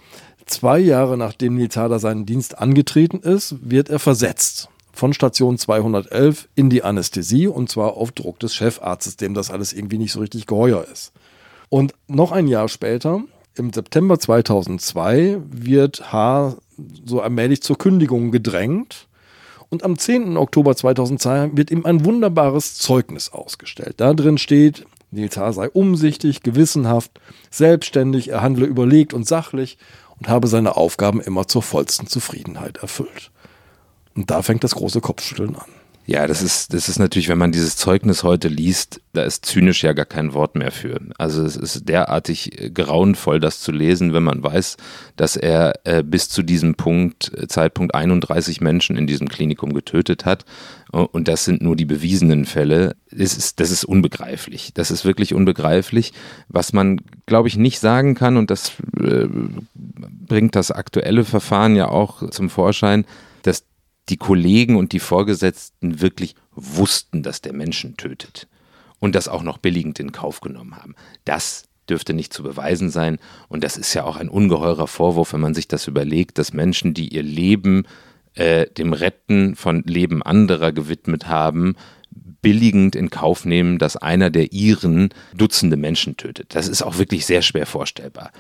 Zwei 0.46 0.78
Jahre 0.78 1.18
nachdem 1.18 1.56
Nils 1.56 1.76
Hader 1.76 1.98
seinen 1.98 2.24
Dienst 2.24 2.58
angetreten 2.58 3.18
ist, 3.18 3.56
wird 3.60 3.88
er 3.88 3.98
versetzt 3.98 4.68
von 4.92 5.12
Station 5.12 5.58
211 5.58 6.48
in 6.54 6.70
die 6.70 6.84
Anästhesie 6.84 7.48
und 7.48 7.68
zwar 7.68 7.96
auf 7.96 8.12
Druck 8.12 8.38
des 8.38 8.54
Chefarztes, 8.54 9.16
dem 9.16 9.34
das 9.34 9.50
alles 9.50 9.72
irgendwie 9.72 9.98
nicht 9.98 10.12
so 10.12 10.20
richtig 10.20 10.46
geheuer 10.46 10.86
ist. 10.92 11.12
Und 11.68 11.94
noch 12.06 12.30
ein 12.30 12.46
Jahr 12.46 12.68
später, 12.68 13.22
im 13.56 13.72
September 13.72 14.20
2002, 14.20 15.38
wird 15.50 16.12
H. 16.12 16.54
so 17.04 17.20
allmählich 17.20 17.62
zur 17.62 17.76
Kündigung 17.76 18.30
gedrängt. 18.30 19.08
Und 19.70 19.82
am 19.82 19.98
10. 19.98 20.36
Oktober 20.36 20.76
2002 20.76 21.50
wird 21.54 21.70
ihm 21.70 21.84
ein 21.84 22.04
wunderbares 22.04 22.76
Zeugnis 22.76 23.32
ausgestellt. 23.32 23.94
Da 23.98 24.14
drin 24.14 24.38
steht, 24.38 24.86
Nils 25.10 25.36
Haar 25.36 25.52
sei 25.52 25.68
umsichtig, 25.68 26.42
gewissenhaft, 26.42 27.12
selbstständig, 27.50 28.28
er 28.28 28.42
handle 28.42 28.66
überlegt 28.66 29.14
und 29.14 29.26
sachlich 29.26 29.78
und 30.18 30.28
habe 30.28 30.48
seine 30.48 30.76
Aufgaben 30.76 31.20
immer 31.20 31.46
zur 31.46 31.62
vollsten 31.62 32.06
Zufriedenheit 32.06 32.78
erfüllt. 32.78 33.30
Und 34.14 34.30
da 34.30 34.42
fängt 34.42 34.64
das 34.64 34.74
große 34.74 35.00
Kopfschütteln 35.00 35.56
an. 35.56 35.83
Ja, 36.06 36.26
das 36.26 36.42
ist, 36.42 36.74
das 36.74 36.90
ist 36.90 36.98
natürlich, 36.98 37.28
wenn 37.28 37.38
man 37.38 37.50
dieses 37.50 37.76
Zeugnis 37.76 38.24
heute 38.24 38.48
liest, 38.48 39.00
da 39.14 39.22
ist 39.22 39.46
zynisch 39.46 39.82
ja 39.82 39.94
gar 39.94 40.04
kein 40.04 40.34
Wort 40.34 40.54
mehr 40.54 40.70
für. 40.70 41.00
Also 41.16 41.42
es 41.44 41.56
ist 41.56 41.88
derartig 41.88 42.60
äh, 42.60 42.70
grauenvoll, 42.70 43.40
das 43.40 43.60
zu 43.60 43.72
lesen, 43.72 44.12
wenn 44.12 44.22
man 44.22 44.42
weiß, 44.42 44.76
dass 45.16 45.36
er 45.36 45.80
äh, 45.84 46.02
bis 46.02 46.28
zu 46.28 46.42
diesem 46.42 46.74
Punkt, 46.74 47.32
äh, 47.34 47.48
Zeitpunkt 47.48 47.94
31 47.94 48.60
Menschen 48.60 48.98
in 48.98 49.06
diesem 49.06 49.28
Klinikum 49.28 49.72
getötet 49.72 50.26
hat. 50.26 50.44
Und 50.92 51.26
das 51.26 51.44
sind 51.44 51.60
nur 51.60 51.74
die 51.74 51.86
bewiesenen 51.86 52.44
Fälle. 52.44 52.94
Das 53.10 53.36
ist, 53.36 53.58
das 53.58 53.72
ist 53.72 53.84
unbegreiflich. 53.84 54.72
Das 54.74 54.92
ist 54.92 55.04
wirklich 55.04 55.34
unbegreiflich. 55.34 56.12
Was 56.48 56.72
man, 56.72 57.00
glaube 57.26 57.48
ich, 57.48 57.56
nicht 57.56 57.80
sagen 57.80 58.14
kann, 58.14 58.36
und 58.36 58.50
das 58.50 58.72
äh, 59.00 59.26
bringt 59.74 60.54
das 60.54 60.70
aktuelle 60.70 61.24
Verfahren 61.24 61.74
ja 61.74 61.88
auch 61.88 62.30
zum 62.30 62.48
Vorschein, 62.48 63.06
die 64.08 64.16
Kollegen 64.16 64.76
und 64.76 64.92
die 64.92 65.00
Vorgesetzten 65.00 66.00
wirklich 66.00 66.34
wussten, 66.54 67.22
dass 67.22 67.40
der 67.40 67.52
Menschen 67.52 67.96
tötet 67.96 68.48
und 69.00 69.14
das 69.14 69.28
auch 69.28 69.42
noch 69.42 69.58
billigend 69.58 69.98
in 70.00 70.12
Kauf 70.12 70.40
genommen 70.40 70.76
haben. 70.76 70.94
Das 71.24 71.64
dürfte 71.88 72.14
nicht 72.14 72.32
zu 72.32 72.42
beweisen 72.42 72.90
sein 72.90 73.18
und 73.48 73.64
das 73.64 73.76
ist 73.76 73.94
ja 73.94 74.04
auch 74.04 74.16
ein 74.16 74.28
ungeheurer 74.28 74.86
Vorwurf, 74.86 75.32
wenn 75.32 75.40
man 75.40 75.54
sich 75.54 75.68
das 75.68 75.86
überlegt, 75.86 76.38
dass 76.38 76.52
Menschen, 76.52 76.94
die 76.94 77.08
ihr 77.08 77.22
Leben 77.22 77.86
äh, 78.34 78.66
dem 78.70 78.92
Retten 78.92 79.56
von 79.56 79.82
Leben 79.82 80.22
anderer 80.22 80.72
gewidmet 80.72 81.28
haben, 81.28 81.76
billigend 82.42 82.94
in 82.94 83.10
Kauf 83.10 83.44
nehmen, 83.44 83.78
dass 83.78 83.96
einer 83.96 84.30
der 84.30 84.52
ihren 84.52 85.10
Dutzende 85.34 85.76
Menschen 85.76 86.16
tötet. 86.16 86.54
Das 86.54 86.68
ist 86.68 86.82
auch 86.82 86.98
wirklich 86.98 87.26
sehr 87.26 87.42
schwer 87.42 87.66
vorstellbar. 87.66 88.32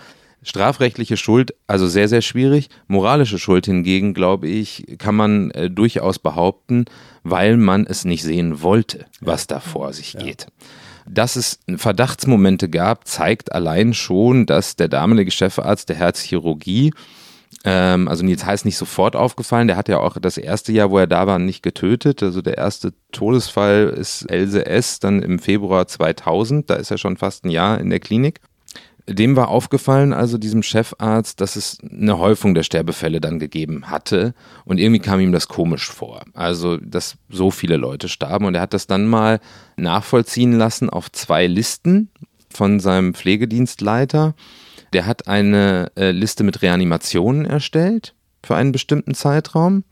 Strafrechtliche 0.44 1.16
Schuld, 1.16 1.54
also 1.66 1.86
sehr, 1.88 2.08
sehr 2.08 2.22
schwierig. 2.22 2.68
Moralische 2.86 3.38
Schuld 3.38 3.66
hingegen, 3.66 4.14
glaube 4.14 4.46
ich, 4.46 4.84
kann 4.98 5.14
man 5.14 5.50
äh, 5.52 5.70
durchaus 5.70 6.18
behaupten, 6.18 6.84
weil 7.22 7.56
man 7.56 7.86
es 7.86 8.04
nicht 8.04 8.22
sehen 8.22 8.62
wollte, 8.62 9.06
was 9.20 9.46
da 9.46 9.58
vor 9.58 9.92
sich 9.92 10.16
geht. 10.18 10.46
Dass 11.06 11.36
es 11.36 11.58
Verdachtsmomente 11.76 12.68
gab, 12.68 13.06
zeigt 13.06 13.52
allein 13.52 13.94
schon, 13.94 14.46
dass 14.46 14.76
der 14.76 14.88
damalige 14.88 15.30
Chefarzt 15.30 15.88
der 15.88 15.96
Herzchirurgie, 15.96 16.92
ähm, 17.64 18.08
also 18.08 18.24
Nils 18.24 18.44
Heiß 18.44 18.66
nicht 18.66 18.76
sofort 18.76 19.16
aufgefallen, 19.16 19.68
der 19.68 19.76
hat 19.76 19.88
ja 19.88 19.98
auch 19.98 20.18
das 20.20 20.36
erste 20.36 20.72
Jahr, 20.72 20.90
wo 20.90 20.98
er 20.98 21.06
da 21.06 21.26
war, 21.26 21.38
nicht 21.38 21.62
getötet. 21.62 22.22
Also 22.22 22.42
der 22.42 22.58
erste 22.58 22.92
Todesfall 23.12 23.94
ist 23.96 24.30
Else 24.30 24.66
S. 24.66 24.98
dann 25.00 25.22
im 25.22 25.38
Februar 25.38 25.86
2000, 25.86 26.68
da 26.68 26.74
ist 26.74 26.90
er 26.90 26.98
schon 26.98 27.16
fast 27.16 27.44
ein 27.44 27.50
Jahr 27.50 27.80
in 27.80 27.90
der 27.90 28.00
Klinik. 28.00 28.40
Dem 29.06 29.36
war 29.36 29.48
aufgefallen, 29.48 30.14
also 30.14 30.38
diesem 30.38 30.62
Chefarzt, 30.62 31.40
dass 31.42 31.56
es 31.56 31.78
eine 31.82 32.18
Häufung 32.18 32.54
der 32.54 32.62
Sterbefälle 32.62 33.20
dann 33.20 33.38
gegeben 33.38 33.90
hatte. 33.90 34.32
Und 34.64 34.78
irgendwie 34.78 35.00
kam 35.00 35.20
ihm 35.20 35.32
das 35.32 35.46
komisch 35.46 35.90
vor. 35.90 36.22
Also, 36.32 36.78
dass 36.78 37.16
so 37.28 37.50
viele 37.50 37.76
Leute 37.76 38.08
starben. 38.08 38.46
Und 38.46 38.54
er 38.54 38.62
hat 38.62 38.72
das 38.72 38.86
dann 38.86 39.06
mal 39.06 39.40
nachvollziehen 39.76 40.52
lassen 40.52 40.88
auf 40.88 41.12
zwei 41.12 41.46
Listen 41.46 42.08
von 42.48 42.80
seinem 42.80 43.12
Pflegedienstleiter. 43.12 44.34
Der 44.94 45.04
hat 45.04 45.28
eine 45.28 45.92
äh, 45.96 46.10
Liste 46.10 46.42
mit 46.42 46.62
Reanimationen 46.62 47.44
erstellt 47.44 48.14
für 48.42 48.56
einen 48.56 48.72
bestimmten 48.72 49.14
Zeitraum. 49.14 49.84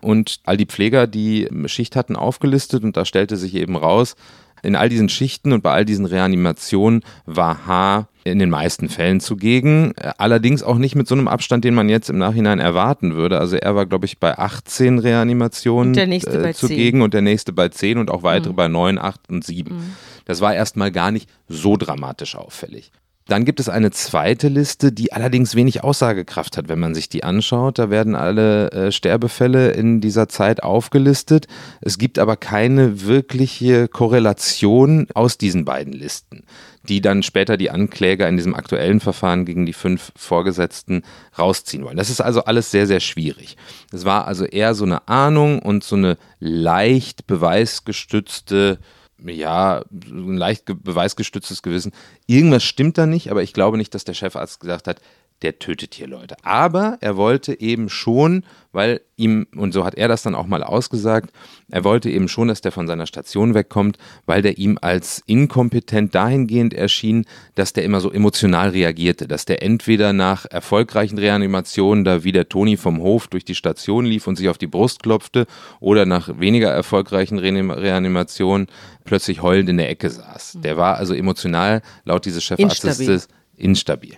Und 0.00 0.40
all 0.44 0.56
die 0.56 0.66
Pfleger, 0.66 1.08
die 1.08 1.48
Schicht 1.66 1.96
hatten, 1.96 2.14
aufgelistet. 2.14 2.84
Und 2.84 2.96
da 2.96 3.04
stellte 3.04 3.36
sich 3.36 3.56
eben 3.56 3.74
raus, 3.74 4.14
in 4.62 4.76
all 4.76 4.88
diesen 4.88 5.08
Schichten 5.08 5.52
und 5.52 5.62
bei 5.62 5.72
all 5.72 5.84
diesen 5.84 6.04
Reanimationen 6.06 7.02
war 7.24 7.66
H 7.66 8.08
in 8.24 8.38
den 8.38 8.50
meisten 8.50 8.88
Fällen 8.88 9.20
zugegen, 9.20 9.94
allerdings 10.18 10.62
auch 10.62 10.78
nicht 10.78 10.94
mit 10.94 11.08
so 11.08 11.14
einem 11.14 11.28
Abstand, 11.28 11.64
den 11.64 11.74
man 11.74 11.88
jetzt 11.88 12.10
im 12.10 12.18
Nachhinein 12.18 12.58
erwarten 12.58 13.14
würde. 13.14 13.38
Also 13.38 13.56
er 13.56 13.74
war, 13.74 13.86
glaube 13.86 14.06
ich, 14.06 14.18
bei 14.18 14.36
18 14.36 14.98
Reanimationen 14.98 15.96
äh, 15.96 16.52
zugegen 16.52 16.98
10. 16.98 17.02
und 17.02 17.14
der 17.14 17.22
nächste 17.22 17.52
bei 17.52 17.68
10 17.68 17.98
und 17.98 18.10
auch 18.10 18.22
weitere 18.22 18.52
mhm. 18.52 18.56
bei 18.56 18.68
9, 18.68 18.98
8 18.98 19.20
und 19.30 19.44
7. 19.44 19.74
Mhm. 19.74 19.96
Das 20.26 20.40
war 20.40 20.54
erstmal 20.54 20.92
gar 20.92 21.10
nicht 21.10 21.28
so 21.48 21.76
dramatisch 21.76 22.36
auffällig. 22.36 22.92
Dann 23.26 23.44
gibt 23.44 23.60
es 23.60 23.68
eine 23.68 23.92
zweite 23.92 24.48
Liste, 24.48 24.90
die 24.90 25.12
allerdings 25.12 25.54
wenig 25.54 25.84
Aussagekraft 25.84 26.56
hat, 26.56 26.68
wenn 26.68 26.80
man 26.80 26.96
sich 26.96 27.08
die 27.08 27.22
anschaut. 27.22 27.78
Da 27.78 27.88
werden 27.88 28.16
alle 28.16 28.72
äh, 28.72 28.92
Sterbefälle 28.92 29.70
in 29.70 30.00
dieser 30.00 30.28
Zeit 30.28 30.64
aufgelistet. 30.64 31.46
Es 31.80 31.96
gibt 31.96 32.18
aber 32.18 32.36
keine 32.36 33.06
wirkliche 33.06 33.86
Korrelation 33.86 35.06
aus 35.14 35.38
diesen 35.38 35.64
beiden 35.64 35.92
Listen, 35.92 36.42
die 36.88 37.00
dann 37.00 37.22
später 37.22 37.56
die 37.56 37.70
Ankläger 37.70 38.28
in 38.28 38.36
diesem 38.36 38.54
aktuellen 38.56 38.98
Verfahren 38.98 39.44
gegen 39.44 39.64
die 39.64 39.74
fünf 39.74 40.10
Vorgesetzten 40.16 41.02
rausziehen 41.38 41.84
wollen. 41.84 41.98
Das 41.98 42.10
ist 42.10 42.20
also 42.20 42.44
alles 42.44 42.72
sehr, 42.72 42.88
sehr 42.88 43.00
schwierig. 43.00 43.56
Es 43.92 44.04
war 44.04 44.26
also 44.26 44.44
eher 44.44 44.74
so 44.74 44.84
eine 44.84 45.06
Ahnung 45.08 45.60
und 45.60 45.84
so 45.84 45.94
eine 45.94 46.16
leicht 46.40 47.28
beweisgestützte 47.28 48.78
ja, 49.24 49.84
ein 49.92 50.36
leicht 50.36 50.64
beweisgestütztes 50.66 51.62
Gewissen. 51.62 51.92
Irgendwas 52.26 52.62
stimmt 52.62 52.98
da 52.98 53.06
nicht, 53.06 53.30
aber 53.30 53.42
ich 53.42 53.52
glaube 53.52 53.76
nicht, 53.76 53.94
dass 53.94 54.04
der 54.04 54.14
Chefarzt 54.14 54.60
gesagt 54.60 54.86
hat, 54.86 55.00
der 55.42 55.58
tötet 55.58 55.94
hier 55.94 56.06
Leute. 56.06 56.36
Aber 56.42 56.98
er 57.00 57.16
wollte 57.16 57.58
eben 57.60 57.88
schon, 57.88 58.44
weil 58.72 59.00
ihm, 59.16 59.46
und 59.56 59.72
so 59.72 59.84
hat 59.84 59.94
er 59.94 60.06
das 60.06 60.22
dann 60.22 60.34
auch 60.34 60.46
mal 60.46 60.62
ausgesagt, 60.62 61.32
er 61.70 61.82
wollte 61.84 62.10
eben 62.10 62.28
schon, 62.28 62.48
dass 62.48 62.60
der 62.60 62.72
von 62.72 62.86
seiner 62.86 63.06
Station 63.06 63.54
wegkommt, 63.54 63.98
weil 64.26 64.42
der 64.42 64.58
ihm 64.58 64.78
als 64.80 65.22
inkompetent 65.26 66.14
dahingehend 66.14 66.74
erschien, 66.74 67.24
dass 67.54 67.72
der 67.72 67.84
immer 67.84 68.00
so 68.00 68.10
emotional 68.12 68.70
reagierte, 68.70 69.26
dass 69.26 69.44
der 69.44 69.62
entweder 69.62 70.12
nach 70.12 70.46
erfolgreichen 70.46 71.18
Reanimationen 71.18 72.04
da 72.04 72.22
wie 72.22 72.32
der 72.32 72.48
Toni 72.48 72.76
vom 72.76 73.00
Hof 73.00 73.28
durch 73.28 73.44
die 73.44 73.54
Station 73.54 74.04
lief 74.04 74.26
und 74.26 74.36
sich 74.36 74.48
auf 74.48 74.58
die 74.58 74.66
Brust 74.66 75.02
klopfte 75.02 75.46
oder 75.80 76.06
nach 76.06 76.38
weniger 76.38 76.70
erfolgreichen 76.70 77.38
Reanimationen 77.38 78.66
plötzlich 79.04 79.42
heulend 79.42 79.68
in 79.70 79.78
der 79.78 79.90
Ecke 79.90 80.10
saß. 80.10 80.58
Der 80.62 80.76
war 80.76 80.96
also 80.96 81.14
emotional 81.14 81.82
laut 82.04 82.26
dieses 82.26 82.44
Chefarztes 82.44 82.98
instabil. 82.98 83.26
instabil. 83.56 84.16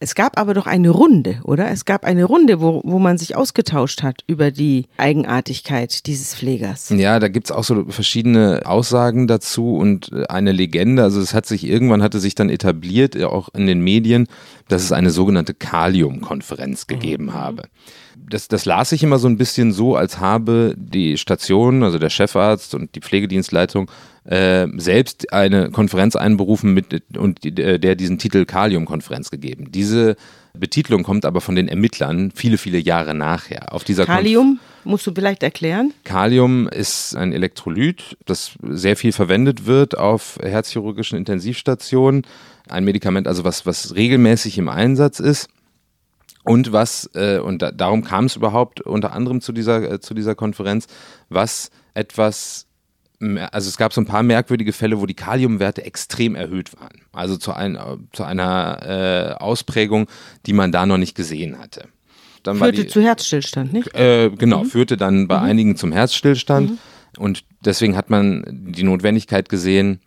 Es 0.00 0.14
gab 0.14 0.38
aber 0.38 0.54
doch 0.54 0.66
eine 0.66 0.90
Runde, 0.90 1.40
oder? 1.44 1.70
Es 1.70 1.84
gab 1.84 2.04
eine 2.04 2.24
Runde, 2.24 2.60
wo, 2.60 2.82
wo 2.84 2.98
man 2.98 3.16
sich 3.16 3.36
ausgetauscht 3.36 4.02
hat 4.02 4.22
über 4.26 4.50
die 4.50 4.86
Eigenartigkeit 4.96 6.06
dieses 6.06 6.34
Pflegers. 6.34 6.90
Ja, 6.90 7.20
da 7.20 7.28
gibt's 7.28 7.50
auch 7.50 7.64
so 7.64 7.84
verschiedene 7.88 8.62
Aussagen 8.64 9.26
dazu 9.28 9.76
und 9.76 10.12
äh, 10.12 10.26
eine 10.26 10.52
Legende. 10.52 11.02
Also 11.02 11.20
es 11.20 11.32
hat 11.32 11.46
sich 11.46 11.64
irgendwann 11.64 12.02
hatte 12.02 12.18
sich 12.18 12.34
dann 12.34 12.50
etabliert, 12.50 13.22
auch 13.22 13.48
in 13.54 13.66
den 13.66 13.80
Medien, 13.80 14.26
dass 14.68 14.82
es 14.82 14.92
eine 14.92 15.10
sogenannte 15.10 15.54
Kalium-Konferenz 15.54 16.86
gegeben 16.86 17.26
mhm. 17.26 17.34
habe. 17.34 17.62
Das, 18.16 18.48
das 18.48 18.64
las 18.64 18.92
ich 18.92 19.02
immer 19.02 19.18
so 19.18 19.28
ein 19.28 19.36
bisschen 19.36 19.72
so, 19.72 19.96
als 19.96 20.18
habe 20.18 20.74
die 20.76 21.18
Station, 21.18 21.82
also 21.82 21.98
der 21.98 22.10
Chefarzt 22.10 22.74
und 22.74 22.94
die 22.94 23.00
Pflegedienstleitung 23.00 23.90
äh, 24.24 24.66
selbst 24.76 25.32
eine 25.32 25.70
Konferenz 25.70 26.16
einberufen 26.16 26.72
mit 26.72 27.02
und 27.16 27.44
äh, 27.44 27.78
der 27.78 27.94
diesen 27.94 28.18
Titel 28.18 28.44
Kalium-Konferenz 28.44 29.30
gegeben. 29.30 29.70
Diese 29.70 30.16
Betitelung 30.54 31.02
kommt 31.02 31.24
aber 31.24 31.40
von 31.40 31.56
den 31.56 31.68
Ermittlern 31.68 32.30
viele, 32.34 32.58
viele 32.58 32.78
Jahre 32.78 33.12
nachher. 33.12 33.72
Auf 33.72 33.84
dieser 33.84 34.06
Kalium 34.06 34.60
musst 34.84 35.06
du 35.06 35.12
vielleicht 35.12 35.42
erklären? 35.42 35.92
Kalium 36.04 36.68
ist 36.68 37.16
ein 37.16 37.32
Elektrolyt, 37.32 38.16
das 38.24 38.52
sehr 38.62 38.96
viel 38.96 39.12
verwendet 39.12 39.66
wird 39.66 39.98
auf 39.98 40.38
herzchirurgischen 40.40 41.18
Intensivstationen. 41.18 42.22
Ein 42.68 42.84
Medikament, 42.84 43.26
also 43.26 43.44
was, 43.44 43.66
was 43.66 43.94
regelmäßig 43.94 44.56
im 44.58 44.68
Einsatz 44.68 45.20
ist. 45.20 45.48
Und 46.44 46.72
was, 46.72 47.10
äh, 47.14 47.38
und 47.38 47.62
da, 47.62 47.72
darum 47.72 48.04
kam 48.04 48.26
es 48.26 48.36
überhaupt 48.36 48.80
unter 48.82 49.12
anderem 49.12 49.40
zu 49.40 49.52
dieser, 49.52 49.92
äh, 49.92 50.00
zu 50.00 50.14
dieser 50.14 50.34
Konferenz, 50.34 50.86
was 51.30 51.70
etwas 51.94 52.63
also 53.50 53.68
es 53.68 53.76
gab 53.76 53.92
so 53.92 54.00
ein 54.00 54.06
paar 54.06 54.22
merkwürdige 54.22 54.72
Fälle, 54.72 55.00
wo 55.00 55.06
die 55.06 55.14
Kaliumwerte 55.14 55.84
extrem 55.84 56.34
erhöht 56.34 56.78
waren. 56.78 57.02
Also 57.12 57.36
zu, 57.36 57.52
ein, 57.52 57.78
zu 58.12 58.24
einer 58.24 59.36
äh, 59.38 59.42
Ausprägung, 59.42 60.06
die 60.46 60.52
man 60.52 60.72
da 60.72 60.86
noch 60.86 60.98
nicht 60.98 61.14
gesehen 61.14 61.58
hatte. 61.58 61.88
Dann 62.42 62.58
führte 62.58 62.82
die, 62.82 62.86
zu 62.86 63.00
Herzstillstand, 63.00 63.72
nicht? 63.72 63.94
Äh, 63.94 64.30
genau, 64.30 64.64
mhm. 64.64 64.68
führte 64.68 64.96
dann 64.96 65.28
bei 65.28 65.38
mhm. 65.38 65.44
einigen 65.44 65.76
zum 65.76 65.92
Herzstillstand. 65.92 66.70
Mhm. 66.70 66.78
Und 67.16 67.44
deswegen 67.64 67.96
hat 67.96 68.10
man 68.10 68.44
die 68.72 68.82
Notwendigkeit 68.82 69.48
gesehen, 69.48 70.00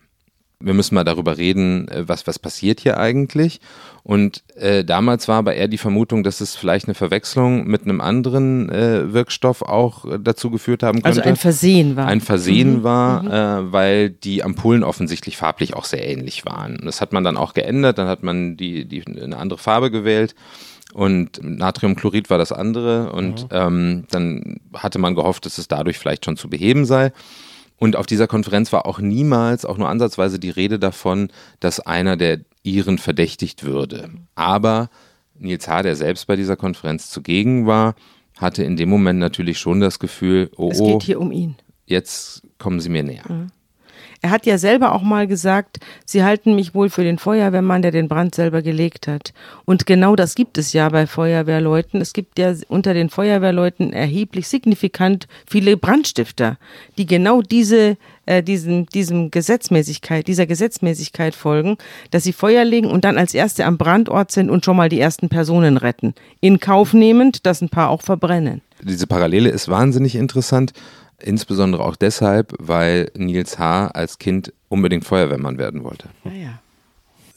wir 0.60 0.74
müssen 0.74 0.96
mal 0.96 1.04
darüber 1.04 1.38
reden, 1.38 1.88
äh, 1.88 2.08
was, 2.08 2.26
was 2.26 2.38
passiert 2.38 2.80
hier 2.80 2.98
eigentlich. 2.98 3.60
Und 4.02 4.42
äh, 4.56 4.84
damals 4.84 5.28
war 5.28 5.36
aber 5.36 5.54
eher 5.54 5.68
die 5.68 5.78
Vermutung, 5.78 6.24
dass 6.24 6.40
es 6.40 6.56
vielleicht 6.56 6.86
eine 6.86 6.94
Verwechslung 6.94 7.66
mit 7.66 7.82
einem 7.82 8.00
anderen 8.00 8.68
äh, 8.70 9.12
Wirkstoff 9.12 9.62
auch 9.62 10.04
äh, 10.04 10.18
dazu 10.20 10.50
geführt 10.50 10.82
haben 10.82 11.04
also 11.04 11.20
könnte. 11.20 11.20
Also 11.20 11.30
ein 11.30 11.36
Versehen 11.36 11.96
war. 11.96 12.06
Ein 12.06 12.20
Versehen 12.20 12.78
mhm. 12.78 12.82
war, 12.82 13.22
mhm. 13.22 13.30
Äh, 13.68 13.72
weil 13.72 14.10
die 14.10 14.42
Ampullen 14.42 14.82
offensichtlich 14.82 15.36
farblich 15.36 15.74
auch 15.74 15.84
sehr 15.84 16.06
ähnlich 16.06 16.44
waren. 16.44 16.80
Das 16.84 17.00
hat 17.00 17.12
man 17.12 17.22
dann 17.22 17.36
auch 17.36 17.54
geändert, 17.54 17.98
dann 17.98 18.08
hat 18.08 18.22
man 18.22 18.56
die, 18.56 18.86
die 18.86 19.04
eine 19.06 19.36
andere 19.36 19.58
Farbe 19.58 19.90
gewählt 19.90 20.34
und 20.94 21.40
Natriumchlorid 21.42 22.30
war 22.30 22.38
das 22.38 22.50
andere 22.50 23.12
und 23.12 23.42
mhm. 23.42 23.48
ähm, 23.52 24.04
dann 24.10 24.60
hatte 24.74 24.98
man 24.98 25.14
gehofft, 25.14 25.44
dass 25.44 25.58
es 25.58 25.68
dadurch 25.68 25.98
vielleicht 25.98 26.24
schon 26.24 26.36
zu 26.36 26.48
beheben 26.48 26.86
sei. 26.86 27.12
Und 27.78 27.96
auf 27.96 28.06
dieser 28.06 28.26
Konferenz 28.26 28.72
war 28.72 28.86
auch 28.86 28.98
niemals, 28.98 29.64
auch 29.64 29.78
nur 29.78 29.88
ansatzweise 29.88 30.38
die 30.38 30.50
Rede 30.50 30.78
davon, 30.78 31.28
dass 31.60 31.80
einer 31.80 32.16
der 32.16 32.40
Iren 32.62 32.98
verdächtigt 32.98 33.64
würde. 33.64 34.10
Aber 34.34 34.90
Nils 35.38 35.68
H., 35.68 35.82
der 35.82 35.96
selbst 35.96 36.26
bei 36.26 36.36
dieser 36.36 36.56
Konferenz 36.56 37.10
zugegen 37.10 37.66
war, 37.66 37.94
hatte 38.36 38.64
in 38.64 38.76
dem 38.76 38.88
Moment 38.88 39.18
natürlich 39.18 39.58
schon 39.58 39.80
das 39.80 39.98
Gefühl, 39.98 40.50
oh, 40.56 40.70
es 40.70 40.78
geht 40.78 41.02
hier 41.02 41.20
um 41.20 41.32
ihn. 41.32 41.56
Jetzt 41.86 42.42
kommen 42.58 42.80
Sie 42.80 42.88
mir 42.88 43.02
näher. 43.02 43.24
Mhm. 43.28 43.46
Er 44.20 44.30
hat 44.30 44.46
ja 44.46 44.58
selber 44.58 44.94
auch 44.94 45.02
mal 45.02 45.26
gesagt, 45.26 45.78
Sie 46.04 46.24
halten 46.24 46.54
mich 46.54 46.74
wohl 46.74 46.90
für 46.90 47.04
den 47.04 47.18
Feuerwehrmann, 47.18 47.82
der 47.82 47.90
den 47.90 48.08
Brand 48.08 48.34
selber 48.34 48.62
gelegt 48.62 49.06
hat. 49.06 49.32
Und 49.64 49.86
genau 49.86 50.16
das 50.16 50.34
gibt 50.34 50.58
es 50.58 50.72
ja 50.72 50.88
bei 50.88 51.06
Feuerwehrleuten. 51.06 52.00
Es 52.00 52.12
gibt 52.12 52.38
ja 52.38 52.52
unter 52.68 52.94
den 52.94 53.10
Feuerwehrleuten 53.10 53.92
erheblich 53.92 54.48
signifikant 54.48 55.28
viele 55.46 55.76
Brandstifter, 55.76 56.58
die 56.96 57.06
genau 57.06 57.42
diese 57.42 57.96
äh, 58.28 58.42
diesem, 58.42 58.86
diesem 58.86 59.30
Gesetzmäßigkeit, 59.30 60.28
dieser 60.28 60.46
Gesetzmäßigkeit 60.46 61.34
folgen, 61.34 61.78
dass 62.10 62.24
sie 62.24 62.34
Feuer 62.34 62.64
legen 62.64 62.90
und 62.90 63.04
dann 63.04 63.16
als 63.16 63.32
Erste 63.32 63.64
am 63.64 63.78
Brandort 63.78 64.32
sind 64.32 64.50
und 64.50 64.64
schon 64.66 64.76
mal 64.76 64.90
die 64.90 65.00
ersten 65.00 65.30
Personen 65.30 65.78
retten. 65.78 66.14
In 66.40 66.60
Kauf 66.60 66.92
nehmend, 66.92 67.46
dass 67.46 67.62
ein 67.62 67.70
paar 67.70 67.88
auch 67.88 68.02
verbrennen. 68.02 68.60
Diese 68.82 69.06
Parallele 69.06 69.48
ist 69.48 69.68
wahnsinnig 69.68 70.14
interessant. 70.14 70.72
Insbesondere 71.20 71.84
auch 71.84 71.96
deshalb, 71.96 72.54
weil 72.58 73.10
Nils 73.16 73.58
H. 73.58 73.88
als 73.88 74.18
Kind 74.18 74.52
unbedingt 74.68 75.04
Feuerwehrmann 75.04 75.58
werden 75.58 75.84
wollte. 75.84 76.08
Ja, 76.24 76.32
ja. 76.32 76.60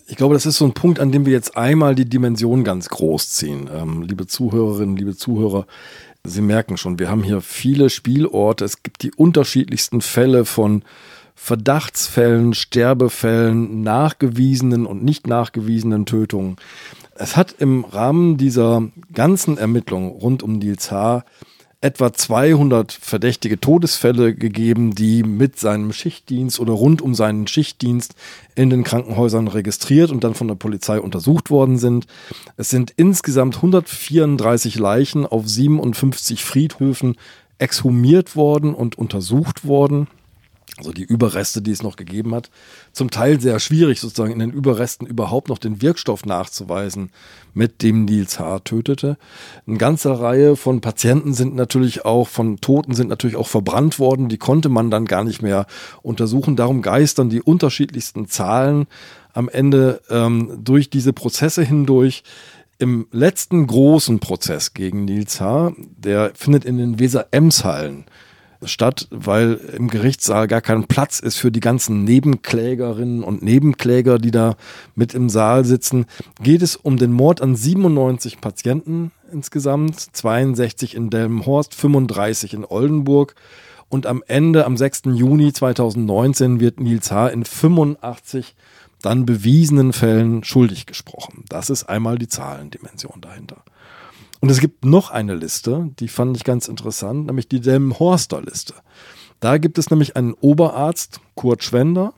Ich 0.08 0.18
glaube, 0.18 0.34
das 0.34 0.46
ist 0.46 0.58
so 0.58 0.66
ein 0.66 0.74
Punkt, 0.74 1.00
an 1.00 1.12
dem 1.12 1.26
wir 1.26 1.32
jetzt 1.32 1.56
einmal 1.56 1.96
die 1.96 2.06
Dimension 2.06 2.64
ganz 2.64 2.90
groß 2.90 3.32
ziehen. 3.32 3.70
Ähm, 3.74 4.02
liebe 4.02 4.28
Zuhörerinnen, 4.28 4.98
liebe 4.98 5.16
Zuhörer, 5.16 5.66
Sie 6.24 6.42
merken 6.42 6.78
schon, 6.78 7.00
wir 7.00 7.10
haben 7.10 7.24
hier 7.24 7.42
viele 7.42 7.90
Spielorte. 7.90 8.66
Es 8.66 8.84
gibt 8.84 9.02
die 9.02 9.12
unterschiedlichsten 9.12 10.02
Fälle 10.02 10.46
von 10.46 10.84
Verdachtsfällen, 11.34 12.54
Sterbefällen, 12.54 13.82
nachgewiesenen 13.82 14.86
und 14.86 15.04
nicht 15.04 15.26
nachgewiesenen 15.26 16.06
Tötungen. 16.06 16.58
Es 17.16 17.36
hat 17.36 17.56
im 17.58 17.86
Rahmen 17.86 18.38
dieser 18.38 18.84
ganzen 19.14 19.58
Ermittlungen 19.58 20.10
rund 20.10 20.44
um 20.44 20.54
Nils 20.54 20.92
H 20.92 21.24
etwa 21.82 22.14
200 22.14 22.92
verdächtige 22.92 23.60
Todesfälle 23.60 24.36
gegeben, 24.36 24.94
die 24.94 25.24
mit 25.24 25.58
seinem 25.58 25.92
Schichtdienst 25.92 26.60
oder 26.60 26.74
rund 26.74 27.02
um 27.02 27.16
seinen 27.16 27.48
Schichtdienst 27.48 28.14
in 28.54 28.70
den 28.70 28.84
Krankenhäusern 28.84 29.48
registriert 29.48 30.12
und 30.12 30.24
dann 30.24 30.36
von 30.36 30.48
der 30.48 30.56
Polizei 30.56 31.00
untersucht 31.00 31.50
worden 31.50 31.80
sind. 31.80 32.06
Es 32.56 32.70
sind 32.70 32.94
insgesamt 32.96 33.56
134 33.56 34.78
Leichen 34.78 35.26
auf 35.26 35.48
57 35.48 36.44
Friedhöfen 36.44 37.16
exhumiert 37.58 38.36
worden 38.36 38.76
und 38.76 38.98
untersucht 38.98 39.66
worden 39.66 40.08
also 40.78 40.94
die 40.94 41.04
Überreste, 41.04 41.62
die 41.62 41.72
es 41.72 41.84
noch 41.84 41.96
gegeben 41.96 42.34
hat, 42.34 42.50
zum 42.94 43.12
Teil 43.12 43.40
sehr 43.42 43.60
schwierig, 43.60 44.00
sozusagen 44.00 44.32
in 44.32 44.40
den 44.40 44.52
Überresten 44.52 45.06
überhaupt 45.06 45.50
noch 45.50 45.58
den 45.58 45.82
Wirkstoff 45.82 46.26
nachzuweisen, 46.26 47.12
mit 47.54 47.82
dem 47.82 48.06
Nils 48.06 48.40
H. 48.40 48.60
tötete. 48.60 49.18
Eine 49.68 49.78
ganze 49.78 50.20
Reihe 50.20 50.56
von 50.56 50.80
Patienten 50.80 51.34
sind 51.34 51.56
natürlich 51.56 52.06
auch, 52.06 52.28
von 52.28 52.62
Toten 52.62 52.94
sind 52.94 53.10
natürlich 53.10 53.36
auch 53.36 53.48
verbrannt 53.48 54.00
worden, 54.00 54.30
die 54.30 54.38
konnte 54.38 54.70
man 54.70 54.90
dann 54.90 55.06
gar 55.06 55.24
nicht 55.24 55.42
mehr 55.42 55.68
untersuchen. 56.02 56.56
Darum 56.56 56.82
geistern 56.82 57.30
die 57.30 57.42
unterschiedlichsten 57.42 58.28
Zahlen 58.28 58.88
am 59.34 59.50
Ende 59.50 60.02
ähm, 60.10 60.60
durch 60.64 60.90
diese 60.90 61.14
Prozesse 61.14 61.64
hindurch. 61.64 62.24
Im 62.80 63.08
letzten 63.12 63.68
großen 63.68 64.20
Prozess 64.20 64.74
gegen 64.74 65.06
Nils 65.06 65.40
H., 65.40 65.74
der 65.78 66.32
findet 66.34 66.66
in 66.66 66.78
den 66.78 66.98
Weser-Ems-Hallen 66.98 68.06
statt, 68.64 69.08
weil 69.10 69.54
im 69.76 69.88
Gerichtssaal 69.88 70.48
gar 70.48 70.62
kein 70.62 70.86
Platz 70.86 71.20
ist 71.20 71.38
für 71.38 71.52
die 71.52 71.60
ganzen 71.60 72.04
Nebenklägerinnen 72.04 73.24
und 73.24 73.42
Nebenkläger, 73.42 74.20
die 74.20 74.32
da 74.32 74.56
mit 74.96 75.14
im 75.14 75.30
Saal 75.30 75.66
sitzen, 75.66 76.06
geht 76.42 76.62
es 76.62 76.76
um 76.76 76.98
den 76.98 77.12
Mord 77.12 77.42
an 77.42 77.56
97 77.56 78.42
Patienten 78.42 79.12
insgesamt, 79.32 80.00
62 80.00 80.96
in 80.96 81.10
Delmenhorst, 81.10 81.74
35 81.74 82.54
in 82.54 82.66
Oldenburg. 82.66 83.36
Und 83.90 84.06
am 84.06 84.24
Ende, 84.28 84.66
am 84.66 84.78
6. 84.78 85.04
Juni 85.14 85.52
2019, 85.52 86.60
wird 86.60 86.80
Nils 86.80 87.12
H. 87.12 87.28
in 87.28 87.44
85 87.44 88.56
dann 89.02 89.26
bewiesenen 89.26 89.94
Fällen 89.94 90.44
schuldig 90.44 90.86
gesprochen. 90.86 91.44
Das 91.50 91.70
ist 91.70 91.86
einmal 91.86 92.18
die 92.18 92.28
Zahlendimension 92.28 93.20
dahinter. 93.20 93.64
Und 94.42 94.50
es 94.50 94.60
gibt 94.60 94.86
noch 94.86 95.12
eine 95.12 95.36
Liste, 95.36 95.92
die 96.00 96.08
fand 96.08 96.36
ich 96.36 96.44
ganz 96.44 96.68
interessant, 96.68 97.28
nämlich 97.28 97.48
die 97.48 97.62
Delmenhorster-Liste. 97.62 98.74
Da 99.40 99.60
gibt 99.60 99.78
es 99.78 99.92
nämlich 99.92 100.16
einen 100.16 100.34
Oberarzt, 100.34 101.22
Kurt 101.36 101.64
Schwender, 101.64 102.14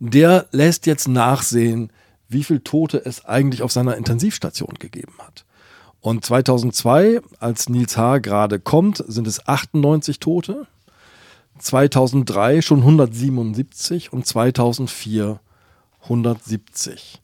der 0.00 0.46
lässt 0.50 0.86
jetzt 0.86 1.06
nachsehen, 1.08 1.92
wie 2.28 2.42
viele 2.42 2.64
Tote 2.64 3.04
es 3.04 3.24
eigentlich 3.24 3.62
auf 3.62 3.70
seiner 3.70 3.96
Intensivstation 3.96 4.74
gegeben 4.78 5.14
hat. 5.18 5.44
Und 6.00 6.24
2002, 6.24 7.20
als 7.38 7.68
Nils 7.68 7.96
H. 7.96 8.18
gerade 8.18 8.58
kommt, 8.58 9.04
sind 9.06 9.26
es 9.26 9.46
98 9.46 10.18
Tote. 10.18 10.66
2003 11.58 12.62
schon 12.62 12.78
177 12.78 14.12
und 14.12 14.26
2004 14.26 15.40
170. 16.02 17.20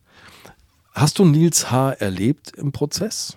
Hast 0.93 1.19
du 1.19 1.25
Nils 1.25 1.71
H. 1.71 1.93
erlebt 1.93 2.53
im 2.57 2.73
Prozess? 2.73 3.37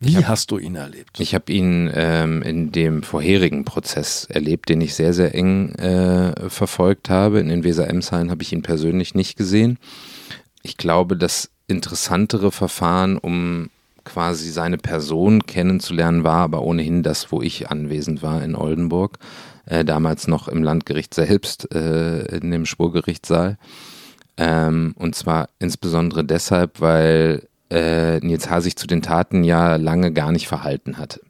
Wie 0.00 0.16
hab, 0.16 0.28
hast 0.28 0.50
du 0.50 0.58
ihn 0.58 0.76
erlebt? 0.76 1.18
Ich 1.18 1.34
habe 1.34 1.52
ihn 1.52 1.90
ähm, 1.92 2.42
in 2.42 2.70
dem 2.70 3.02
vorherigen 3.02 3.64
Prozess 3.64 4.26
erlebt, 4.26 4.68
den 4.68 4.80
ich 4.80 4.94
sehr, 4.94 5.12
sehr 5.12 5.34
eng 5.34 5.74
äh, 5.74 6.48
verfolgt 6.48 7.10
habe. 7.10 7.40
In 7.40 7.48
den 7.48 7.64
Weser-Emshain 7.64 8.30
habe 8.30 8.42
ich 8.42 8.52
ihn 8.52 8.62
persönlich 8.62 9.14
nicht 9.14 9.36
gesehen. 9.36 9.78
Ich 10.62 10.76
glaube, 10.76 11.16
das 11.16 11.50
interessantere 11.66 12.52
Verfahren, 12.52 13.18
um 13.18 13.70
quasi 14.04 14.50
seine 14.50 14.78
Person 14.78 15.46
kennenzulernen, 15.46 16.24
war 16.24 16.42
aber 16.42 16.62
ohnehin 16.62 17.02
das, 17.02 17.30
wo 17.32 17.42
ich 17.42 17.70
anwesend 17.70 18.22
war 18.22 18.42
in 18.42 18.54
Oldenburg. 18.54 19.18
Äh, 19.66 19.84
damals 19.84 20.28
noch 20.28 20.48
im 20.48 20.62
Landgericht 20.62 21.12
selbst, 21.12 21.74
äh, 21.74 22.36
in 22.36 22.50
dem 22.50 22.66
Spurgerichtssaal. 22.66 23.58
Ähm, 24.36 24.94
und 24.96 25.14
zwar 25.14 25.48
insbesondere 25.58 26.24
deshalb, 26.24 26.80
weil 26.80 27.48
äh, 27.70 28.18
Nils 28.20 28.48
H. 28.50 28.60
sich 28.60 28.76
zu 28.76 28.86
den 28.86 29.02
Taten 29.02 29.44
ja 29.44 29.76
lange 29.76 30.12
gar 30.12 30.32
nicht 30.32 30.48
verhalten 30.48 30.98
hatte. 30.98 31.20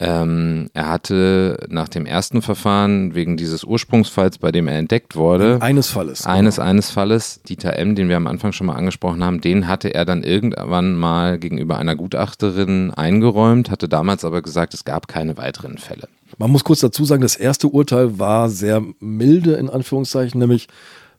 Ähm, 0.00 0.70
er 0.74 0.88
hatte 0.88 1.66
nach 1.68 1.88
dem 1.88 2.06
ersten 2.06 2.40
Verfahren 2.40 3.16
wegen 3.16 3.36
dieses 3.36 3.64
Ursprungsfalls, 3.64 4.38
bei 4.38 4.52
dem 4.52 4.68
er 4.68 4.78
entdeckt 4.78 5.16
wurde, 5.16 5.58
eines 5.60 5.88
Falles, 5.88 6.24
eines 6.24 6.56
genau. 6.56 6.68
eines 6.68 6.90
Falles, 6.90 7.42
Dieter 7.42 7.76
M., 7.76 7.96
den 7.96 8.08
wir 8.08 8.16
am 8.16 8.28
Anfang 8.28 8.52
schon 8.52 8.68
mal 8.68 8.76
angesprochen 8.76 9.24
haben, 9.24 9.40
den 9.40 9.66
hatte 9.66 9.92
er 9.92 10.04
dann 10.04 10.22
irgendwann 10.22 10.94
mal 10.94 11.38
gegenüber 11.38 11.78
einer 11.78 11.96
Gutachterin 11.96 12.92
eingeräumt, 12.92 13.72
hatte 13.72 13.88
damals 13.88 14.24
aber 14.24 14.40
gesagt, 14.40 14.72
es 14.72 14.84
gab 14.84 15.08
keine 15.08 15.36
weiteren 15.36 15.78
Fälle. 15.78 16.08
Man 16.36 16.52
muss 16.52 16.62
kurz 16.62 16.78
dazu 16.78 17.04
sagen, 17.04 17.22
das 17.22 17.34
erste 17.34 17.66
Urteil 17.66 18.20
war 18.20 18.50
sehr 18.50 18.84
milde 19.00 19.54
in 19.54 19.68
Anführungszeichen, 19.68 20.38
nämlich 20.38 20.68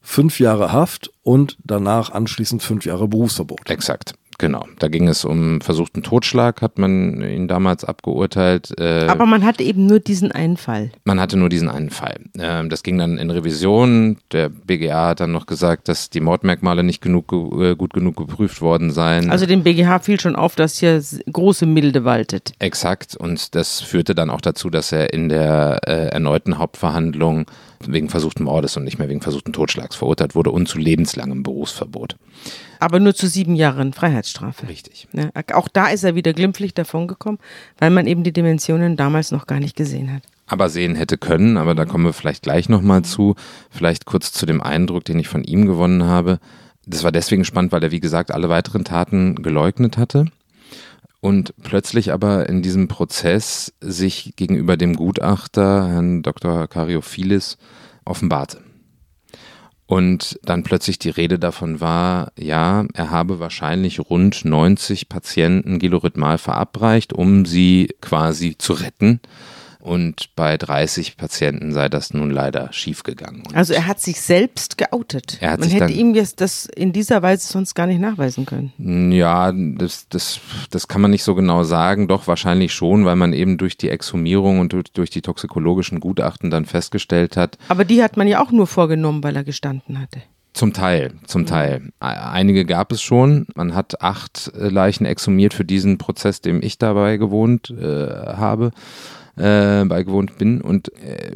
fünf 0.01 0.39
Jahre 0.39 0.71
Haft 0.71 1.11
und 1.23 1.57
danach 1.63 2.11
anschließend 2.11 2.63
fünf 2.63 2.85
Jahre 2.85 3.07
Berufsverbot. 3.07 3.69
Exakt. 3.69 4.13
Genau, 4.39 4.65
da 4.79 4.87
ging 4.87 5.09
es 5.09 5.25
um 5.25 5.59
versuchten 5.59 6.01
Totschlag, 6.01 6.61
hat 6.61 6.79
man 6.79 7.21
ihn 7.21 7.49
damals 7.49 7.83
abgeurteilt. 7.83 8.73
Äh, 8.79 9.05
Aber 9.07 9.25
man 9.25 9.43
hatte 9.43 9.63
eben 9.63 9.85
nur 9.85 9.99
diesen 9.99 10.31
einen 10.31 10.55
Fall. 10.55 10.91
Man 11.03 11.19
hatte 11.19 11.35
nur 11.35 11.49
diesen 11.49 11.67
einen 11.67 11.89
Fall. 11.89 12.21
Ähm, 12.39 12.69
das 12.69 12.81
ging 12.81 12.97
dann 12.97 13.17
in 13.17 13.29
Revision. 13.31 14.17
Der 14.31 14.47
BGA 14.47 15.09
hat 15.09 15.19
dann 15.19 15.33
noch 15.33 15.45
gesagt, 15.45 15.89
dass 15.89 16.09
die 16.09 16.21
Mordmerkmale 16.21 16.83
nicht 16.83 17.01
genug, 17.01 17.33
äh, 17.33 17.75
gut 17.75 17.91
genug 17.91 18.15
geprüft 18.15 18.61
worden 18.61 18.91
seien. 18.91 19.29
Also 19.29 19.45
dem 19.45 19.63
BGH 19.63 19.99
fiel 19.99 20.21
schon 20.21 20.37
auf, 20.37 20.55
dass 20.55 20.77
hier 20.79 21.03
große 21.29 21.65
Milde 21.65 22.05
waltet. 22.05 22.53
Exakt. 22.59 23.17
Und 23.17 23.55
das 23.55 23.81
führte 23.81 24.15
dann 24.15 24.29
auch 24.29 24.41
dazu, 24.41 24.69
dass 24.69 24.93
er 24.93 25.11
in 25.11 25.27
der 25.27 25.81
äh, 25.85 26.07
erneuten 26.11 26.57
Hauptverhandlung 26.59 27.45
wegen 27.85 28.09
versuchten 28.09 28.43
Mordes 28.43 28.77
und 28.77 28.83
nicht 28.83 28.99
mehr 28.99 29.09
wegen 29.09 29.21
versuchten 29.21 29.53
Totschlags 29.53 29.95
verurteilt 29.95 30.35
wurde 30.35 30.51
und 30.51 30.67
zu 30.67 30.77
lebenslangem 30.77 31.43
Berufsverbot. 31.43 32.15
Aber 32.79 32.99
nur 32.99 33.13
zu 33.13 33.27
sieben 33.27 33.55
Jahren 33.55 33.93
Freiheitsstrafe. 33.93 34.67
Richtig. 34.67 35.07
Ja, 35.13 35.29
auch 35.53 35.67
da 35.67 35.87
ist 35.87 36.03
er 36.03 36.15
wieder 36.15 36.33
glimpflich 36.33 36.73
davongekommen, 36.73 37.39
weil 37.77 37.89
man 37.89 38.07
eben 38.07 38.23
die 38.23 38.33
Dimensionen 38.33 38.97
damals 38.97 39.31
noch 39.31 39.47
gar 39.47 39.59
nicht 39.59 39.75
gesehen 39.75 40.13
hat. 40.13 40.23
Aber 40.47 40.69
sehen 40.69 40.95
hätte 40.95 41.17
können, 41.17 41.57
aber 41.57 41.75
da 41.75 41.85
kommen 41.85 42.05
wir 42.05 42.13
vielleicht 42.13 42.43
gleich 42.43 42.69
nochmal 42.69 43.03
zu. 43.03 43.35
Vielleicht 43.69 44.05
kurz 44.05 44.31
zu 44.31 44.45
dem 44.45 44.61
Eindruck, 44.61 45.05
den 45.05 45.19
ich 45.19 45.27
von 45.27 45.43
ihm 45.43 45.65
gewonnen 45.65 46.03
habe. 46.03 46.39
Das 46.85 47.03
war 47.03 47.11
deswegen 47.11 47.45
spannend, 47.45 47.71
weil 47.71 47.83
er, 47.83 47.91
wie 47.91 47.99
gesagt, 47.99 48.31
alle 48.31 48.49
weiteren 48.49 48.83
Taten 48.83 49.35
geleugnet 49.43 49.97
hatte 49.97 50.25
und 51.21 51.53
plötzlich 51.61 52.13
aber 52.13 52.47
in 52.47 52.61
diesem 52.61 52.87
Prozess 52.87 53.73
sich 53.81 54.33
gegenüber 54.35 54.77
dem 54.77 54.95
Gutachter, 54.95 55.87
Herrn 55.87 56.21
Dr. 56.21 56.67
Karyophilis, 56.67 57.57
offenbarte. 58.05 58.61
Und 59.85 60.39
dann 60.43 60.61
plötzlich 60.61 60.99
die 60.99 61.09
Rede 61.09 61.39
davon 61.39 61.81
war, 61.81 62.31
ja, 62.37 62.85
er 62.93 63.09
habe 63.09 63.39
wahrscheinlich 63.39 63.99
rund 63.99 64.45
90 64.45 65.09
Patienten 65.09 65.79
Gilorhythmal 65.79 66.37
verabreicht, 66.37 67.11
um 67.11 67.45
sie 67.45 67.95
quasi 67.99 68.55
zu 68.55 68.73
retten. 68.73 69.19
Und 69.81 70.35
bei 70.35 70.57
30 70.57 71.15
Patienten 71.15 71.71
sei 71.71 71.87
das 71.87 72.13
nun 72.13 72.31
leider 72.31 72.73
schiefgegangen. 72.73 73.43
Und 73.47 73.55
also 73.55 73.73
er 73.73 73.87
hat 73.87 74.01
sich 74.01 74.19
selbst 74.19 74.77
geoutet. 74.77 75.39
Man 75.41 75.69
hätte 75.69 75.93
ihm 75.93 76.15
jetzt 76.15 76.41
das 76.41 76.65
in 76.65 76.91
dieser 76.91 77.21
Weise 77.21 77.47
sonst 77.47 77.75
gar 77.75 77.87
nicht 77.87 78.01
nachweisen 78.01 78.45
können. 78.45 79.11
Ja, 79.13 79.53
das, 79.53 80.09
das, 80.09 80.41
das 80.69 80.89
kann 80.89 81.01
man 81.01 81.11
nicht 81.11 81.23
so 81.23 81.33
genau 81.33 81.63
sagen. 81.63 82.09
Doch, 82.09 82.27
wahrscheinlich 82.27 82.73
schon, 82.73 83.05
weil 83.05 83.15
man 83.15 83.31
eben 83.31 83.57
durch 83.57 83.77
die 83.77 83.89
Exhumierung 83.89 84.59
und 84.59 84.73
durch, 84.73 84.91
durch 84.91 85.11
die 85.11 85.21
toxikologischen 85.21 86.01
Gutachten 86.01 86.49
dann 86.49 86.65
festgestellt 86.65 87.37
hat. 87.37 87.57
Aber 87.69 87.85
die 87.85 88.03
hat 88.03 88.17
man 88.17 88.27
ja 88.27 88.43
auch 88.43 88.51
nur 88.51 88.67
vorgenommen, 88.67 89.23
weil 89.23 89.37
er 89.37 89.45
gestanden 89.45 90.01
hatte. 90.01 90.21
Zum 90.51 90.73
Teil, 90.73 91.13
zum 91.25 91.45
Teil. 91.45 91.93
Einige 91.99 92.65
gab 92.65 92.91
es 92.91 93.01
schon. 93.01 93.47
Man 93.55 93.75
hat 93.75 94.01
acht 94.01 94.51
Leichen 94.55 95.05
exhumiert 95.05 95.53
für 95.53 95.63
diesen 95.63 95.97
Prozess, 95.97 96.41
dem 96.41 96.61
ich 96.61 96.77
dabei 96.77 97.15
gewohnt 97.15 97.69
äh, 97.69 98.09
habe 98.35 98.71
äh, 99.39 99.85
beigewohnt 99.85 100.37
bin. 100.37 100.61
Und 100.61 100.89
äh, 101.01 101.31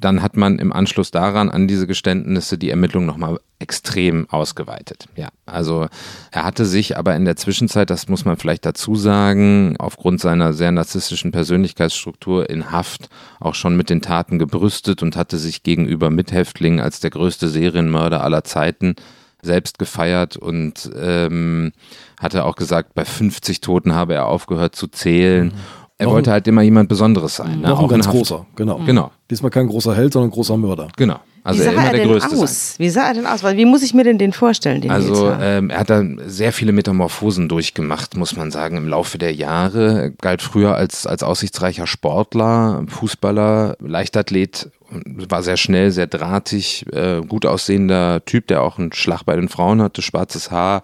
dann 0.00 0.22
hat 0.22 0.36
man 0.36 0.58
im 0.58 0.72
Anschluss 0.72 1.10
daran 1.10 1.50
an 1.50 1.68
diese 1.68 1.86
Geständnisse 1.86 2.56
die 2.58 2.70
Ermittlung 2.70 3.04
nochmal 3.06 3.38
extrem 3.58 4.28
ausgeweitet. 4.30 5.06
Ja, 5.16 5.28
also 5.46 5.88
er 6.30 6.44
hatte 6.44 6.64
sich 6.64 6.96
aber 6.96 7.14
in 7.14 7.24
der 7.24 7.36
Zwischenzeit, 7.36 7.90
das 7.90 8.08
muss 8.08 8.24
man 8.24 8.36
vielleicht 8.36 8.66
dazu 8.66 8.96
sagen, 8.96 9.76
aufgrund 9.78 10.20
seiner 10.20 10.52
sehr 10.52 10.72
narzisstischen 10.72 11.32
Persönlichkeitsstruktur 11.32 12.50
in 12.50 12.70
Haft 12.70 13.08
auch 13.40 13.54
schon 13.54 13.76
mit 13.76 13.90
den 13.90 14.02
Taten 14.02 14.38
gebrüstet 14.38 15.02
und 15.02 15.16
hatte 15.16 15.38
sich 15.38 15.62
gegenüber 15.62 16.10
Mithäftlingen 16.10 16.80
als 16.80 17.00
der 17.00 17.10
größte 17.10 17.48
Serienmörder 17.48 18.22
aller 18.22 18.44
Zeiten 18.44 18.96
selbst 19.42 19.78
gefeiert 19.78 20.36
und 20.36 20.90
ähm, 20.96 21.72
hatte 22.20 22.44
auch 22.44 22.56
gesagt, 22.56 22.94
bei 22.94 23.04
50 23.04 23.60
Toten 23.60 23.94
habe 23.94 24.14
er 24.14 24.26
aufgehört 24.26 24.74
zu 24.74 24.88
zählen. 24.88 25.48
Mhm. 25.48 25.52
Er 25.98 26.06
noch 26.06 26.12
wollte 26.12 26.30
halt 26.30 26.46
immer 26.46 26.60
jemand 26.60 26.90
Besonderes 26.90 27.36
sein. 27.36 27.60
Ne? 27.60 27.68
Noch 27.68 27.80
ein 27.80 27.88
ganz 27.88 28.06
großer, 28.06 28.44
genau. 28.54 28.80
genau. 28.84 29.10
Diesmal 29.30 29.50
kein 29.50 29.66
großer 29.66 29.96
Held, 29.96 30.12
sondern 30.12 30.28
ein 30.28 30.32
großer 30.32 30.56
Mörder. 30.56 30.88
Genau. 30.96 31.20
Also 31.42 31.60
wie 31.60 31.64
sah 31.64 31.70
er, 31.70 31.92
er 31.92 31.92
denn 31.92 32.10
aus? 32.10 32.72
Sein. 32.72 32.84
Wie 32.84 32.88
sah 32.90 33.06
er 33.06 33.14
denn 33.14 33.26
aus? 33.26 33.44
Wie 33.44 33.64
muss 33.64 33.82
ich 33.82 33.94
mir 33.94 34.04
denn 34.04 34.18
den 34.18 34.32
vorstellen? 34.32 34.80
Den 34.80 34.90
also 34.90 35.32
ähm, 35.40 35.70
er 35.70 35.78
hat 35.78 35.90
dann 35.90 36.20
sehr 36.26 36.52
viele 36.52 36.72
Metamorphosen 36.72 37.48
durchgemacht, 37.48 38.16
muss 38.16 38.36
man 38.36 38.50
sagen, 38.50 38.76
im 38.76 38.88
Laufe 38.88 39.16
der 39.16 39.32
Jahre. 39.32 40.02
Er 40.02 40.10
galt 40.10 40.42
früher 40.42 40.74
als, 40.74 41.06
als 41.06 41.22
aussichtsreicher 41.22 41.86
Sportler, 41.86 42.84
Fußballer, 42.88 43.76
Leichtathlet, 43.80 44.70
war 44.90 45.42
sehr 45.42 45.56
schnell, 45.56 45.92
sehr 45.92 46.08
drahtig, 46.08 46.84
äh, 46.92 47.20
gut 47.20 47.46
aussehender 47.46 48.24
Typ, 48.24 48.48
der 48.48 48.62
auch 48.62 48.78
einen 48.78 48.92
Schlag 48.92 49.22
bei 49.22 49.36
den 49.36 49.48
Frauen 49.48 49.80
hatte, 49.80 50.02
schwarzes 50.02 50.50
Haar, 50.50 50.82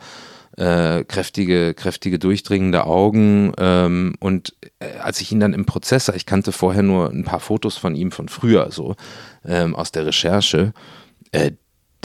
äh, 0.56 1.04
kräftige, 1.04 1.74
kräftige, 1.74 2.18
durchdringende 2.18 2.84
Augen. 2.84 3.52
Ähm, 3.58 4.14
und 4.20 4.54
äh, 4.80 4.98
als 4.98 5.20
ich 5.20 5.32
ihn 5.32 5.40
dann 5.40 5.54
im 5.54 5.66
Prozess 5.66 6.06
sah, 6.06 6.14
ich 6.14 6.26
kannte 6.26 6.52
vorher 6.52 6.82
nur 6.82 7.10
ein 7.10 7.24
paar 7.24 7.40
Fotos 7.40 7.76
von 7.76 7.94
ihm 7.94 8.10
von 8.12 8.28
früher, 8.28 8.70
so 8.70 8.96
ähm, 9.44 9.74
aus 9.74 9.92
der 9.92 10.06
Recherche, 10.06 10.72
äh, 11.32 11.52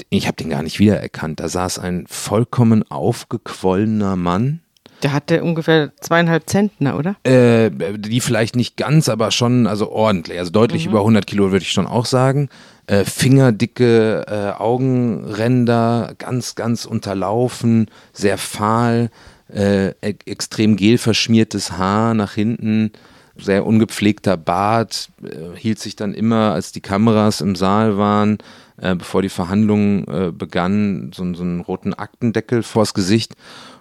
ich 0.10 0.28
habe 0.28 0.38
den 0.38 0.50
gar 0.50 0.62
nicht 0.62 0.80
wiedererkannt. 0.80 1.40
Da 1.40 1.50
saß 1.50 1.80
ein 1.80 2.06
vollkommen 2.08 2.84
aufgequollener 2.90 4.16
Mann. 4.16 4.62
Der 5.04 5.14
hatte 5.14 5.44
ungefähr 5.44 5.92
zweieinhalb 6.00 6.50
Zentner, 6.50 6.98
oder? 6.98 7.16
Äh, 7.24 7.70
die 7.98 8.20
vielleicht 8.20 8.56
nicht 8.56 8.78
ganz, 8.78 9.10
aber 9.10 9.32
schon, 9.32 9.68
also 9.68 9.92
ordentlich. 9.92 10.40
Also 10.40 10.52
deutlich 10.52 10.86
mhm. 10.86 10.92
über 10.92 11.00
100 11.00 11.28
Kilo 11.28 11.52
würde 11.52 11.64
ich 11.64 11.72
schon 11.72 11.88
auch 11.88 12.06
sagen 12.06 12.50
äh, 12.88 13.04
fingerdicke 13.04 14.26
äh, 14.28 14.60
Augenränder, 14.60 16.16
ganz, 16.18 16.56
ganz 16.56 16.86
unterlaufen, 16.86 17.92
sehr 18.14 18.38
fahl, 18.38 19.10
äh, 19.54 19.90
e 20.02 20.16
extrem 20.26 20.76
gelverschmiertes 20.76 21.74
Haar 21.74 22.14
nach 22.14 22.34
hinten, 22.34 22.92
sehr 23.38 23.66
ungepflegter 23.66 24.38
Bart, 24.38 25.10
äh, 25.24 25.58
hielt 25.58 25.80
sich 25.80 25.96
dann 25.96 26.14
immer, 26.14 26.54
als 26.54 26.72
die 26.72 26.82
Kameras 26.82 27.42
im 27.42 27.56
Saal 27.56 27.98
waren, 27.98 28.38
äh, 28.78 28.96
bevor 28.96 29.22
die 29.22 29.30
Verhandlungen 29.30 30.08
äh, 30.08 30.32
begannen, 30.32 31.12
so, 31.14 31.34
so 31.34 31.44
einen 31.44 31.62
roten 31.62 31.94
Aktendeckel 31.94 32.64
vors 32.64 32.94
Gesicht 32.94 33.36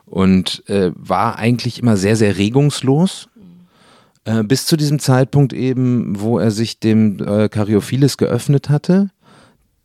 und 0.08 0.62
war 0.68 1.36
eigentlich 1.36 1.80
immer 1.80 1.96
sehr, 1.96 2.14
sehr 2.14 2.38
regungslos 2.38 3.28
äh, 4.26 4.42
bis 4.42 4.66
zu 4.66 4.76
diesem 4.76 4.98
Zeitpunkt 4.98 5.52
eben, 5.52 6.20
wo 6.20 6.38
er 6.38 6.50
sich 6.50 6.80
dem 6.80 7.18
äh, 7.26 7.48
Karyophiles 7.48 8.16
geöffnet 8.18 8.68
hatte, 8.68 9.10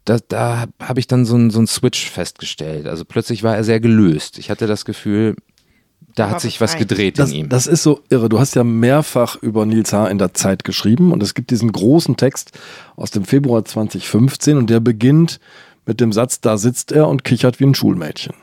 da, 0.06 0.18
da 0.28 0.66
habe 0.82 1.00
ich 1.00 1.08
dann 1.08 1.26
so 1.26 1.36
einen 1.36 1.52
so 1.52 1.64
Switch 1.68 2.10
festgestellt. 2.10 2.88
Also 2.88 3.06
plötzlich 3.06 3.44
war 3.44 3.56
er 3.56 3.64
sehr 3.64 3.80
gelöst. 3.80 4.40
Ich 4.40 4.50
hatte 4.50 4.66
das 4.66 4.84
Gefühl, 4.84 5.36
da 6.16 6.32
hat 6.32 6.42
sich 6.42 6.60
was 6.60 6.76
gedreht 6.76 7.20
das, 7.20 7.30
in 7.30 7.36
ihm. 7.36 7.50
Das 7.50 7.68
ist 7.68 7.84
so 7.84 8.02
irre. 8.10 8.28
Du 8.28 8.40
hast 8.40 8.56
ja 8.56 8.64
mehrfach 8.64 9.36
über 9.36 9.66
Nils 9.66 9.94
Haar 9.94 10.10
in 10.10 10.18
der 10.18 10.34
Zeit 10.34 10.64
geschrieben 10.64 11.12
und 11.12 11.22
es 11.22 11.36
gibt 11.36 11.52
diesen 11.52 11.72
großen 11.72 12.18
Text 12.18 12.58
aus 12.96 13.12
dem 13.12 13.26
Februar 13.26 13.64
2015 13.64 14.58
und 14.58 14.70
der 14.70 14.80
beginnt 14.80 15.40
mit 15.86 16.02
dem 16.02 16.12
Satz, 16.12 16.42
da 16.42 16.58
sitzt 16.58 16.92
er 16.92 17.08
und 17.08 17.24
kichert 17.24 17.60
wie 17.60 17.66
ein 17.66 17.76
Schulmädchen. 17.76 18.34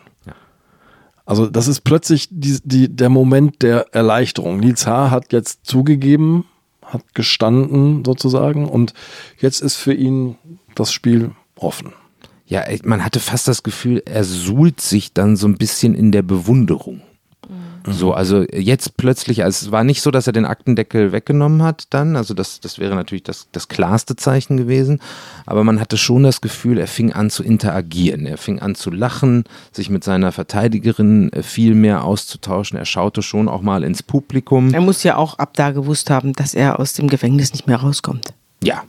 Also 1.29 1.47
das 1.47 1.69
ist 1.69 1.83
plötzlich 1.83 2.29
die, 2.31 2.59
die, 2.65 2.89
der 2.89 3.11
Moment 3.11 3.61
der 3.61 3.95
Erleichterung. 3.95 4.61
Nils 4.61 4.87
H. 4.87 5.11
hat 5.11 5.31
jetzt 5.35 5.67
zugegeben, 5.67 6.47
hat 6.83 7.15
gestanden 7.15 8.03
sozusagen 8.03 8.67
und 8.67 8.95
jetzt 9.39 9.61
ist 9.61 9.77
für 9.77 9.93
ihn 9.93 10.39
das 10.75 10.91
Spiel 10.91 11.33
offen. 11.55 11.93
Ja, 12.47 12.65
man 12.83 13.05
hatte 13.05 13.21
fast 13.21 13.47
das 13.47 13.63
Gefühl, 13.63 14.03
er 14.07 14.25
suhlt 14.25 14.81
sich 14.81 15.13
dann 15.13 15.37
so 15.37 15.47
ein 15.47 15.59
bisschen 15.59 15.95
in 15.95 16.13
der 16.13 16.23
Bewunderung. 16.23 17.03
So, 17.87 18.13
also 18.13 18.45
jetzt 18.53 18.97
plötzlich, 18.97 19.45
also 19.45 19.67
es 19.67 19.73
war 19.73 19.85
nicht 19.85 20.03
so, 20.03 20.11
dass 20.11 20.27
er 20.27 20.33
den 20.33 20.45
Aktendeckel 20.45 21.13
weggenommen 21.13 21.63
hat 21.63 21.87
dann, 21.91 22.17
also 22.17 22.35
das, 22.35 22.61
das 22.61 22.79
wäre 22.79 22.95
natürlich 22.95 23.23
das, 23.23 23.49
das 23.53 23.69
klarste 23.69 24.17
Zeichen 24.17 24.57
gewesen, 24.57 25.01
aber 25.47 25.65
man 25.65 25.81
hatte 25.81 25.97
schon 25.97 26.23
das 26.23 26.41
Gefühl, 26.41 26.79
er 26.79 26.87
fing 26.87 27.13
an 27.13 27.31
zu 27.31 27.43
interagieren, 27.43 28.27
er 28.27 28.39
fing 28.39 28.61
an 28.61 28.75
zu 28.75 28.91
lachen, 28.91 29.45
sich 29.73 29.91
mit 29.91 30.05
seiner 30.05 30.33
Verteidigerin 30.33 31.33
äh, 31.33 31.43
viel 31.43 31.75
mehr 31.75 32.05
auszutauschen, 32.05 32.79
er 32.79 32.85
schaute 32.85 33.23
schon 33.23 33.49
auch 33.49 33.63
mal 33.63 33.83
ins 33.83 34.03
Publikum. 34.03 34.75
Er 34.75 34.81
muss 34.81 35.03
ja 35.03 35.17
auch 35.17 35.39
ab 35.39 35.55
da 35.55 35.71
gewusst 35.71 36.11
haben, 36.11 36.33
dass 36.33 36.55
er 36.55 36.81
aus 36.81 36.95
dem 36.95 37.09
Gefängnis 37.09 37.53
nicht 37.53 37.67
mehr 37.67 37.77
rauskommt. 37.77 38.35
Ja. 38.63 38.85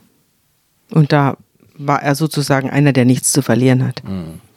Und 0.90 1.12
da 1.12 1.36
war 1.80 2.02
er 2.02 2.14
sozusagen 2.14 2.68
einer, 2.68 2.92
der 2.92 3.04
nichts 3.04 3.32
zu 3.32 3.42
verlieren 3.42 3.86
hat. 3.86 4.02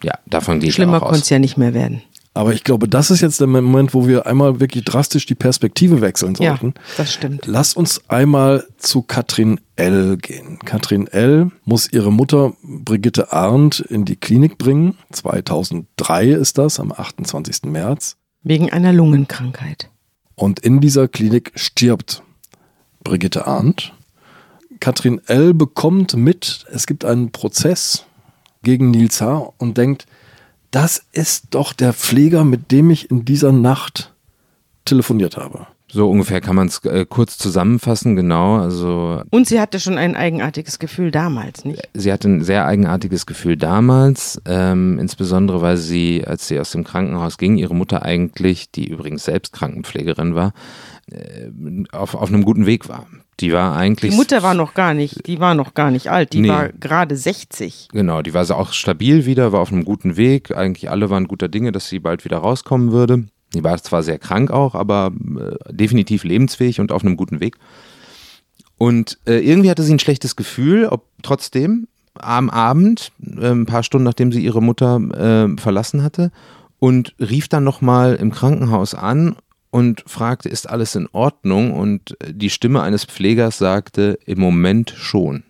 Ja, 0.03 0.13
davon 0.25 0.61
ich 0.61 0.73
Schlimmer 0.73 0.99
konnte 0.99 1.19
es 1.19 1.29
ja 1.29 1.39
nicht 1.39 1.57
mehr 1.57 1.73
werden. 1.73 2.01
Aber 2.35 2.51
ich 2.53 2.63
glaube, 2.63 2.87
das 2.87 3.11
ist 3.11 3.21
jetzt 3.21 3.39
der 3.39 3.47
Moment, 3.47 3.93
wo 3.93 4.07
wir 4.07 4.25
einmal 4.25 4.59
wirklich 4.59 4.83
drastisch 4.85 5.27
die 5.27 5.35
Perspektive 5.35 6.01
wechseln 6.01 6.33
Ja, 6.39 6.51
sollten. 6.57 6.73
das 6.97 7.13
stimmt. 7.13 7.45
Lass 7.45 7.75
uns 7.75 8.09
einmal 8.09 8.65
zu 8.77 9.03
Katrin 9.03 9.59
L. 9.75 10.17
gehen. 10.17 10.57
Katrin 10.65 11.05
L. 11.07 11.51
muss 11.63 11.91
ihre 11.93 12.11
Mutter 12.11 12.53
Brigitte 12.63 13.31
Arndt 13.33 13.81
in 13.81 14.03
die 14.05 14.15
Klinik 14.15 14.57
bringen. 14.57 14.97
2003 15.11 16.29
ist 16.29 16.57
das, 16.57 16.79
am 16.79 16.91
28. 16.91 17.63
März. 17.65 18.17
Wegen 18.41 18.71
einer 18.73 18.93
Lungenkrankheit. 18.93 19.89
Und 20.35 20.59
in 20.59 20.81
dieser 20.81 21.07
Klinik 21.07 21.51
stirbt 21.55 22.23
Brigitte 23.03 23.45
Arndt. 23.45 23.93
Katrin 24.79 25.21
L. 25.27 25.53
bekommt 25.53 26.15
mit, 26.15 26.65
es 26.71 26.87
gibt 26.87 27.05
einen 27.05 27.31
Prozess 27.31 28.05
gegen 28.63 28.89
Nils 28.91 29.21
H. 29.21 29.53
und 29.59 29.77
denkt, 29.77 30.07
das 30.73 31.05
ist 31.11 31.47
doch 31.51 31.71
der 31.71 31.93
Pfleger, 31.93 32.43
mit 32.43 32.71
dem 32.71 32.89
ich 32.89 33.11
in 33.11 33.25
dieser 33.25 33.51
Nacht 33.51 34.11
telefoniert 34.85 35.37
habe. 35.37 35.67
So 35.87 36.09
ungefähr 36.09 36.41
kann 36.41 36.55
man 36.55 36.67
es 36.67 36.83
äh, 36.85 37.05
kurz 37.07 37.37
zusammenfassen, 37.37 38.15
genau. 38.15 38.55
Also 38.55 39.21
Und 39.29 39.47
sie 39.47 39.61
hatte 39.61 39.79
schon 39.79 39.99
ein 39.99 40.15
eigenartiges 40.15 40.79
Gefühl 40.79 41.11
damals, 41.11 41.65
nicht? 41.65 41.87
sie 41.93 42.11
hatte 42.11 42.27
ein 42.27 42.43
sehr 42.43 42.65
eigenartiges 42.65 43.27
Gefühl 43.27 43.57
damals, 43.57 44.41
ähm, 44.45 44.97
insbesondere 44.97 45.61
weil 45.61 45.77
sie, 45.77 46.25
als 46.25 46.47
sie 46.47 46.59
aus 46.59 46.71
dem 46.71 46.83
Krankenhaus 46.83 47.37
ging, 47.37 47.57
ihre 47.57 47.75
Mutter 47.75 48.01
eigentlich, 48.01 48.71
die 48.71 48.87
übrigens 48.87 49.25
selbst 49.25 49.53
Krankenpflegerin 49.53 50.33
war, 50.33 50.47
äh, 50.47 50.51
auf, 51.91 52.15
auf 52.15 52.29
einem 52.29 52.43
guten 52.43 52.65
Weg 52.65 52.87
war. 52.89 53.07
Die 53.39 53.51
war 53.51 53.75
eigentlich. 53.75 54.11
Die 54.11 54.15
Mutter 54.17 54.43
war 54.43 54.53
noch 54.53 54.73
gar 54.73 54.93
nicht, 54.93 55.27
die 55.27 55.39
war 55.39 55.55
noch 55.55 55.73
gar 55.73 55.91
nicht 55.91 56.09
alt, 56.09 56.33
die 56.33 56.41
Nee. 56.41 56.49
war 56.49 56.69
gerade 56.69 57.15
60. 57.15 57.89
Genau, 57.91 58.21
die 58.21 58.33
war 58.33 58.49
auch 58.51 58.73
stabil 58.73 59.25
wieder, 59.25 59.51
war 59.51 59.59
auf 59.61 59.71
einem 59.71 59.85
guten 59.85 60.17
Weg. 60.17 60.55
Eigentlich 60.55 60.89
alle 60.89 61.09
waren 61.09 61.27
guter 61.27 61.49
Dinge, 61.49 61.71
dass 61.71 61.89
sie 61.89 61.99
bald 61.99 62.25
wieder 62.25 62.37
rauskommen 62.37 62.91
würde. 62.91 63.25
Die 63.53 63.63
war 63.63 63.77
zwar 63.81 64.03
sehr 64.03 64.17
krank 64.19 64.51
auch, 64.51 64.75
aber 64.75 65.11
äh, 65.37 65.73
definitiv 65.73 66.23
lebensfähig 66.23 66.79
und 66.79 66.91
auf 66.91 67.03
einem 67.03 67.17
guten 67.17 67.39
Weg. 67.39 67.57
Und 68.77 69.19
äh, 69.25 69.39
irgendwie 69.39 69.69
hatte 69.69 69.83
sie 69.83 69.93
ein 69.93 69.99
schlechtes 69.99 70.35
Gefühl, 70.35 70.87
ob 70.87 71.05
trotzdem 71.21 71.87
am 72.15 72.49
Abend, 72.49 73.11
äh, 73.39 73.49
ein 73.49 73.65
paar 73.65 73.83
Stunden 73.83 74.05
nachdem 74.05 74.31
sie 74.31 74.43
ihre 74.43 74.61
Mutter 74.61 74.97
äh, 75.55 75.59
verlassen 75.59 76.03
hatte, 76.03 76.31
und 76.79 77.15
rief 77.19 77.47
dann 77.47 77.63
nochmal 77.63 78.15
im 78.15 78.31
Krankenhaus 78.31 78.93
an 78.93 79.35
und 79.73 80.03
fragte, 80.05 80.49
ist 80.49 80.69
alles 80.69 80.93
in 80.93 81.09
Ordnung? 81.13 81.73
Und 81.73 82.15
die 82.29 82.51
Stimme 82.51 82.83
eines 82.83 83.05
Pflegers 83.05 83.57
sagte, 83.57 84.19
im 84.27 84.39
Moment 84.39 84.91
schon. 84.95 85.41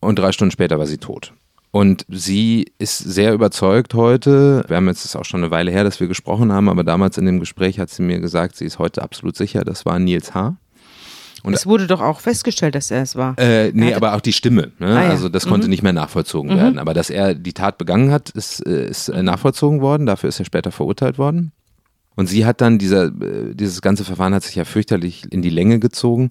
Und 0.00 0.18
drei 0.18 0.32
Stunden 0.32 0.52
später 0.52 0.78
war 0.78 0.86
sie 0.86 0.98
tot. 0.98 1.32
Und 1.70 2.04
sie 2.08 2.70
ist 2.78 2.98
sehr 2.98 3.32
überzeugt 3.32 3.94
heute. 3.94 4.62
Wir 4.68 4.76
haben 4.76 4.88
jetzt 4.88 5.06
ist 5.06 5.16
auch 5.16 5.24
schon 5.24 5.40
eine 5.42 5.50
Weile 5.50 5.70
her, 5.70 5.84
dass 5.84 6.00
wir 6.00 6.08
gesprochen 6.08 6.52
haben, 6.52 6.68
aber 6.68 6.84
damals 6.84 7.16
in 7.16 7.24
dem 7.24 7.40
Gespräch 7.40 7.78
hat 7.78 7.88
sie 7.88 8.02
mir 8.02 8.20
gesagt, 8.20 8.56
sie 8.56 8.66
ist 8.66 8.78
heute 8.78 9.02
absolut 9.02 9.36
sicher, 9.36 9.64
das 9.64 9.86
war 9.86 9.98
Nils 9.98 10.34
H. 10.34 10.56
Und- 11.42 11.54
es 11.54 11.64
wurde 11.66 11.86
doch 11.86 12.02
auch 12.02 12.20
festgestellt, 12.20 12.74
dass 12.74 12.90
er 12.90 13.00
es 13.02 13.16
war. 13.16 13.38
Äh, 13.38 13.70
nee, 13.72 13.90
Er 13.92 13.96
aber 13.96 14.14
auch 14.14 14.20
die 14.20 14.34
Stimme. 14.34 14.72
Ne? 14.78 14.88
Ah, 14.88 15.04
ja. 15.04 15.10
Also 15.10 15.30
das 15.30 15.46
konnte 15.46 15.68
nicht 15.68 15.82
mehr 15.82 15.94
nachvollzogen 15.94 16.54
werden. 16.54 16.78
Aber 16.78 16.92
dass 16.92 17.08
er 17.08 17.34
die 17.34 17.54
Tat 17.54 17.78
begangen 17.78 18.10
hat, 18.10 18.28
ist, 18.30 18.66
äh, 18.66 18.86
ist 18.88 19.08
äh, 19.08 19.22
nachvollzogen 19.22 19.80
worden. 19.80 20.04
Dafür 20.04 20.28
ist 20.28 20.38
er 20.38 20.44
später 20.44 20.70
verurteilt 20.72 21.16
worden. 21.16 21.52
Und 22.16 22.26
sie 22.26 22.44
hat 22.44 22.60
dann, 22.60 22.78
dieser, 22.78 23.06
äh, 23.06 23.54
dieses 23.54 23.82
ganze 23.82 24.04
Verfahren 24.04 24.34
hat 24.34 24.42
sich 24.42 24.54
ja 24.54 24.64
fürchterlich 24.64 25.32
in 25.32 25.42
die 25.42 25.50
Länge 25.50 25.78
gezogen. 25.78 26.30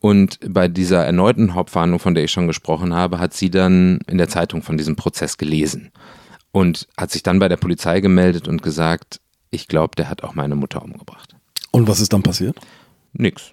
Und 0.00 0.38
bei 0.48 0.68
dieser 0.68 1.04
erneuten 1.04 1.54
Hauptverhandlung, 1.54 2.00
von 2.00 2.14
der 2.14 2.24
ich 2.24 2.32
schon 2.32 2.46
gesprochen 2.46 2.94
habe, 2.94 3.18
hat 3.18 3.34
sie 3.34 3.50
dann 3.50 4.00
in 4.06 4.18
der 4.18 4.28
Zeitung 4.28 4.62
von 4.62 4.76
diesem 4.76 4.96
Prozess 4.96 5.36
gelesen. 5.36 5.92
Und 6.52 6.88
hat 6.96 7.10
sich 7.10 7.22
dann 7.22 7.38
bei 7.38 7.48
der 7.48 7.58
Polizei 7.58 8.00
gemeldet 8.00 8.48
und 8.48 8.62
gesagt, 8.62 9.20
ich 9.50 9.68
glaube, 9.68 9.94
der 9.96 10.08
hat 10.08 10.24
auch 10.24 10.34
meine 10.34 10.56
Mutter 10.56 10.82
umgebracht. 10.82 11.36
Und 11.70 11.86
was 11.86 12.00
ist 12.00 12.12
dann 12.12 12.22
passiert? 12.22 12.56
Nix. 13.12 13.52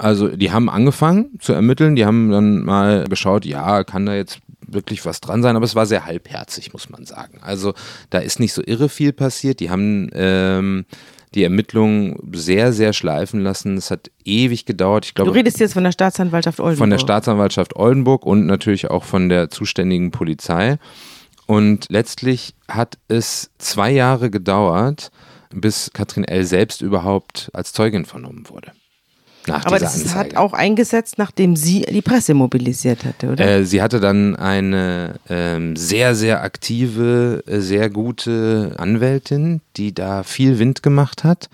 Also 0.00 0.28
die 0.28 0.50
haben 0.50 0.70
angefangen 0.70 1.30
zu 1.40 1.52
ermitteln, 1.52 1.94
die 1.94 2.06
haben 2.06 2.30
dann 2.30 2.64
mal 2.64 3.04
geschaut, 3.04 3.44
ja, 3.44 3.84
kann 3.84 4.06
da 4.06 4.14
jetzt 4.14 4.40
wirklich 4.66 5.04
was 5.04 5.20
dran 5.20 5.42
sein, 5.42 5.56
aber 5.56 5.64
es 5.66 5.74
war 5.74 5.84
sehr 5.84 6.06
halbherzig, 6.06 6.72
muss 6.72 6.88
man 6.88 7.04
sagen. 7.04 7.38
Also 7.42 7.74
da 8.08 8.18
ist 8.18 8.40
nicht 8.40 8.54
so 8.54 8.62
irre 8.64 8.88
viel 8.88 9.12
passiert. 9.12 9.60
Die 9.60 9.68
haben 9.68 10.08
ähm, 10.14 10.86
die 11.34 11.44
Ermittlungen 11.44 12.16
sehr, 12.32 12.72
sehr 12.72 12.92
schleifen 12.92 13.40
lassen. 13.40 13.76
Es 13.76 13.90
hat 13.90 14.10
ewig 14.24 14.64
gedauert. 14.64 15.04
Ich 15.04 15.14
Du 15.14 15.24
glaube, 15.24 15.36
redest 15.38 15.60
jetzt 15.60 15.74
von 15.74 15.84
der 15.84 15.92
Staatsanwaltschaft 15.92 16.60
Oldenburg. 16.60 16.78
von 16.78 16.90
der 16.90 16.98
Staatsanwaltschaft 16.98 17.76
Oldenburg 17.76 18.24
und 18.24 18.46
natürlich 18.46 18.90
auch 18.90 19.04
von 19.04 19.28
der 19.28 19.50
zuständigen 19.50 20.12
Polizei. 20.12 20.78
Und 21.46 21.86
letztlich 21.90 22.54
hat 22.68 22.96
es 23.08 23.50
zwei 23.58 23.90
Jahre 23.90 24.30
gedauert, 24.30 25.10
bis 25.52 25.90
Katrin 25.92 26.24
L. 26.24 26.44
selbst 26.44 26.80
überhaupt 26.80 27.50
als 27.52 27.72
Zeugin 27.74 28.06
vernommen 28.06 28.48
wurde. 28.48 28.72
Nach 29.50 29.66
Aber 29.66 29.76
dieser 29.78 29.86
das 29.86 30.02
Anzeige. 30.02 30.18
hat 30.18 30.36
auch 30.36 30.52
eingesetzt, 30.52 31.18
nachdem 31.18 31.56
sie 31.56 31.82
die 31.82 32.02
Presse 32.02 32.34
mobilisiert 32.34 33.04
hatte, 33.04 33.30
oder? 33.32 33.46
Äh, 33.46 33.64
sie 33.64 33.82
hatte 33.82 34.00
dann 34.00 34.36
eine 34.36 35.14
ähm, 35.28 35.76
sehr, 35.76 36.14
sehr 36.14 36.42
aktive, 36.42 37.42
äh, 37.46 37.60
sehr 37.60 37.90
gute 37.90 38.74
Anwältin, 38.78 39.60
die 39.76 39.94
da 39.94 40.22
viel 40.22 40.58
Wind 40.58 40.82
gemacht 40.82 41.24
hat, 41.24 41.48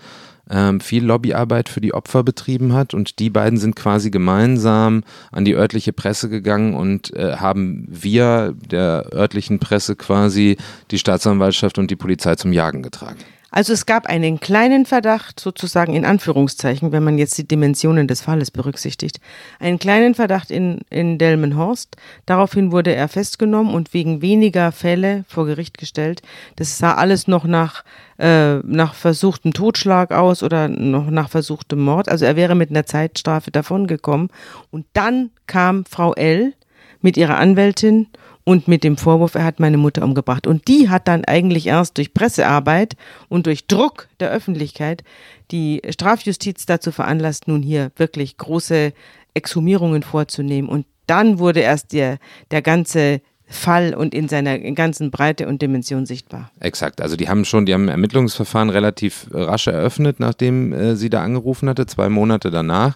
ähm, 0.49 0.79
viel 0.79 1.03
Lobbyarbeit 1.03 1.69
für 1.69 1.81
die 1.81 1.93
Opfer 1.93 2.23
betrieben 2.23 2.73
hat 2.73 2.93
und 2.93 3.19
die 3.19 3.29
beiden 3.29 3.59
sind 3.59 3.75
quasi 3.75 4.11
gemeinsam 4.11 5.03
an 5.31 5.45
die 5.45 5.55
örtliche 5.55 5.93
Presse 5.93 6.29
gegangen 6.29 6.73
und 6.73 7.13
äh, 7.13 7.35
haben 7.37 7.85
via 7.89 8.51
der 8.53 9.09
örtlichen 9.13 9.59
Presse 9.59 9.95
quasi 9.95 10.57
die 10.91 10.99
Staatsanwaltschaft 10.99 11.77
und 11.77 11.91
die 11.91 11.95
Polizei 11.95 12.35
zum 12.35 12.53
Jagen 12.53 12.81
getragen. 12.81 13.17
Also 13.57 13.73
es 13.73 13.87
gab 13.87 14.05
einen 14.05 14.39
kleinen 14.39 14.85
Verdacht, 14.85 15.39
sozusagen 15.39 15.95
in 15.95 16.05
Anführungszeichen, 16.05 16.91
wenn 16.91 17.03
man 17.03 17.17
jetzt 17.17 17.39
die 17.39 17.47
Dimensionen 17.47 18.07
des 18.07 18.21
Falles 18.21 18.51
berücksichtigt, 18.51 19.19
einen 19.59 19.79
kleinen 19.79 20.13
Verdacht 20.13 20.51
in, 20.51 20.81
in 20.91 21.17
Delmenhorst. 21.17 21.95
Daraufhin 22.27 22.71
wurde 22.71 22.93
er 22.93 23.07
festgenommen 23.07 23.73
und 23.73 23.95
wegen 23.95 24.21
weniger 24.21 24.71
Fälle 24.71 25.25
vor 25.27 25.47
Gericht 25.47 25.79
gestellt. 25.79 26.21
Das 26.55 26.77
sah 26.77 26.93
alles 26.93 27.27
noch 27.27 27.45
nach, 27.45 27.83
äh, 28.19 28.57
nach 28.57 28.93
versuchtem 28.93 29.53
Totschlag 29.53 30.11
aus 30.11 30.43
oder 30.43 30.67
noch 30.67 31.09
nach 31.09 31.31
versuchtem 31.31 31.79
Mord. 31.79 32.09
Also 32.09 32.25
er 32.25 32.35
wäre 32.35 32.53
mit 32.53 32.69
einer 32.69 32.85
Zeitstrafe 32.85 33.49
davongekommen. 33.49 34.29
Und 34.69 34.85
dann 34.93 35.31
kam 35.47 35.83
Frau 35.85 36.13
L. 36.13 36.53
mit 37.01 37.17
ihrer 37.17 37.39
Anwältin 37.39 38.05
und 38.47 38.69
mit 38.69 38.85
dem 38.85 38.95
Vorwurf, 38.95 39.35
er 39.35 39.43
hat 39.43 39.59
meine 39.59 39.75
Mutter 39.75 40.05
umgebracht. 40.05 40.47
Und 40.47 40.69
die 40.69 40.89
hat 40.89 41.09
dann 41.09 41.25
eigentlich 41.25 41.67
erst 41.67 41.97
durch 41.97 42.13
Pressearbeit 42.13 42.95
und 43.27 43.45
durch 43.45 43.67
Druck 43.67 44.07
der 44.21 44.31
Öffentlichkeit 44.31 45.03
die 45.51 45.81
Strafjustiz 45.89 46.65
dazu 46.65 46.93
veranlasst, 46.93 47.49
nun 47.49 47.61
hier 47.61 47.91
wirklich 47.97 48.37
große 48.37 48.93
Exhumierungen 49.33 50.01
vorzunehmen. 50.01 50.69
Und 50.69 50.85
dann 51.07 51.39
wurde 51.39 51.59
erst 51.59 51.91
der, 51.91 52.19
der 52.49 52.61
ganze 52.61 53.19
Fall 53.47 53.93
und 53.93 54.15
in 54.15 54.29
seiner 54.29 54.57
ganzen 54.59 55.11
Breite 55.11 55.45
und 55.49 55.61
Dimension 55.61 56.05
sichtbar. 56.05 56.49
Exakt. 56.61 57.01
Also 57.01 57.17
die 57.17 57.27
haben 57.27 57.43
schon, 57.43 57.65
die 57.65 57.73
haben 57.73 57.83
ein 57.83 57.89
Ermittlungsverfahren 57.89 58.69
relativ 58.69 59.27
rasch 59.29 59.67
eröffnet, 59.67 60.21
nachdem 60.21 60.71
äh, 60.71 60.95
sie 60.95 61.09
da 61.09 61.21
angerufen 61.21 61.67
hatte, 61.67 61.85
zwei 61.85 62.07
Monate 62.07 62.49
danach. 62.49 62.95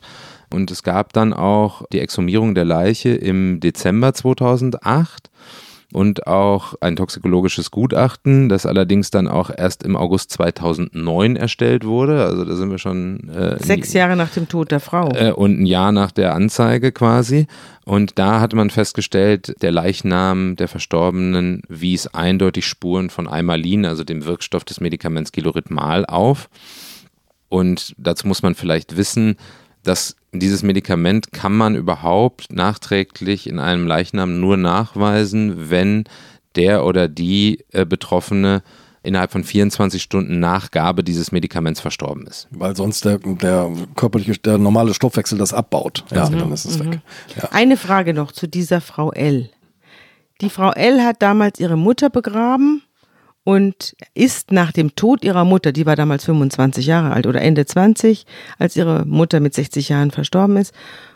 Und 0.54 0.72
es 0.72 0.84
gab 0.84 1.14
dann 1.14 1.34
auch 1.34 1.84
die 1.92 2.00
Exhumierung 2.00 2.56
der 2.56 2.66
Leiche 2.66 3.10
im 3.10 3.60
Dezember 3.60 4.14
2008 4.14 5.30
und 5.94 6.26
auch 6.28 6.76
ein 6.80 6.96
toxikologisches 6.96 7.70
Gutachten, 7.70 8.48
das 8.48 8.66
allerdings 8.66 9.12
dann 9.12 9.28
auch 9.28 9.52
erst 9.56 9.84
im 9.84 9.96
August 9.96 10.32
2009 10.32 11.36
erstellt 11.36 11.86
wurde. 11.86 12.24
Also 12.24 12.46
da 12.46 12.56
sind 12.56 12.72
wir 12.72 12.78
schon 12.78 13.30
äh, 13.30 13.62
Sechs 13.62 13.92
Jahre 13.94 14.16
nach 14.16 14.30
dem 14.30 14.48
Tod 14.48 14.72
der 14.72 14.80
Frau. 14.80 15.10
äh, 15.14 15.32
und 15.32 15.60
ein 15.60 15.66
Jahr 15.66 15.92
nach 15.92 16.12
der 16.12 16.34
Anzeige 16.34 16.92
quasi. 16.92 17.48
Und 17.84 18.18
da 18.18 18.40
hatte 18.40 18.56
man 18.56 18.70
festgestellt, 18.70 19.56
der 19.62 19.72
Leichnam 19.72 20.56
der 20.56 20.70
Verstorbenen 20.70 21.62
wies 21.68 22.08
eindeutig 22.08 22.66
Spuren 22.66 23.10
von 23.10 23.28
Eimalin, 23.28 23.86
also 23.86 24.04
dem 24.04 24.26
Wirkstoff 24.26 24.64
des 24.64 24.80
Medikaments 24.80 25.32
Gilorhythmal, 25.32 26.06
auf. 26.06 26.50
Und 27.50 27.96
dazu 27.98 28.28
muss 28.28 28.44
man 28.44 28.56
vielleicht 28.56 28.96
wissen, 28.96 29.36
dass 29.84 30.16
dieses 30.34 30.64
Medikament 30.64 31.32
kann 31.32 31.56
man 31.56 31.76
überhaupt 31.76 32.54
nachträglich 32.54 33.48
in 33.48 33.60
einem 33.60 33.88
Leichnam 33.88 34.40
nur 34.40 34.58
nachweisen, 34.58 35.70
wenn 35.70 36.06
der 36.56 36.86
oder 36.86 37.08
die 37.08 37.64
äh, 37.72 37.86
Betroffene 37.86 38.62
innerhalb 39.04 39.32
von 39.32 39.44
24 39.44 40.02
Stunden 40.02 40.40
nach 40.40 40.72
Gabe 40.72 41.04
dieses 41.04 41.32
Medikaments 41.32 41.80
verstorben 41.80 42.28
ist. 42.28 42.48
Weil 42.52 42.76
sonst 42.76 43.04
der, 43.04 43.18
der 43.18 43.72
körperliche, 43.96 44.34
der 44.34 44.58
normale 44.58 44.94
Stoffwechsel 44.94 45.38
das 45.38 45.54
abbaut. 45.54 46.06
Ja, 46.12 46.30
dann 46.30 46.52
ist 46.52 46.66
es 46.66 46.80
weg. 46.80 47.00
Ja. 47.36 47.50
Eine 47.52 47.78
Frage 47.78 48.14
noch 48.14 48.32
zu 48.32 48.48
dieser 48.48 48.80
Frau 48.80 49.12
L. 49.12 49.50
Die 50.42 50.50
Frau 50.50 50.72
L 50.72 51.04
hat 51.04 51.22
damals 51.22 51.60
ihre 51.60 51.78
Mutter 51.78 52.10
begraben 52.10 52.84
und 53.44 53.96
ist 54.14 54.52
nach 54.52 54.72
dem 54.72 54.96
Tod 54.96 55.24
ihrer 55.24 55.46
Mutter, 55.46 55.72
die 55.72 55.86
war 55.86 55.96
damals 55.96 56.26
25 56.26 56.86
Jahre 56.86 57.12
alt 57.12 57.26
oder 57.26 57.42
Ende 57.42 57.66
20, 57.66 58.26
als 58.60 58.76
ihre 58.76 59.06
Mutter 59.06 59.40
mit 59.40 59.54
60 59.54 59.90
Jahren 59.90 60.12
verstorben 60.12 60.58
ist, 60.58 60.74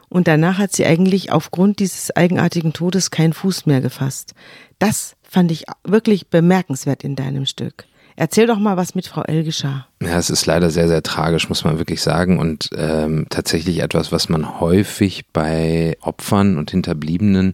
Und 0.07 0.27
danach 0.27 0.59
hat 0.59 0.71
sie 0.71 0.85
eigentlich 0.85 1.31
aufgrund 1.31 1.79
dieses 1.79 2.15
eigenartigen 2.15 2.73
Todes 2.73 3.11
keinen 3.11 3.33
Fuß 3.33 3.65
mehr 3.65 3.81
gefasst. 3.81 4.33
Das 4.79 5.15
fand 5.23 5.51
ich 5.51 5.65
wirklich 5.83 6.29
bemerkenswert 6.29 7.03
in 7.03 7.15
deinem 7.15 7.45
Stück. 7.45 7.85
Erzähl 8.17 8.47
doch 8.47 8.59
mal, 8.59 8.77
was 8.77 8.95
mit 8.95 9.07
Frau 9.07 9.23
L 9.23 9.43
geschah. 9.43 9.87
Ja, 10.01 10.17
es 10.17 10.29
ist 10.29 10.45
leider 10.45 10.69
sehr, 10.69 10.87
sehr 10.87 11.03
tragisch, 11.03 11.49
muss 11.49 11.65
man 11.65 11.79
wirklich 11.79 12.01
sagen. 12.01 12.39
Und 12.39 12.69
ähm, 12.77 13.27
tatsächlich 13.29 13.79
etwas, 13.79 14.13
was 14.13 14.29
man 14.29 14.61
häufig 14.61 15.25
bei 15.33 15.97
Opfern 16.01 16.57
und 16.57 16.71
Hinterbliebenen 16.71 17.51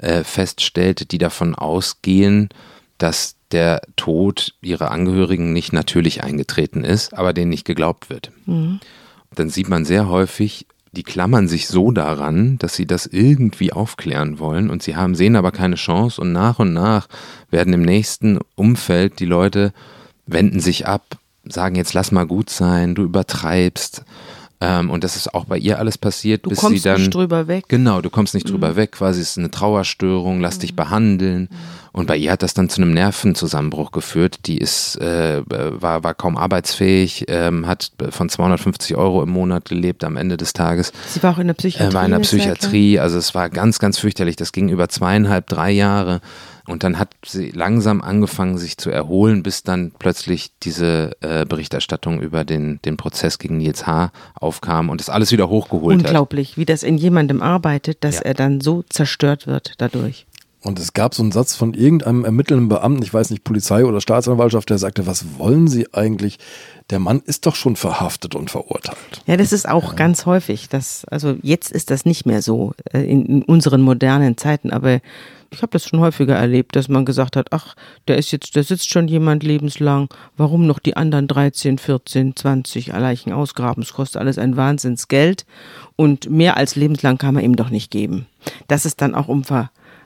äh, 0.00 0.24
feststellt, 0.24 1.12
die 1.12 1.18
davon 1.18 1.54
ausgehen, 1.54 2.48
dass 3.00 3.36
der 3.50 3.82
Tod 3.96 4.54
ihrer 4.60 4.90
Angehörigen 4.90 5.52
nicht 5.52 5.72
natürlich 5.72 6.22
eingetreten 6.22 6.84
ist, 6.84 7.14
aber 7.14 7.32
denen 7.32 7.50
nicht 7.50 7.64
geglaubt 7.64 8.10
wird. 8.10 8.30
Mhm. 8.46 8.78
Dann 9.34 9.48
sieht 9.48 9.68
man 9.68 9.84
sehr 9.84 10.08
häufig, 10.08 10.66
die 10.92 11.02
klammern 11.02 11.48
sich 11.48 11.66
so 11.66 11.92
daran, 11.92 12.58
dass 12.58 12.74
sie 12.74 12.86
das 12.86 13.06
irgendwie 13.06 13.72
aufklären 13.72 14.38
wollen 14.38 14.70
und 14.70 14.82
sie 14.82 14.96
haben, 14.96 15.14
sehen 15.14 15.36
aber 15.36 15.50
keine 15.50 15.76
Chance 15.76 16.20
und 16.20 16.32
nach 16.32 16.58
und 16.58 16.72
nach 16.72 17.08
werden 17.50 17.72
im 17.72 17.82
nächsten 17.82 18.38
Umfeld 18.54 19.18
die 19.18 19.26
Leute 19.26 19.72
wenden 20.26 20.60
sich 20.60 20.86
ab, 20.86 21.16
sagen 21.44 21.76
jetzt 21.76 21.94
lass 21.94 22.12
mal 22.12 22.26
gut 22.26 22.50
sein, 22.50 22.94
du 22.94 23.04
übertreibst. 23.04 24.04
Ähm, 24.60 24.90
und 24.90 25.04
das 25.04 25.16
ist 25.16 25.32
auch 25.32 25.46
bei 25.46 25.56
ihr 25.56 25.78
alles 25.78 25.96
passiert, 25.96 26.44
du 26.44 26.50
bis 26.50 26.58
kommst 26.58 26.82
sie 26.82 26.88
dann. 26.88 27.00
Nicht 27.00 27.14
drüber 27.14 27.48
weg. 27.48 27.64
Genau, 27.68 28.02
du 28.02 28.10
kommst 28.10 28.34
nicht 28.34 28.46
mhm. 28.46 28.52
drüber 28.52 28.76
weg, 28.76 28.92
quasi 28.92 29.20
es 29.20 29.30
ist 29.30 29.38
eine 29.38 29.50
Trauerstörung, 29.50 30.40
lass 30.40 30.56
mhm. 30.56 30.60
dich 30.60 30.76
behandeln. 30.76 31.48
Mhm. 31.50 31.56
Und 31.92 32.06
bei 32.06 32.16
ihr 32.16 32.30
hat 32.30 32.42
das 32.42 32.54
dann 32.54 32.68
zu 32.68 32.80
einem 32.80 32.92
Nervenzusammenbruch 32.92 33.90
geführt. 33.90 34.46
Die 34.46 34.58
ist, 34.58 34.96
äh, 34.96 35.42
war, 35.46 36.04
war 36.04 36.14
kaum 36.14 36.36
arbeitsfähig, 36.36 37.24
ähm, 37.28 37.66
hat 37.66 37.92
von 38.10 38.28
250 38.28 38.96
Euro 38.96 39.22
im 39.22 39.30
Monat 39.30 39.68
gelebt 39.68 40.04
am 40.04 40.16
Ende 40.16 40.36
des 40.36 40.52
Tages. 40.52 40.92
Sie 41.08 41.22
war 41.22 41.34
auch 41.34 41.38
in 41.38 41.48
der 41.48 41.54
Psychiatrie. 41.54 41.90
Äh, 41.90 41.94
war 41.94 42.04
in 42.04 42.12
der 42.12 42.18
Psychiatrie, 42.20 42.98
also 43.00 43.18
es 43.18 43.34
war 43.34 43.50
ganz, 43.50 43.78
ganz 43.78 43.98
fürchterlich. 43.98 44.36
Das 44.36 44.52
ging 44.52 44.68
über 44.68 44.88
zweieinhalb, 44.88 45.48
drei 45.48 45.70
Jahre. 45.72 46.20
Und 46.66 46.84
dann 46.84 47.00
hat 47.00 47.08
sie 47.26 47.50
langsam 47.50 48.00
angefangen, 48.00 48.56
sich 48.56 48.76
zu 48.76 48.90
erholen, 48.90 49.42
bis 49.42 49.64
dann 49.64 49.90
plötzlich 49.98 50.52
diese 50.62 51.16
äh, 51.20 51.44
Berichterstattung 51.44 52.20
über 52.20 52.44
den, 52.44 52.80
den 52.84 52.96
Prozess 52.96 53.40
gegen 53.40 53.56
Nils 53.56 53.88
H. 53.88 54.12
aufkam 54.34 54.88
und 54.88 55.00
das 55.00 55.10
alles 55.10 55.32
wieder 55.32 55.48
hochgeholt 55.48 55.96
Unglaublich, 55.96 56.04
hat. 56.04 56.10
Unglaublich, 56.10 56.56
wie 56.58 56.64
das 56.66 56.84
in 56.84 56.96
jemandem 56.96 57.42
arbeitet, 57.42 58.04
dass 58.04 58.16
ja. 58.16 58.22
er 58.22 58.34
dann 58.34 58.60
so 58.60 58.84
zerstört 58.88 59.48
wird 59.48 59.74
dadurch. 59.78 60.26
Und 60.62 60.78
es 60.78 60.92
gab 60.92 61.14
so 61.14 61.22
einen 61.22 61.32
Satz 61.32 61.54
von 61.54 61.72
irgendeinem 61.72 62.24
ermittelnden 62.24 62.68
Beamten, 62.68 63.02
ich 63.02 63.14
weiß 63.14 63.30
nicht, 63.30 63.44
Polizei 63.44 63.84
oder 63.84 64.00
Staatsanwaltschaft, 64.00 64.68
der 64.68 64.78
sagte, 64.78 65.06
was 65.06 65.38
wollen 65.38 65.68
Sie 65.68 65.92
eigentlich? 65.94 66.38
Der 66.90 66.98
Mann 66.98 67.22
ist 67.24 67.46
doch 67.46 67.54
schon 67.54 67.76
verhaftet 67.76 68.34
und 68.34 68.50
verurteilt. 68.50 69.22
Ja, 69.26 69.38
das 69.38 69.52
ist 69.52 69.68
auch 69.68 69.90
ja. 69.90 69.94
ganz 69.94 70.26
häufig. 70.26 70.68
Das, 70.68 71.06
also 71.06 71.36
jetzt 71.42 71.72
ist 71.72 71.90
das 71.90 72.04
nicht 72.04 72.26
mehr 72.26 72.42
so 72.42 72.74
äh, 72.92 73.00
in, 73.00 73.24
in 73.24 73.42
unseren 73.42 73.80
modernen 73.80 74.36
Zeiten, 74.36 74.70
aber 74.70 75.00
ich 75.50 75.62
habe 75.62 75.72
das 75.72 75.86
schon 75.86 76.00
häufiger 76.00 76.36
erlebt, 76.36 76.76
dass 76.76 76.88
man 76.88 77.04
gesagt 77.04 77.36
hat, 77.36 77.48
ach, 77.52 77.74
der 78.06 78.18
ist 78.18 78.30
jetzt, 78.30 78.54
da 78.54 78.62
sitzt 78.62 78.88
schon 78.88 79.08
jemand 79.08 79.42
lebenslang, 79.42 80.08
warum 80.36 80.66
noch 80.66 80.78
die 80.78 80.96
anderen 80.96 81.26
13, 81.26 81.78
14, 81.78 82.36
20 82.36 82.88
Leichen 82.88 83.32
ausgraben? 83.32 83.82
Es 83.82 83.92
kostet 83.92 84.20
alles 84.20 84.38
ein 84.38 84.56
Wahnsinnsgeld 84.56 85.46
und 85.96 86.30
mehr 86.30 86.56
als 86.56 86.76
lebenslang 86.76 87.18
kann 87.18 87.34
man 87.34 87.44
ihm 87.44 87.56
doch 87.56 87.70
nicht 87.70 87.90
geben. 87.90 88.26
Dass 88.68 88.84
es 88.84 88.96
dann 88.96 89.14
auch 89.14 89.28
um 89.28 89.42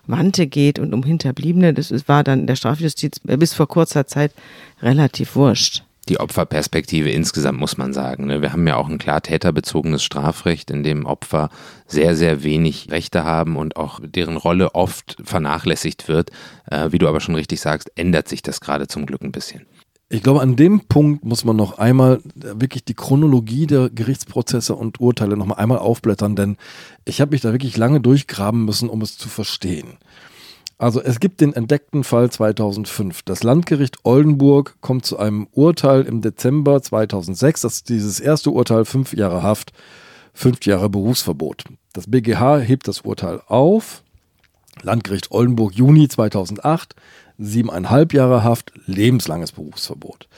Verwandte 0.06 0.46
geht 0.46 0.78
und 0.78 0.92
um 0.92 1.02
Hinterbliebene, 1.02 1.74
das 1.74 1.92
war 2.08 2.24
dann 2.24 2.46
der 2.46 2.56
Strafjustiz 2.56 3.20
bis 3.20 3.54
vor 3.54 3.68
kurzer 3.68 4.06
Zeit 4.06 4.32
relativ 4.82 5.36
wurscht 5.36 5.82
die 6.08 6.20
Opferperspektive 6.20 7.10
insgesamt, 7.10 7.58
muss 7.58 7.78
man 7.78 7.92
sagen. 7.92 8.26
Ne? 8.26 8.42
Wir 8.42 8.52
haben 8.52 8.66
ja 8.66 8.76
auch 8.76 8.88
ein 8.88 8.98
klar 8.98 9.22
täterbezogenes 9.22 10.02
Strafrecht, 10.02 10.70
in 10.70 10.82
dem 10.82 11.06
Opfer 11.06 11.50
sehr, 11.86 12.14
sehr 12.14 12.42
wenig 12.42 12.90
Rechte 12.90 13.24
haben 13.24 13.56
und 13.56 13.76
auch 13.76 14.00
deren 14.02 14.36
Rolle 14.36 14.74
oft 14.74 15.16
vernachlässigt 15.24 16.08
wird. 16.08 16.30
Äh, 16.70 16.92
wie 16.92 16.98
du 16.98 17.08
aber 17.08 17.20
schon 17.20 17.34
richtig 17.34 17.60
sagst, 17.60 17.90
ändert 17.96 18.28
sich 18.28 18.42
das 18.42 18.60
gerade 18.60 18.86
zum 18.86 19.06
Glück 19.06 19.22
ein 19.22 19.32
bisschen. 19.32 19.62
Ich 20.10 20.22
glaube, 20.22 20.42
an 20.42 20.54
dem 20.54 20.80
Punkt 20.80 21.24
muss 21.24 21.44
man 21.44 21.56
noch 21.56 21.78
einmal 21.78 22.20
wirklich 22.34 22.84
die 22.84 22.94
Chronologie 22.94 23.66
der 23.66 23.88
Gerichtsprozesse 23.88 24.74
und 24.74 25.00
Urteile 25.00 25.36
noch 25.36 25.46
mal 25.46 25.54
einmal 25.54 25.78
aufblättern, 25.78 26.36
denn 26.36 26.56
ich 27.04 27.20
habe 27.20 27.32
mich 27.32 27.40
da 27.40 27.52
wirklich 27.52 27.76
lange 27.76 28.00
durchgraben 28.00 28.64
müssen, 28.64 28.90
um 28.90 29.00
es 29.00 29.16
zu 29.16 29.28
verstehen. 29.28 29.96
Also 30.76 31.00
es 31.00 31.20
gibt 31.20 31.40
den 31.40 31.52
entdeckten 31.52 32.04
Fall 32.04 32.30
2005. 32.30 33.22
Das 33.22 33.42
Landgericht 33.42 33.98
Oldenburg 34.02 34.76
kommt 34.80 35.06
zu 35.06 35.18
einem 35.18 35.46
Urteil 35.52 36.02
im 36.02 36.20
Dezember 36.20 36.82
2006. 36.82 37.62
Das 37.62 37.74
ist 37.74 37.88
dieses 37.88 38.20
erste 38.20 38.50
Urteil, 38.50 38.84
fünf 38.84 39.14
Jahre 39.14 39.42
Haft, 39.42 39.72
fünf 40.34 40.64
Jahre 40.66 40.90
Berufsverbot. 40.90 41.64
Das 41.92 42.10
BGH 42.10 42.58
hebt 42.58 42.88
das 42.88 43.02
Urteil 43.02 43.40
auf. 43.46 44.02
Landgericht 44.82 45.30
Oldenburg 45.30 45.74
Juni 45.74 46.08
2008, 46.08 46.96
siebeneinhalb 47.38 48.12
Jahre 48.12 48.44
Haft, 48.44 48.72
lebenslanges 48.86 49.52
Berufsverbot. 49.52 50.28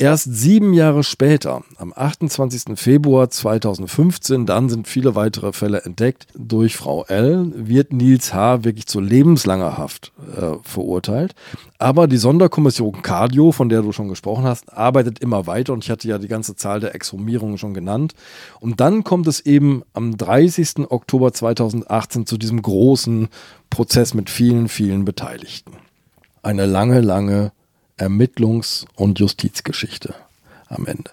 Erst 0.00 0.32
sieben 0.32 0.74
Jahre 0.74 1.02
später, 1.02 1.64
am 1.76 1.92
28. 1.92 2.78
Februar 2.78 3.30
2015, 3.30 4.46
dann 4.46 4.68
sind 4.68 4.86
viele 4.86 5.16
weitere 5.16 5.52
Fälle 5.52 5.82
entdeckt, 5.82 6.28
durch 6.36 6.76
Frau 6.76 7.04
L. 7.06 7.50
wird 7.56 7.92
Nils 7.92 8.32
H. 8.32 8.62
wirklich 8.62 8.86
zu 8.86 9.00
lebenslanger 9.00 9.76
Haft 9.76 10.12
äh, 10.36 10.52
verurteilt. 10.62 11.34
Aber 11.78 12.06
die 12.06 12.16
Sonderkommission 12.16 13.02
Cardio, 13.02 13.50
von 13.50 13.68
der 13.68 13.82
du 13.82 13.90
schon 13.90 14.06
gesprochen 14.06 14.44
hast, 14.44 14.72
arbeitet 14.72 15.18
immer 15.18 15.48
weiter 15.48 15.72
und 15.72 15.82
ich 15.82 15.90
hatte 15.90 16.06
ja 16.06 16.18
die 16.18 16.28
ganze 16.28 16.54
Zahl 16.54 16.78
der 16.78 16.94
Exhumierungen 16.94 17.58
schon 17.58 17.74
genannt. 17.74 18.14
Und 18.60 18.78
dann 18.78 19.02
kommt 19.02 19.26
es 19.26 19.40
eben 19.40 19.82
am 19.94 20.16
30. 20.16 20.90
Oktober 20.90 21.32
2018 21.32 22.24
zu 22.24 22.38
diesem 22.38 22.62
großen 22.62 23.26
Prozess 23.68 24.14
mit 24.14 24.30
vielen, 24.30 24.68
vielen 24.68 25.04
Beteiligten. 25.04 25.72
Eine 26.42 26.66
lange, 26.66 27.00
lange 27.00 27.52
Ermittlungs- 27.98 28.86
und 28.94 29.18
Justizgeschichte 29.18 30.14
am 30.68 30.86
Ende. 30.86 31.10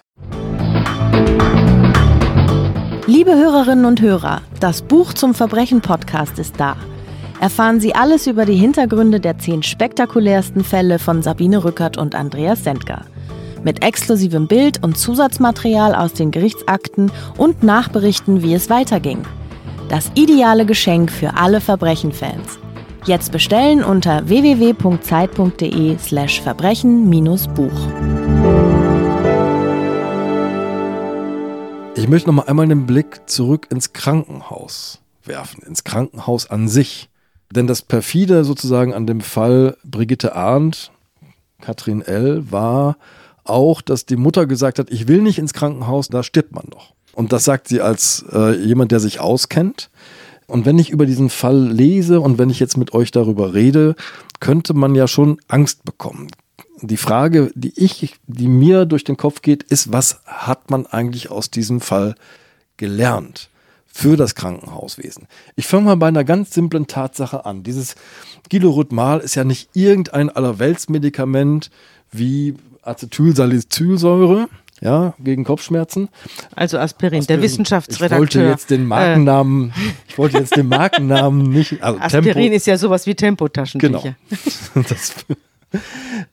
Liebe 3.08 3.34
Hörerinnen 3.34 3.86
und 3.86 4.00
Hörer, 4.00 4.42
das 4.60 4.82
Buch 4.82 5.14
zum 5.14 5.34
Verbrechen-Podcast 5.34 6.38
ist 6.38 6.58
da. 6.58 6.76
Erfahren 7.40 7.80
Sie 7.80 7.94
alles 7.94 8.26
über 8.26 8.46
die 8.46 8.56
Hintergründe 8.56 9.20
der 9.20 9.38
zehn 9.38 9.62
spektakulärsten 9.62 10.64
Fälle 10.64 10.98
von 10.98 11.22
Sabine 11.22 11.64
Rückert 11.64 11.98
und 11.98 12.14
Andreas 12.14 12.62
Sendker. 12.64 13.04
Mit 13.64 13.82
exklusivem 13.82 14.46
Bild 14.46 14.82
und 14.84 14.96
Zusatzmaterial 14.96 15.94
aus 15.94 16.12
den 16.12 16.30
Gerichtsakten 16.30 17.10
und 17.36 17.62
Nachberichten, 17.62 18.42
wie 18.42 18.54
es 18.54 18.70
weiterging. 18.70 19.24
Das 19.88 20.10
ideale 20.14 20.66
Geschenk 20.66 21.10
für 21.10 21.34
alle 21.34 21.60
Verbrechen-Fans. 21.60 22.58
Jetzt 23.06 23.30
bestellen 23.30 23.84
unter 23.84 24.28
www.zeit.de 24.28 25.96
slash 25.96 26.40
Verbrechen-Buch. 26.42 27.70
Ich 31.94 32.08
möchte 32.08 32.28
noch 32.28 32.34
mal 32.34 32.48
einmal 32.48 32.66
den 32.66 32.84
Blick 32.86 33.20
zurück 33.26 33.68
ins 33.70 33.92
Krankenhaus 33.92 34.98
werfen, 35.24 35.62
ins 35.62 35.84
Krankenhaus 35.84 36.50
an 36.50 36.66
sich. 36.66 37.08
Denn 37.52 37.68
das 37.68 37.82
perfide 37.82 38.42
sozusagen 38.42 38.92
an 38.92 39.06
dem 39.06 39.20
Fall 39.20 39.76
Brigitte 39.84 40.34
Arndt, 40.34 40.90
Katrin 41.60 42.02
L., 42.02 42.50
war 42.50 42.96
auch, 43.44 43.82
dass 43.82 44.06
die 44.06 44.16
Mutter 44.16 44.46
gesagt 44.46 44.80
hat, 44.80 44.90
ich 44.90 45.06
will 45.06 45.22
nicht 45.22 45.38
ins 45.38 45.52
Krankenhaus, 45.54 46.08
da 46.08 46.24
stirbt 46.24 46.52
man 46.52 46.64
doch. 46.70 46.92
Und 47.12 47.32
das 47.32 47.44
sagt 47.44 47.68
sie 47.68 47.80
als 47.80 48.24
äh, 48.32 48.56
jemand, 48.56 48.90
der 48.90 48.98
sich 48.98 49.20
auskennt. 49.20 49.90
Und 50.46 50.64
wenn 50.64 50.78
ich 50.78 50.90
über 50.90 51.06
diesen 51.06 51.30
Fall 51.30 51.68
lese 51.68 52.20
und 52.20 52.38
wenn 52.38 52.50
ich 52.50 52.60
jetzt 52.60 52.76
mit 52.76 52.92
euch 52.94 53.10
darüber 53.10 53.54
rede, 53.54 53.96
könnte 54.40 54.74
man 54.74 54.94
ja 54.94 55.08
schon 55.08 55.38
Angst 55.48 55.84
bekommen. 55.84 56.28
Die 56.82 56.96
Frage, 56.96 57.50
die 57.54 57.72
ich, 57.76 58.16
die 58.26 58.48
mir 58.48 58.84
durch 58.84 59.02
den 59.02 59.16
Kopf 59.16 59.42
geht, 59.42 59.62
ist, 59.62 59.92
was 59.92 60.20
hat 60.26 60.70
man 60.70 60.86
eigentlich 60.86 61.30
aus 61.30 61.50
diesem 61.50 61.80
Fall 61.80 62.14
gelernt 62.76 63.48
für 63.86 64.16
das 64.16 64.34
Krankenhauswesen? 64.34 65.26
Ich 65.56 65.66
fange 65.66 65.86
mal 65.86 65.96
bei 65.96 66.08
einer 66.08 66.24
ganz 66.24 66.52
simplen 66.52 66.86
Tatsache 66.86 67.46
an. 67.46 67.62
Dieses 67.62 67.96
Gilorhythmal 68.48 69.20
ist 69.20 69.34
ja 69.34 69.44
nicht 69.44 69.70
irgendein 69.74 70.28
Allerweltsmedikament 70.28 71.70
wie 72.12 72.54
Acetylsalicylsäure, 72.82 74.48
ja, 74.80 75.14
gegen 75.18 75.44
Kopfschmerzen. 75.44 76.08
Also 76.54 76.78
Aspirin, 76.78 77.20
Aspirin. 77.20 77.26
der 77.26 77.42
Wissenschaftsredakteur. 77.42 78.24
Ich 78.24 78.34
wollte 78.34 78.50
jetzt 78.50 78.70
den 78.70 78.86
Markennamen, 78.86 79.70
äh. 79.70 79.72
ich 80.08 80.18
wollte 80.18 80.38
jetzt 80.38 80.56
den 80.56 80.68
Markennamen 80.68 81.50
nicht. 81.50 81.82
Also 81.82 82.00
Aspirin 82.00 82.34
Tempo. 82.34 82.56
ist 82.56 82.66
ja 82.66 82.76
sowas 82.76 83.06
wie 83.06 83.14
Tempotaschentücher. 83.14 84.16
Genau. 84.28 84.86
das, 84.88 85.14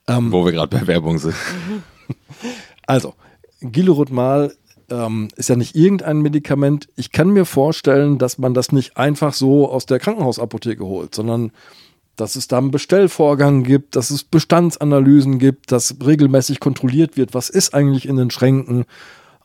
ähm, 0.07 0.31
Wo 0.31 0.45
wir 0.45 0.51
gerade 0.51 0.77
bei 0.77 0.87
Werbung 0.87 1.17
sind. 1.17 1.35
Also, 2.85 3.13
Gilorutmal 3.61 4.53
ähm, 4.89 5.29
ist 5.35 5.49
ja 5.49 5.55
nicht 5.55 5.75
irgendein 5.75 6.21
Medikament. 6.21 6.89
Ich 6.95 7.11
kann 7.11 7.29
mir 7.29 7.45
vorstellen, 7.45 8.17
dass 8.17 8.37
man 8.37 8.53
das 8.53 8.71
nicht 8.71 8.97
einfach 8.97 9.33
so 9.33 9.69
aus 9.69 9.85
der 9.85 9.99
Krankenhausapotheke 9.99 10.85
holt, 10.85 11.15
sondern 11.15 11.51
dass 12.15 12.35
es 12.35 12.47
da 12.47 12.57
einen 12.57 12.71
Bestellvorgang 12.71 13.63
gibt, 13.63 13.95
dass 13.95 14.11
es 14.11 14.23
Bestandsanalysen 14.23 15.39
gibt, 15.39 15.71
dass 15.71 15.95
regelmäßig 16.05 16.59
kontrolliert 16.59 17.17
wird, 17.17 17.33
was 17.33 17.49
ist 17.49 17.73
eigentlich 17.73 18.07
in 18.07 18.17
den 18.17 18.31
Schränken. 18.31 18.85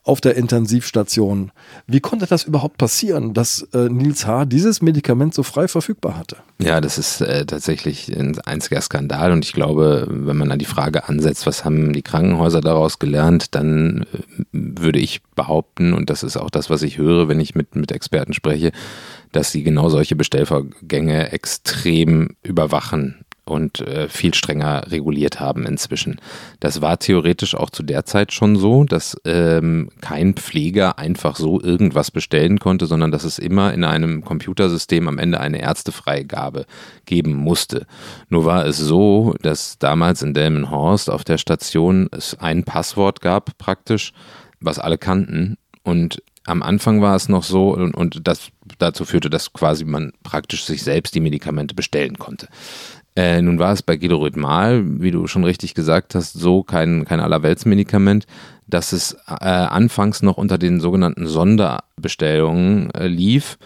auf 0.03 0.21
der 0.21 0.35
Intensivstation. 0.37 1.51
Wie 1.85 1.99
konnte 1.99 2.25
das 2.25 2.43
überhaupt 2.43 2.77
passieren, 2.77 3.33
dass 3.33 3.61
äh, 3.73 3.89
Nils 3.89 4.25
H. 4.25 4.45
dieses 4.45 4.81
Medikament 4.81 5.33
so 5.33 5.43
frei 5.43 5.67
verfügbar 5.67 6.17
hatte? 6.17 6.37
Ja, 6.59 6.81
das 6.81 6.97
ist 6.97 7.21
äh, 7.21 7.45
tatsächlich 7.45 8.07
ein 8.07 8.39
einziger 8.39 8.81
Skandal 8.81 9.31
und 9.31 9.45
ich 9.45 9.53
glaube, 9.53 10.07
wenn 10.09 10.37
man 10.37 10.51
an 10.51 10.57
die 10.57 10.65
Frage 10.65 11.07
ansetzt, 11.07 11.45
was 11.45 11.63
haben 11.63 11.93
die 11.93 12.01
Krankenhäuser 12.01 12.61
daraus 12.61 12.97
gelernt, 12.97 13.53
dann 13.53 14.05
äh, 14.13 14.37
würde 14.51 14.99
ich 14.99 15.21
behaupten, 15.35 15.93
und 15.93 16.09
das 16.09 16.23
ist 16.23 16.37
auch 16.37 16.49
das, 16.49 16.69
was 16.69 16.81
ich 16.81 16.97
höre, 16.97 17.27
wenn 17.27 17.39
ich 17.39 17.53
mit, 17.53 17.75
mit 17.75 17.91
Experten 17.91 18.33
spreche, 18.33 18.71
dass 19.31 19.51
sie 19.51 19.63
genau 19.63 19.89
solche 19.89 20.15
Bestellvorgänge 20.15 21.31
extrem 21.31 22.35
überwachen 22.43 23.25
und 23.49 23.81
äh, 23.81 24.07
viel 24.07 24.33
strenger 24.33 24.83
reguliert 24.91 25.39
haben 25.39 25.65
inzwischen. 25.65 26.21
Das 26.59 26.81
war 26.81 26.99
theoretisch 26.99 27.55
auch 27.55 27.69
zu 27.69 27.83
der 27.83 28.05
Zeit 28.05 28.31
schon 28.31 28.55
so, 28.55 28.83
dass 28.83 29.17
ähm, 29.25 29.89
kein 30.01 30.35
Pfleger 30.35 30.97
einfach 30.97 31.35
so 31.35 31.59
irgendwas 31.59 32.11
bestellen 32.11 32.59
konnte, 32.59 32.85
sondern 32.85 33.11
dass 33.11 33.23
es 33.23 33.39
immer 33.39 33.73
in 33.73 33.83
einem 33.83 34.23
Computersystem 34.23 35.07
am 35.07 35.17
Ende 35.17 35.39
eine 35.39 35.61
Ärztefreigabe 35.61 36.65
geben 37.05 37.33
musste. 37.33 37.85
Nur 38.29 38.45
war 38.45 38.65
es 38.65 38.77
so, 38.77 39.35
dass 39.41 39.79
damals 39.79 40.21
in 40.21 40.33
Delmenhorst 40.33 41.09
auf 41.09 41.23
der 41.23 41.37
Station 41.37 42.07
es 42.11 42.35
ein 42.39 42.63
Passwort 42.63 43.21
gab 43.21 43.57
praktisch, 43.57 44.13
was 44.61 44.79
alle 44.79 44.97
kannten 44.97 45.57
und 45.83 46.21
am 46.45 46.63
Anfang 46.63 47.01
war 47.01 47.15
es 47.15 47.29
noch 47.29 47.43
so 47.43 47.73
und, 47.73 47.95
und 47.95 48.27
das 48.27 48.49
dazu 48.77 49.05
führte, 49.05 49.29
dass 49.29 49.53
quasi 49.53 49.85
man 49.85 50.13
praktisch 50.23 50.65
sich 50.65 50.83
selbst 50.83 51.15
die 51.15 51.19
Medikamente 51.19 51.75
bestellen 51.75 52.17
konnte. 52.17 52.47
Äh, 53.15 53.41
nun 53.41 53.59
war 53.59 53.73
es 53.73 53.81
bei 53.81 53.97
Mal, 54.35 54.83
wie 55.01 55.11
du 55.11 55.27
schon 55.27 55.43
richtig 55.43 55.73
gesagt 55.73 56.15
hast, 56.15 56.33
so 56.33 56.63
kein, 56.63 57.05
kein 57.05 57.19
Allerweltsmedikament, 57.19 58.25
dass 58.67 58.93
es 58.93 59.17
äh, 59.27 59.45
anfangs 59.45 60.21
noch 60.21 60.37
unter 60.37 60.57
den 60.57 60.79
sogenannten 60.79 61.27
Sonderbestellungen 61.27 62.91
äh, 62.91 63.07
lief 63.07 63.57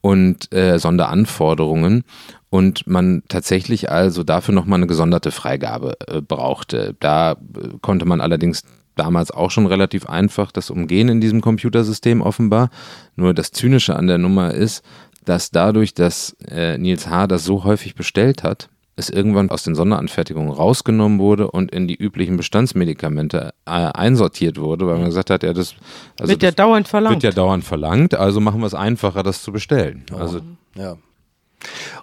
und 0.00 0.52
äh, 0.52 0.78
Sonderanforderungen 0.78 2.04
und 2.50 2.86
man 2.86 3.22
tatsächlich 3.28 3.90
also 3.90 4.24
dafür 4.24 4.54
nochmal 4.54 4.78
eine 4.78 4.86
gesonderte 4.86 5.30
Freigabe 5.30 5.96
äh, 6.06 6.20
brauchte. 6.20 6.96
Da 7.00 7.32
äh, 7.32 7.36
konnte 7.80 8.04
man 8.04 8.20
allerdings 8.20 8.62
damals 8.98 9.30
auch 9.30 9.50
schon 9.50 9.66
relativ 9.66 10.06
einfach 10.06 10.52
das 10.52 10.70
umgehen 10.70 11.08
in 11.08 11.20
diesem 11.20 11.40
Computersystem 11.40 12.20
offenbar. 12.20 12.70
Nur 13.16 13.34
das 13.34 13.50
Zynische 13.50 13.96
an 13.96 14.06
der 14.06 14.18
Nummer 14.18 14.52
ist, 14.52 14.84
dass 15.24 15.50
dadurch, 15.50 15.94
dass 15.94 16.36
äh, 16.48 16.78
Nils 16.78 17.08
H. 17.08 17.26
das 17.26 17.44
so 17.44 17.64
häufig 17.64 17.94
bestellt 17.94 18.42
hat, 18.42 18.68
es 18.98 19.10
irgendwann 19.10 19.50
aus 19.50 19.62
den 19.62 19.76
Sonderanfertigungen 19.76 20.50
rausgenommen 20.50 21.20
wurde 21.20 21.50
und 21.50 21.70
in 21.70 21.86
die 21.86 21.94
üblichen 21.94 22.36
Bestandsmedikamente 22.36 23.54
äh, 23.64 23.70
einsortiert 23.70 24.58
wurde, 24.58 24.86
weil 24.88 24.96
man 24.96 25.06
gesagt 25.06 25.30
hat, 25.30 25.44
ja, 25.44 25.52
das 25.52 25.74
also 26.18 26.30
wird 26.30 26.42
ja 26.42 26.50
dauernd 26.50 26.88
verlangt. 26.88 27.22
Wird 27.22 27.22
ja 27.22 27.30
dauernd 27.30 27.64
verlangt, 27.64 28.14
also 28.14 28.40
machen 28.40 28.60
wir 28.60 28.66
es 28.66 28.74
einfacher, 28.74 29.22
das 29.22 29.42
zu 29.42 29.52
bestellen. 29.52 30.04
Also 30.12 30.40
ja. 30.74 30.96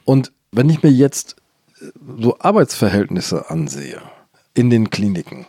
Und 0.05 0.31
wenn 0.51 0.69
ich 0.69 0.83
mir 0.83 0.91
jetzt 0.91 1.35
äh, 1.81 1.87
so 2.19 2.37
Arbeitsverhältnisse 2.39 3.49
ansehe 3.49 4.01
in 4.53 4.69
den 4.69 4.89
Kliniken, 4.89 5.47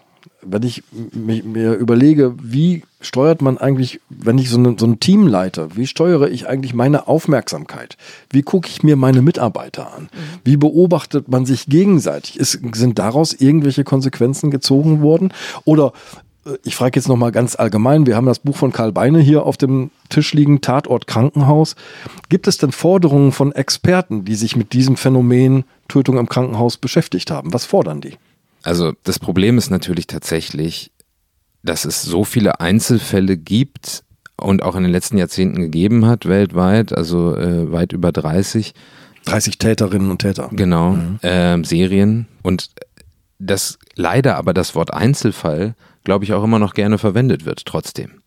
wenn 0.48 0.62
ich 0.62 0.82
mir 0.90 1.74
überlege, 1.74 2.34
wie 2.42 2.82
steuert 3.00 3.42
man 3.42 3.58
eigentlich, 3.58 4.00
wenn 4.08 4.38
ich 4.38 4.50
so, 4.50 4.58
eine, 4.58 4.76
so 4.78 4.86
ein 4.86 5.00
Team 5.00 5.26
leite, 5.26 5.68
wie 5.74 5.86
steuere 5.86 6.28
ich 6.28 6.48
eigentlich 6.48 6.74
meine 6.74 7.08
Aufmerksamkeit? 7.08 7.96
Wie 8.30 8.42
gucke 8.42 8.68
ich 8.68 8.82
mir 8.82 8.96
meine 8.96 9.22
Mitarbeiter 9.22 9.92
an? 9.94 10.08
Wie 10.44 10.56
beobachtet 10.56 11.28
man 11.28 11.46
sich 11.46 11.66
gegenseitig? 11.66 12.38
Ist, 12.38 12.60
sind 12.74 12.98
daraus 12.98 13.32
irgendwelche 13.32 13.84
Konsequenzen 13.84 14.50
gezogen 14.50 15.02
worden? 15.02 15.32
Oder 15.64 15.92
äh, 16.46 16.56
ich 16.64 16.76
frage 16.76 16.98
jetzt 16.98 17.08
nochmal 17.08 17.32
ganz 17.32 17.56
allgemein, 17.56 18.06
wir 18.06 18.16
haben 18.16 18.26
das 18.26 18.38
Buch 18.38 18.56
von 18.56 18.72
Karl 18.72 18.92
Beine 18.92 19.20
hier 19.20 19.44
auf 19.44 19.56
dem 19.56 19.90
Tisch 20.08 20.32
liegen, 20.32 20.60
Tatort 20.60 21.06
Krankenhaus. 21.06 21.76
Gibt 22.28 22.46
es 22.46 22.58
denn 22.58 22.72
Forderungen 22.72 23.32
von 23.32 23.52
Experten, 23.52 24.24
die 24.24 24.36
sich 24.36 24.56
mit 24.56 24.72
diesem 24.72 24.96
Phänomen 24.96 25.64
Tötung 25.88 26.18
im 26.18 26.28
Krankenhaus 26.28 26.76
beschäftigt 26.76 27.30
haben? 27.30 27.52
Was 27.52 27.64
fordern 27.64 28.00
die? 28.00 28.16
Also 28.62 28.92
das 29.04 29.18
Problem 29.18 29.58
ist 29.58 29.70
natürlich 29.70 30.06
tatsächlich, 30.06 30.92
dass 31.62 31.84
es 31.84 32.02
so 32.02 32.24
viele 32.24 32.60
Einzelfälle 32.60 33.36
gibt 33.36 34.04
und 34.36 34.62
auch 34.62 34.76
in 34.76 34.82
den 34.82 34.92
letzten 34.92 35.18
Jahrzehnten 35.18 35.60
gegeben 35.60 36.06
hat, 36.06 36.26
weltweit, 36.26 36.92
also 36.92 37.36
äh, 37.36 37.70
weit 37.72 37.92
über 37.92 38.12
30. 38.12 38.74
30 39.24 39.58
Täterinnen 39.58 40.10
und 40.10 40.20
Täter. 40.20 40.48
Genau, 40.52 40.92
mhm. 40.92 41.18
äh, 41.22 41.62
Serien. 41.64 42.26
Und 42.42 42.70
das 43.38 43.78
leider 43.94 44.36
aber 44.36 44.54
das 44.54 44.74
Wort 44.74 44.92
Einzelfall, 44.92 45.74
glaube 46.04 46.24
ich, 46.24 46.32
auch 46.32 46.44
immer 46.44 46.58
noch 46.58 46.74
gerne 46.74 46.98
verwendet 46.98 47.44
wird, 47.44 47.66
trotzdem. 47.66 48.22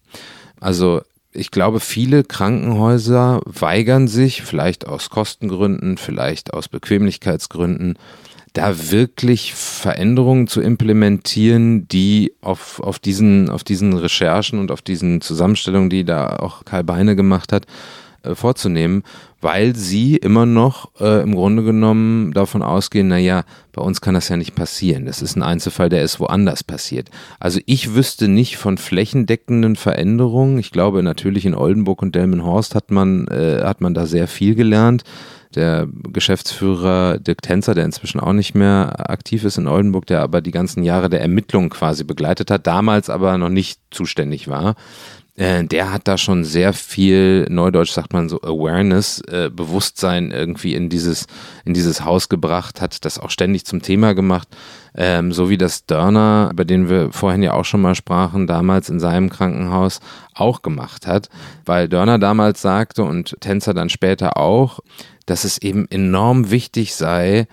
Also 0.60 1.02
ich 1.32 1.52
glaube, 1.52 1.80
viele 1.80 2.24
Krankenhäuser 2.24 3.42
weigern 3.46 4.08
sich, 4.08 4.42
vielleicht 4.42 4.88
aus 4.88 5.10
Kostengründen, 5.10 5.98
vielleicht 5.98 6.54
aus 6.54 6.68
Bequemlichkeitsgründen, 6.68 7.98
da 8.54 8.92
wirklich 8.92 9.54
Veränderungen 9.54 10.48
zu 10.48 10.62
implementieren, 10.62 11.88
die 11.88 12.34
auf, 12.42 12.80
auf, 12.80 13.00
diesen, 13.00 13.50
auf 13.50 13.64
diesen 13.64 13.94
Recherchen 13.94 14.60
und 14.60 14.72
auf 14.72 14.82
diesen 14.82 15.22
Zusammenstellungen, 15.22 15.90
die 15.90 16.04
da 16.04 16.38
auch 16.38 16.66
Karl 16.66 16.84
Beine 16.84 17.16
gemacht 17.16 17.54
hat, 17.54 17.66
äh, 18.24 18.36
vorzunehmen, 18.36 19.04
weil 19.40 19.78
sie 19.78 20.18
immer 20.18 20.46
noch 20.46 20.90
äh, 21.00 21.22
im 21.22 21.36
Grunde 21.36 21.64
genommen 21.64 22.34
davon 22.34 22.62
ausgehen, 22.62 23.08
naja, 23.08 23.44
bei 23.72 23.82
uns 23.82 24.02
kann 24.02 24.14
das 24.14 24.28
ja 24.28 24.36
nicht 24.36 24.56
passieren. 24.56 25.06
Das 25.06 25.22
ist 25.22 25.38
ein 25.38 25.44
Einzelfall, 25.44 25.88
der 25.88 26.04
ist 26.04 26.20
woanders 26.20 26.66
passiert. 26.66 27.10
Also 27.40 27.62
ich 27.66 27.96
wüsste 27.96 28.28
nicht 28.28 28.58
von 28.58 28.78
flächendeckenden 28.78 29.78
Veränderungen. 29.78 30.60
Ich 30.60 30.72
glaube 30.72 31.02
natürlich 31.02 31.46
in 31.46 31.56
Oldenburg 31.56 32.02
und 32.02 32.14
Delmenhorst 32.14 32.76
hat 32.76 32.92
man, 32.92 33.28
äh, 33.30 33.62
hat 33.64 33.80
man 33.80 33.94
da 33.94 34.06
sehr 34.06 34.28
viel 34.28 34.56
gelernt 34.56 35.04
der 35.56 35.88
Geschäftsführer 36.14 37.18
Dirk 37.18 37.42
Tänzer, 37.42 37.74
der 37.74 37.86
inzwischen 37.86 38.20
auch 38.20 38.34
nicht 38.34 38.54
mehr 38.54 39.10
aktiv 39.10 39.44
ist 39.44 39.58
in 39.58 39.68
Oldenburg, 39.68 40.06
der 40.06 40.22
aber 40.22 40.42
die 40.42 40.52
ganzen 40.52 40.84
Jahre 40.84 41.10
der 41.10 41.22
Ermittlungen 41.22 41.70
quasi 41.70 42.04
begleitet 42.04 42.52
hat, 42.52 42.68
damals 42.68 43.10
aber 43.10 43.38
noch 43.38 43.50
nicht 43.50 43.80
zuständig 43.90 44.48
war. 44.48 44.76
Äh, 45.40 45.64
der 45.64 45.94
hat 45.94 46.08
da 46.10 46.18
schon 46.18 46.44
sehr 46.44 46.74
viel, 46.74 47.48
neudeutsch 47.50 47.92
sagt 47.92 48.12
man 48.12 48.28
so, 48.28 48.42
Awareness, 48.42 49.22
äh, 49.22 49.50
Bewusstsein 49.50 50.32
irgendwie 50.32 50.76
in 50.76 50.90
dieses, 50.90 51.28
in 51.64 51.74
dieses 51.74 52.04
Haus 52.04 52.28
gebracht, 52.28 52.82
hat 52.82 53.06
das 53.06 53.18
auch 53.18 53.30
ständig 53.30 53.66
zum 53.66 53.82
Thema 53.82 54.14
gemacht, 54.14 54.50
ähm, 54.96 55.32
so 55.32 55.50
wie 55.50 55.58
das 55.58 55.86
Dörner, 55.86 56.50
über 56.52 56.66
den 56.66 56.90
wir 56.90 57.14
vorhin 57.14 57.42
ja 57.42 57.54
auch 57.54 57.64
schon 57.64 57.82
mal 57.82 57.96
sprachen, 57.96 58.48
damals 58.48 58.90
in 58.90 59.00
seinem 59.00 59.30
Krankenhaus 59.30 60.02
auch 60.34 60.62
gemacht 60.62 61.08
hat, 61.08 61.30
weil 61.66 61.88
Dörner 61.88 62.20
damals 62.20 62.62
sagte 62.62 63.04
und 63.04 63.38
Tänzer 63.40 63.74
dann 63.74 63.90
später 63.90 64.36
auch, 64.36 64.82
dass 65.30 65.44
es 65.44 65.60
eben 65.60 65.86
enorm 65.90 66.50
wichtig 66.50 66.96
sei, 66.96 67.48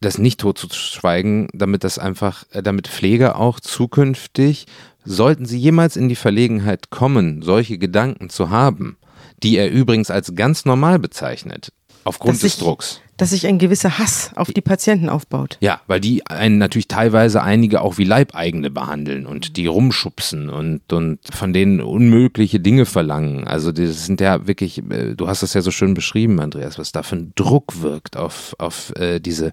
das 0.00 0.18
nicht 0.18 0.40
totzuschweigen, 0.40 1.48
damit 1.52 1.84
das 1.84 1.98
einfach, 1.98 2.44
äh, 2.52 2.62
damit 2.62 2.88
Pfleger 2.88 3.36
auch 3.36 3.60
zukünftig, 3.60 4.66
sollten 5.04 5.46
sie 5.46 5.58
jemals 5.58 5.96
in 5.96 6.08
die 6.08 6.16
Verlegenheit 6.16 6.90
kommen, 6.90 7.42
solche 7.42 7.78
Gedanken 7.78 8.28
zu 8.28 8.50
haben, 8.50 8.98
die 9.42 9.56
er 9.56 9.70
übrigens 9.70 10.10
als 10.10 10.34
ganz 10.34 10.66
normal 10.66 10.98
bezeichnet, 10.98 11.72
aufgrund 12.04 12.34
dass 12.34 12.40
des 12.40 12.54
ich, 12.54 12.60
Drucks. 12.60 13.00
Dass 13.20 13.30
sich 13.30 13.46
ein 13.46 13.58
gewisser 13.58 13.98
Hass 13.98 14.30
auf 14.34 14.50
die 14.50 14.62
Patienten 14.62 15.10
aufbaut. 15.10 15.58
Ja, 15.60 15.82
weil 15.86 16.00
die 16.00 16.26
einen 16.26 16.56
natürlich 16.56 16.88
teilweise 16.88 17.42
einige 17.42 17.82
auch 17.82 17.98
wie 17.98 18.04
Leibeigene 18.04 18.70
behandeln 18.70 19.26
und 19.26 19.58
die 19.58 19.66
rumschubsen 19.66 20.48
und, 20.48 20.90
und 20.90 21.18
von 21.30 21.52
denen 21.52 21.82
unmögliche 21.82 22.60
Dinge 22.60 22.86
verlangen. 22.86 23.46
Also 23.46 23.72
das 23.72 24.06
sind 24.06 24.22
ja 24.22 24.46
wirklich, 24.46 24.78
äh, 24.90 25.14
du 25.14 25.28
hast 25.28 25.42
das 25.42 25.52
ja 25.52 25.60
so 25.60 25.70
schön 25.70 25.92
beschrieben, 25.92 26.40
Andreas, 26.40 26.78
was 26.78 26.92
da 26.92 27.02
für 27.02 27.16
ein 27.16 27.32
Druck 27.34 27.82
wirkt 27.82 28.16
auf, 28.16 28.56
auf 28.58 28.94
äh, 28.96 29.20
diese 29.20 29.52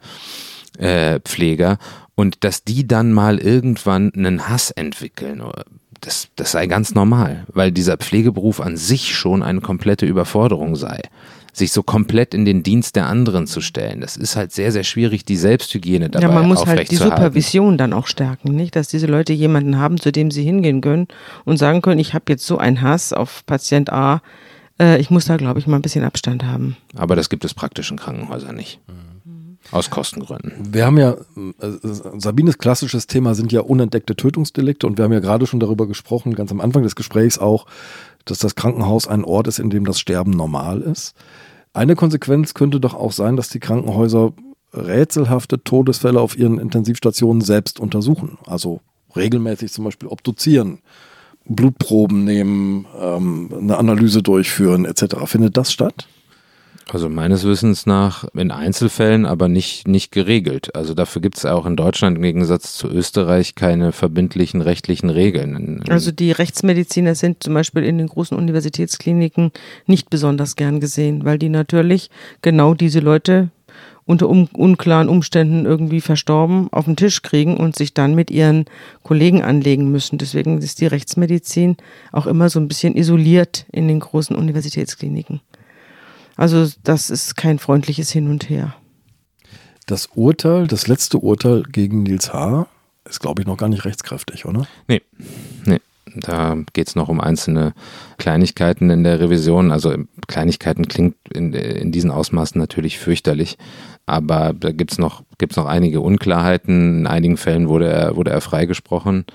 äh, 0.78 1.20
Pfleger 1.20 1.78
und 2.16 2.46
dass 2.46 2.64
die 2.64 2.88
dann 2.88 3.12
mal 3.12 3.38
irgendwann 3.38 4.14
einen 4.14 4.48
Hass 4.48 4.72
entwickeln. 4.72 5.44
Das, 6.00 6.30
das 6.38 6.54
sei 6.54 6.68
ganz 6.68 6.94
normal, 6.94 7.46
weil 7.48 7.72
dieser 7.74 7.98
Pflegeberuf 7.98 8.62
an 8.62 8.78
sich 8.78 9.14
schon 9.16 9.44
eine 9.44 9.60
komplette 9.60 10.06
Überforderung 10.06 10.78
sei 10.78 11.02
sich 11.58 11.72
so 11.72 11.84
komplett 11.84 12.34
in 12.34 12.46
den 12.46 12.64
Dienst 12.64 12.96
der 12.96 13.08
anderen 13.08 13.48
zu 13.48 13.62
stellen. 13.62 14.02
Das 14.02 14.16
ist 14.16 14.36
halt 14.36 14.52
sehr, 14.52 14.72
sehr 14.72 14.84
schwierig, 14.84 15.26
die 15.26 15.38
Selbsthygiene 15.38 16.10
dabei 16.10 16.26
Ja, 16.26 16.32
man 16.32 16.48
muss 16.48 16.66
halt 16.66 16.92
die 16.92 16.96
Supervision 16.96 17.78
dann 17.78 17.94
auch 17.94 18.08
stärken, 18.08 18.56
nicht? 18.56 18.76
Dass 18.76 18.88
diese 18.88 19.08
Leute 19.08 19.34
jemanden 19.34 19.78
haben, 19.78 20.00
zu 20.00 20.12
dem 20.12 20.32
sie 20.32 20.44
hingehen 20.44 20.82
können 20.82 21.08
und 21.46 21.58
sagen 21.58 21.82
können, 21.82 22.00
ich 22.00 22.14
habe 22.14 22.26
jetzt 22.30 22.46
so 22.46 22.58
einen 22.58 22.82
Hass 22.82 23.14
auf 23.14 23.46
Patient 23.46 23.92
A, 23.92 24.22
äh, 24.80 25.00
ich 25.00 25.10
muss 25.10 25.26
da, 25.26 25.38
glaube 25.38 25.60
ich, 25.60 25.68
mal 25.68 25.78
ein 25.78 25.82
bisschen 25.82 26.04
Abstand 26.04 26.44
haben. 26.44 26.78
Aber 26.96 27.16
das 27.16 27.30
gibt 27.30 27.44
es 27.44 27.54
praktisch 27.54 27.92
in 27.92 27.98
Krankenhäusern 27.98 28.56
nicht. 28.56 28.80
Aus 29.72 29.90
Kostengründen. 29.90 30.74
Wir 30.74 30.86
haben 30.86 30.98
ja, 30.98 31.14
äh, 31.14 31.72
Sabines 32.18 32.58
klassisches 32.58 33.08
Thema 33.08 33.36
sind 33.36 33.52
ja 33.52 33.62
unentdeckte 33.62 34.16
Tötungsdelikte 34.16 34.88
und 34.88 34.98
wir 34.98 35.04
haben 35.04 35.12
ja 35.12 35.20
gerade 35.20 35.46
schon 35.46 35.60
darüber 35.60 35.88
gesprochen, 35.88 36.36
ganz 36.36 36.52
am 36.52 36.62
Anfang 36.62 36.84
des 36.84 36.96
Gesprächs 36.96 37.38
auch, 37.38 37.66
dass 38.24 38.40
das 38.40 38.56
Krankenhaus 38.56 39.08
ein 39.08 39.26
Ort 39.26 39.48
ist, 39.48 39.60
in 39.60 39.70
dem 39.70 39.86
das 39.86 40.00
Sterben 40.00 40.32
normal 40.32 40.82
ist. 40.82 41.16
Eine 41.78 41.96
Konsequenz 41.96 42.56
könnte 42.56 42.80
doch 42.80 42.96
auch 42.96 43.12
sein, 43.12 43.36
dass 43.36 43.50
die 43.50 43.60
Krankenhäuser 43.60 44.34
rätselhafte 44.74 45.64
Todesfälle 45.64 46.20
auf 46.20 46.36
ihren 46.36 46.58
Intensivstationen 46.58 47.42
selbst 47.42 47.80
untersuchen. 47.80 48.40
Also 48.48 48.82
regelmäßig 49.16 49.72
zum 49.72 49.86
Beispiel 49.86 50.10
obduzieren. 50.10 50.80
Blutproben 51.46 52.24
nehmen, 52.24 52.88
ähm, 53.00 53.52
eine 53.56 53.78
Analyse 53.78 54.24
durchführen 54.24 54.86
etc. 54.86 55.18
Findet 55.26 55.56
das 55.56 55.72
statt? 55.72 56.08
Also 56.90 57.10
meines 57.10 57.44
Wissens 57.44 57.86
nach 57.86 58.26
in 58.34 58.52
Einzelfällen, 58.52 59.26
aber 59.26 59.50
nicht, 59.50 59.88
nicht 59.88 60.12
geregelt. 60.12 60.76
Also 60.76 60.94
dafür 60.94 61.22
gibt 61.22 61.38
es 61.38 61.46
auch 61.46 61.66
in 61.66 61.76
Deutschland 61.76 62.18
im 62.18 62.24
Gegensatz 62.24 62.74
zu 62.74 62.88
Österreich 62.88 63.56
keine 63.56 63.92
verbindlichen 63.92 64.62
rechtlichen 64.62 65.10
Regeln. 65.10 65.84
Also 65.90 66.12
die 66.12 66.32
Rechtsmediziner 66.32 67.16
sind 67.16 67.44
zum 67.44 67.54
Beispiel 67.54 67.84
in 67.84 67.98
den 67.98 68.08
großen 68.08 68.38
Universitätskliniken 68.38 69.52
nicht 69.86 70.10
besonders 70.10 70.56
gern 70.56 70.80
gesehen, 70.80 71.26
weil 71.26 71.38
die 71.38 71.50
natürlich 71.50 72.10
genau 72.42 72.74
diese 72.74 73.00
Leute 73.00 73.50
unter 74.06 74.30
un 74.30 74.48
unklaren 74.54 75.10
Umständen 75.10 75.66
irgendwie 75.66 76.00
verstorben 76.00 76.70
auf 76.72 76.86
den 76.86 76.96
Tisch 76.96 77.22
kriegen 77.22 77.58
und 77.58 77.76
sich 77.76 77.94
dann 77.94 78.16
mit 78.16 78.32
ihren 78.32 78.66
Kollegen 79.04 79.44
anlegen 79.44 79.92
müssen. 79.92 80.18
Deswegen 80.18 80.60
ist 80.60 80.80
die 80.80 80.88
Rechtsmedizin 80.88 81.76
auch 82.14 82.26
immer 82.26 82.50
so 82.50 82.60
ein 82.60 82.70
bisschen 82.70 82.96
isoliert 82.96 83.66
in 83.72 83.90
den 83.90 84.00
großen 84.00 84.36
Universitätskliniken. 84.36 85.42
Also 86.38 86.68
das 86.84 87.10
ist 87.10 87.36
kein 87.36 87.60
freundliches 87.60 88.12
Hin 88.12 88.30
und 88.30 88.50
Her. 88.50 88.76
Das 89.88 90.10
Urteil, 90.16 90.68
das 90.68 90.88
letzte 90.88 91.18
Urteil 91.18 91.64
gegen 91.64 92.04
Nils 92.04 92.34
H. 92.34 92.68
ist, 93.10 93.20
glaube 93.20 93.42
ich, 93.42 93.48
noch 93.48 93.58
gar 93.58 93.70
nicht 93.70 93.86
rechtskräftig, 93.86 94.46
oder? 94.46 94.68
Nee, 94.88 95.02
nee. 95.66 95.80
Da 96.16 96.58
geht 96.74 96.88
es 96.88 96.96
noch 96.96 97.10
um 97.10 97.22
einzelne 97.22 97.74
Kleinigkeiten 98.18 98.90
in 98.90 99.04
der 99.04 99.20
Revision. 99.20 99.72
Also 99.72 99.96
Kleinigkeiten 100.28 100.88
klingt 100.88 101.16
in, 101.32 101.54
in 101.54 101.92
diesen 101.92 102.12
Ausmaßen 102.12 102.60
natürlich 102.60 102.98
fürchterlich, 102.98 103.58
aber 104.06 104.54
da 104.54 104.72
gibt 104.72 104.94
es 104.94 104.98
noch, 104.98 105.24
gibt's 105.38 105.58
noch 105.58 105.66
einige 105.66 106.02
Unklarheiten. 106.02 107.00
In 107.00 107.08
einigen 107.08 107.38
Fällen 107.38 107.68
wurde 107.70 107.90
er, 107.90 108.16
wurde 108.16 108.32
er 108.32 108.42
freigesprochen, 108.42 109.26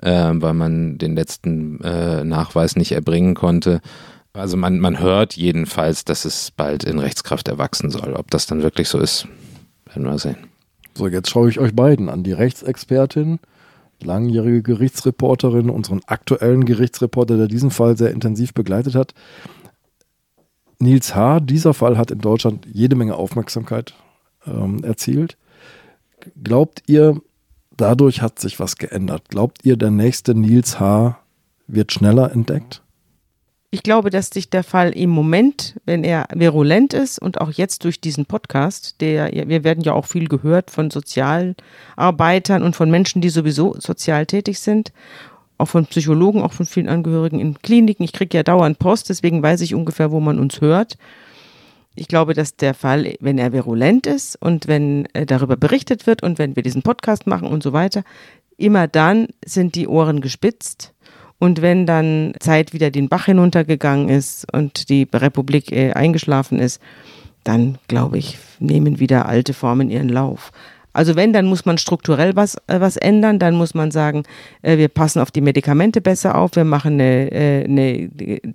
äh, 0.00 0.30
weil 0.32 0.54
man 0.54 0.98
den 0.98 1.14
letzten 1.14 1.80
äh, 1.82 2.24
Nachweis 2.24 2.76
nicht 2.76 2.92
erbringen 2.92 3.34
konnte. 3.34 3.80
Also 4.34 4.56
man, 4.56 4.78
man 4.80 4.98
hört 4.98 5.36
jedenfalls, 5.36 6.04
dass 6.04 6.24
es 6.24 6.50
bald 6.50 6.84
in 6.84 6.98
Rechtskraft 6.98 7.48
erwachsen 7.48 7.90
soll. 7.90 8.14
Ob 8.14 8.30
das 8.30 8.46
dann 8.46 8.62
wirklich 8.62 8.88
so 8.88 8.98
ist, 8.98 9.28
werden 9.86 10.04
wir 10.04 10.18
sehen. 10.18 10.48
So, 10.94 11.06
jetzt 11.06 11.30
schaue 11.30 11.48
ich 11.48 11.58
euch 11.58 11.74
beiden 11.74 12.08
an. 12.08 12.22
Die 12.22 12.32
Rechtsexpertin, 12.32 13.40
langjährige 14.02 14.62
Gerichtsreporterin, 14.62 15.70
unseren 15.70 16.00
aktuellen 16.06 16.64
Gerichtsreporter, 16.64 17.36
der 17.36 17.48
diesen 17.48 17.70
Fall 17.70 17.96
sehr 17.96 18.10
intensiv 18.10 18.54
begleitet 18.54 18.94
hat. 18.94 19.14
Nils 20.78 21.14
H., 21.14 21.40
dieser 21.40 21.74
Fall 21.74 21.96
hat 21.96 22.10
in 22.10 22.18
Deutschland 22.18 22.66
jede 22.72 22.96
Menge 22.96 23.16
Aufmerksamkeit 23.16 23.94
ähm, 24.46 24.82
erzielt. 24.82 25.36
Glaubt 26.42 26.82
ihr, 26.86 27.20
dadurch 27.76 28.22
hat 28.22 28.38
sich 28.38 28.58
was 28.58 28.76
geändert? 28.76 29.28
Glaubt 29.28 29.64
ihr, 29.64 29.76
der 29.76 29.90
nächste 29.90 30.34
Nils 30.34 30.80
H. 30.80 31.18
wird 31.66 31.92
schneller 31.92 32.32
entdeckt? 32.32 32.81
Ich 33.74 33.82
glaube, 33.82 34.10
dass 34.10 34.28
sich 34.28 34.50
der 34.50 34.64
Fall 34.64 34.90
im 34.90 35.08
Moment, 35.08 35.80
wenn 35.86 36.04
er 36.04 36.26
virulent 36.34 36.92
ist 36.92 37.18
und 37.18 37.40
auch 37.40 37.50
jetzt 37.50 37.84
durch 37.84 38.02
diesen 38.02 38.26
Podcast, 38.26 39.00
der 39.00 39.32
wir 39.32 39.64
werden 39.64 39.82
ja 39.82 39.94
auch 39.94 40.04
viel 40.04 40.28
gehört 40.28 40.70
von 40.70 40.90
Sozialarbeitern 40.90 42.62
und 42.62 42.76
von 42.76 42.90
Menschen, 42.90 43.22
die 43.22 43.30
sowieso 43.30 43.74
sozial 43.80 44.26
tätig 44.26 44.58
sind, 44.58 44.92
auch 45.56 45.68
von 45.68 45.86
Psychologen, 45.86 46.42
auch 46.42 46.52
von 46.52 46.66
vielen 46.66 46.90
Angehörigen 46.90 47.40
in 47.40 47.62
Kliniken. 47.62 48.04
Ich 48.04 48.12
kriege 48.12 48.36
ja 48.36 48.42
dauernd 48.42 48.78
Post, 48.78 49.08
deswegen 49.08 49.42
weiß 49.42 49.62
ich 49.62 49.74
ungefähr, 49.74 50.10
wo 50.10 50.20
man 50.20 50.38
uns 50.38 50.60
hört. 50.60 50.98
Ich 51.94 52.08
glaube, 52.08 52.34
dass 52.34 52.56
der 52.56 52.74
Fall, 52.74 53.14
wenn 53.20 53.38
er 53.38 53.54
virulent 53.54 54.06
ist 54.06 54.36
und 54.36 54.68
wenn 54.68 55.06
äh, 55.14 55.24
darüber 55.24 55.56
berichtet 55.56 56.06
wird 56.06 56.22
und 56.22 56.38
wenn 56.38 56.56
wir 56.56 56.62
diesen 56.62 56.82
Podcast 56.82 57.26
machen 57.26 57.48
und 57.48 57.62
so 57.62 57.72
weiter, 57.72 58.04
immer 58.58 58.86
dann 58.86 59.28
sind 59.42 59.76
die 59.76 59.88
Ohren 59.88 60.20
gespitzt 60.20 60.92
und 61.42 61.60
wenn 61.60 61.86
dann 61.86 62.34
Zeit 62.38 62.72
wieder 62.72 62.92
den 62.92 63.08
Bach 63.08 63.24
hinuntergegangen 63.24 64.08
ist 64.08 64.46
und 64.52 64.88
die 64.88 65.08
Republik 65.12 65.72
äh, 65.72 65.90
eingeschlafen 65.90 66.60
ist, 66.60 66.80
dann 67.42 67.78
glaube 67.88 68.16
ich, 68.16 68.38
nehmen 68.60 69.00
wieder 69.00 69.26
alte 69.26 69.52
Formen 69.52 69.90
ihren 69.90 70.08
Lauf. 70.08 70.52
Also 70.92 71.16
wenn, 71.16 71.32
dann 71.32 71.46
muss 71.46 71.64
man 71.64 71.78
strukturell 71.78 72.36
was, 72.36 72.54
äh, 72.68 72.78
was 72.78 72.96
ändern, 72.96 73.40
dann 73.40 73.56
muss 73.56 73.74
man 73.74 73.90
sagen, 73.90 74.22
äh, 74.62 74.78
wir 74.78 74.86
passen 74.86 75.18
auf 75.18 75.32
die 75.32 75.40
Medikamente 75.40 76.00
besser 76.00 76.36
auf, 76.38 76.54
wir 76.54 76.62
machen 76.62 76.92
eine, 77.00 77.32
äh, 77.32 77.64
eine 77.64 78.08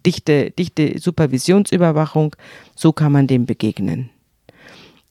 dichte, 0.05 0.51
dichte 0.51 0.97
Supervisionsüberwachung, 0.97 2.37
so 2.73 2.93
kann 2.93 3.11
man 3.11 3.27
dem 3.27 3.45
begegnen. 3.45 4.11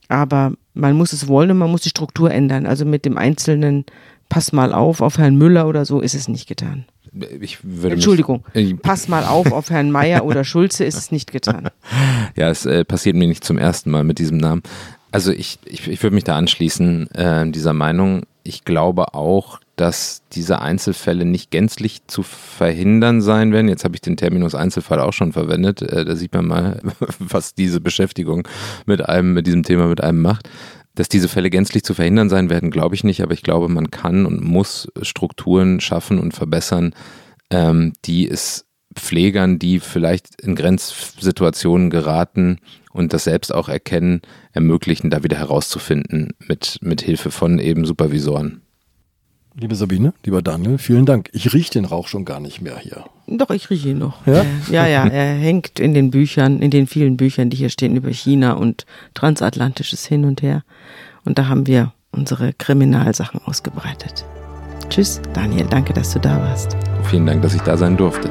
Aber 0.07 0.53
man 0.73 0.95
muss 0.97 1.13
es 1.13 1.27
wollen 1.27 1.51
und 1.51 1.59
man 1.59 1.69
muss 1.69 1.81
die 1.81 1.89
Struktur 1.89 2.31
ändern. 2.31 2.65
Also 2.65 2.85
mit 2.85 3.05
dem 3.05 3.19
einzelnen 3.19 3.85
Pass 4.29 4.51
mal 4.51 4.73
auf 4.73 5.01
auf 5.01 5.17
Herrn 5.17 5.35
Müller 5.35 5.67
oder 5.67 5.85
so 5.85 6.01
ist 6.01 6.13
es 6.13 6.27
nicht 6.27 6.47
getan 6.47 6.85
ich 7.39 7.59
würde 7.63 7.95
Entschuldigung, 7.95 8.43
pass 8.81 9.07
mal 9.07 9.25
auf, 9.25 9.51
auf 9.51 9.69
Herrn 9.69 9.91
Meier 9.91 10.25
oder 10.25 10.43
Schulze 10.43 10.83
ist 10.83 10.97
es 10.97 11.11
nicht 11.11 11.31
getan. 11.31 11.69
ja, 12.35 12.49
es 12.49 12.65
äh, 12.65 12.85
passiert 12.85 13.15
mir 13.15 13.27
nicht 13.27 13.43
zum 13.43 13.57
ersten 13.57 13.91
Mal 13.91 14.03
mit 14.03 14.19
diesem 14.19 14.37
Namen. 14.37 14.63
Also 15.11 15.31
ich, 15.31 15.59
ich, 15.65 15.87
ich 15.87 16.03
würde 16.03 16.15
mich 16.15 16.25
da 16.25 16.35
anschließen, 16.35 17.09
äh, 17.11 17.49
dieser 17.49 17.73
Meinung. 17.73 18.23
Ich 18.43 18.65
glaube 18.65 19.13
auch, 19.13 19.59
dass 19.75 20.23
diese 20.31 20.61
Einzelfälle 20.61 21.25
nicht 21.25 21.51
gänzlich 21.51 22.05
zu 22.07 22.23
verhindern 22.23 23.21
sein 23.21 23.51
werden. 23.51 23.67
Jetzt 23.67 23.83
habe 23.83 23.95
ich 23.95 24.01
den 24.01 24.17
Terminus 24.17 24.55
Einzelfall 24.55 24.99
auch 24.99 25.13
schon 25.13 25.33
verwendet. 25.33 25.81
Äh, 25.81 26.03
da 26.03 26.15
sieht 26.15 26.33
man 26.33 26.47
mal, 26.47 26.81
was 27.19 27.55
diese 27.55 27.79
Beschäftigung 27.79 28.47
mit 28.85 29.07
einem, 29.07 29.33
mit 29.33 29.47
diesem 29.47 29.63
Thema 29.63 29.87
mit 29.87 30.01
einem 30.01 30.21
macht. 30.21 30.49
Dass 30.97 31.09
diese 31.09 31.29
Fälle 31.29 31.51
gänzlich 31.51 31.83
zu 31.83 31.93
verhindern 31.93 32.27
sein 32.27 32.49
werden, 32.49 32.71
glaube 32.71 32.95
ich 32.95 33.03
nicht, 33.03 33.21
aber 33.21 33.33
ich 33.33 33.43
glaube, 33.43 33.69
man 33.69 33.91
kann 33.91 34.25
und 34.25 34.43
muss 34.43 34.87
Strukturen 35.03 35.79
schaffen 35.79 36.17
und 36.17 36.33
verbessern, 36.33 36.95
ähm, 37.51 37.93
die 38.05 38.27
es 38.27 38.65
Pflegern, 38.95 39.59
die 39.59 39.79
vielleicht 39.79 40.41
in 40.41 40.55
Grenzsituationen 40.55 41.91
geraten 41.91 42.57
und 42.91 43.13
das 43.13 43.25
selbst 43.25 43.53
auch 43.53 43.69
erkennen, 43.69 44.21
ermöglichen, 44.53 45.11
da 45.11 45.21
wieder 45.23 45.37
herauszufinden 45.37 46.33
mit, 46.39 46.79
mit 46.81 47.01
Hilfe 47.01 47.29
von 47.29 47.59
eben 47.59 47.85
Supervisoren. 47.85 48.63
Liebe 49.59 49.73
Sabine, 49.73 50.13
lieber 50.23 50.43
Daniel, 50.43 50.77
vielen 50.77 51.07
Dank. 51.07 51.31
Ich 51.33 51.51
rieche 51.51 51.71
den 51.71 51.85
Rauch 51.85 52.07
schon 52.07 52.25
gar 52.25 52.39
nicht 52.39 52.61
mehr 52.61 52.77
hier. 52.77 53.05
Doch, 53.25 53.49
ich 53.49 53.71
rieche 53.71 53.89
ihn 53.89 53.97
noch. 53.97 54.27
Ja? 54.27 54.45
Ja, 54.69 54.85
ja, 54.85 55.07
er 55.07 55.33
hängt 55.33 55.79
in 55.79 55.95
den 55.95 56.11
Büchern, 56.11 56.59
in 56.59 56.69
den 56.69 56.85
vielen 56.85 57.17
Büchern, 57.17 57.49
die 57.49 57.57
hier 57.57 57.69
stehen 57.69 57.95
über 57.95 58.11
China 58.11 58.53
und 58.53 58.85
transatlantisches 59.15 60.05
Hin 60.05 60.25
und 60.25 60.43
Her. 60.43 60.63
Und 61.25 61.39
da 61.39 61.47
haben 61.47 61.65
wir 61.65 61.91
unsere 62.11 62.53
Kriminalsachen 62.53 63.41
ausgebreitet. 63.45 64.25
Tschüss, 64.89 65.19
Daniel, 65.33 65.65
danke, 65.67 65.91
dass 65.91 66.13
du 66.13 66.19
da 66.19 66.39
warst. 66.39 66.77
Vielen 67.09 67.25
Dank, 67.25 67.41
dass 67.41 67.55
ich 67.55 67.61
da 67.61 67.77
sein 67.77 67.97
durfte. 67.97 68.29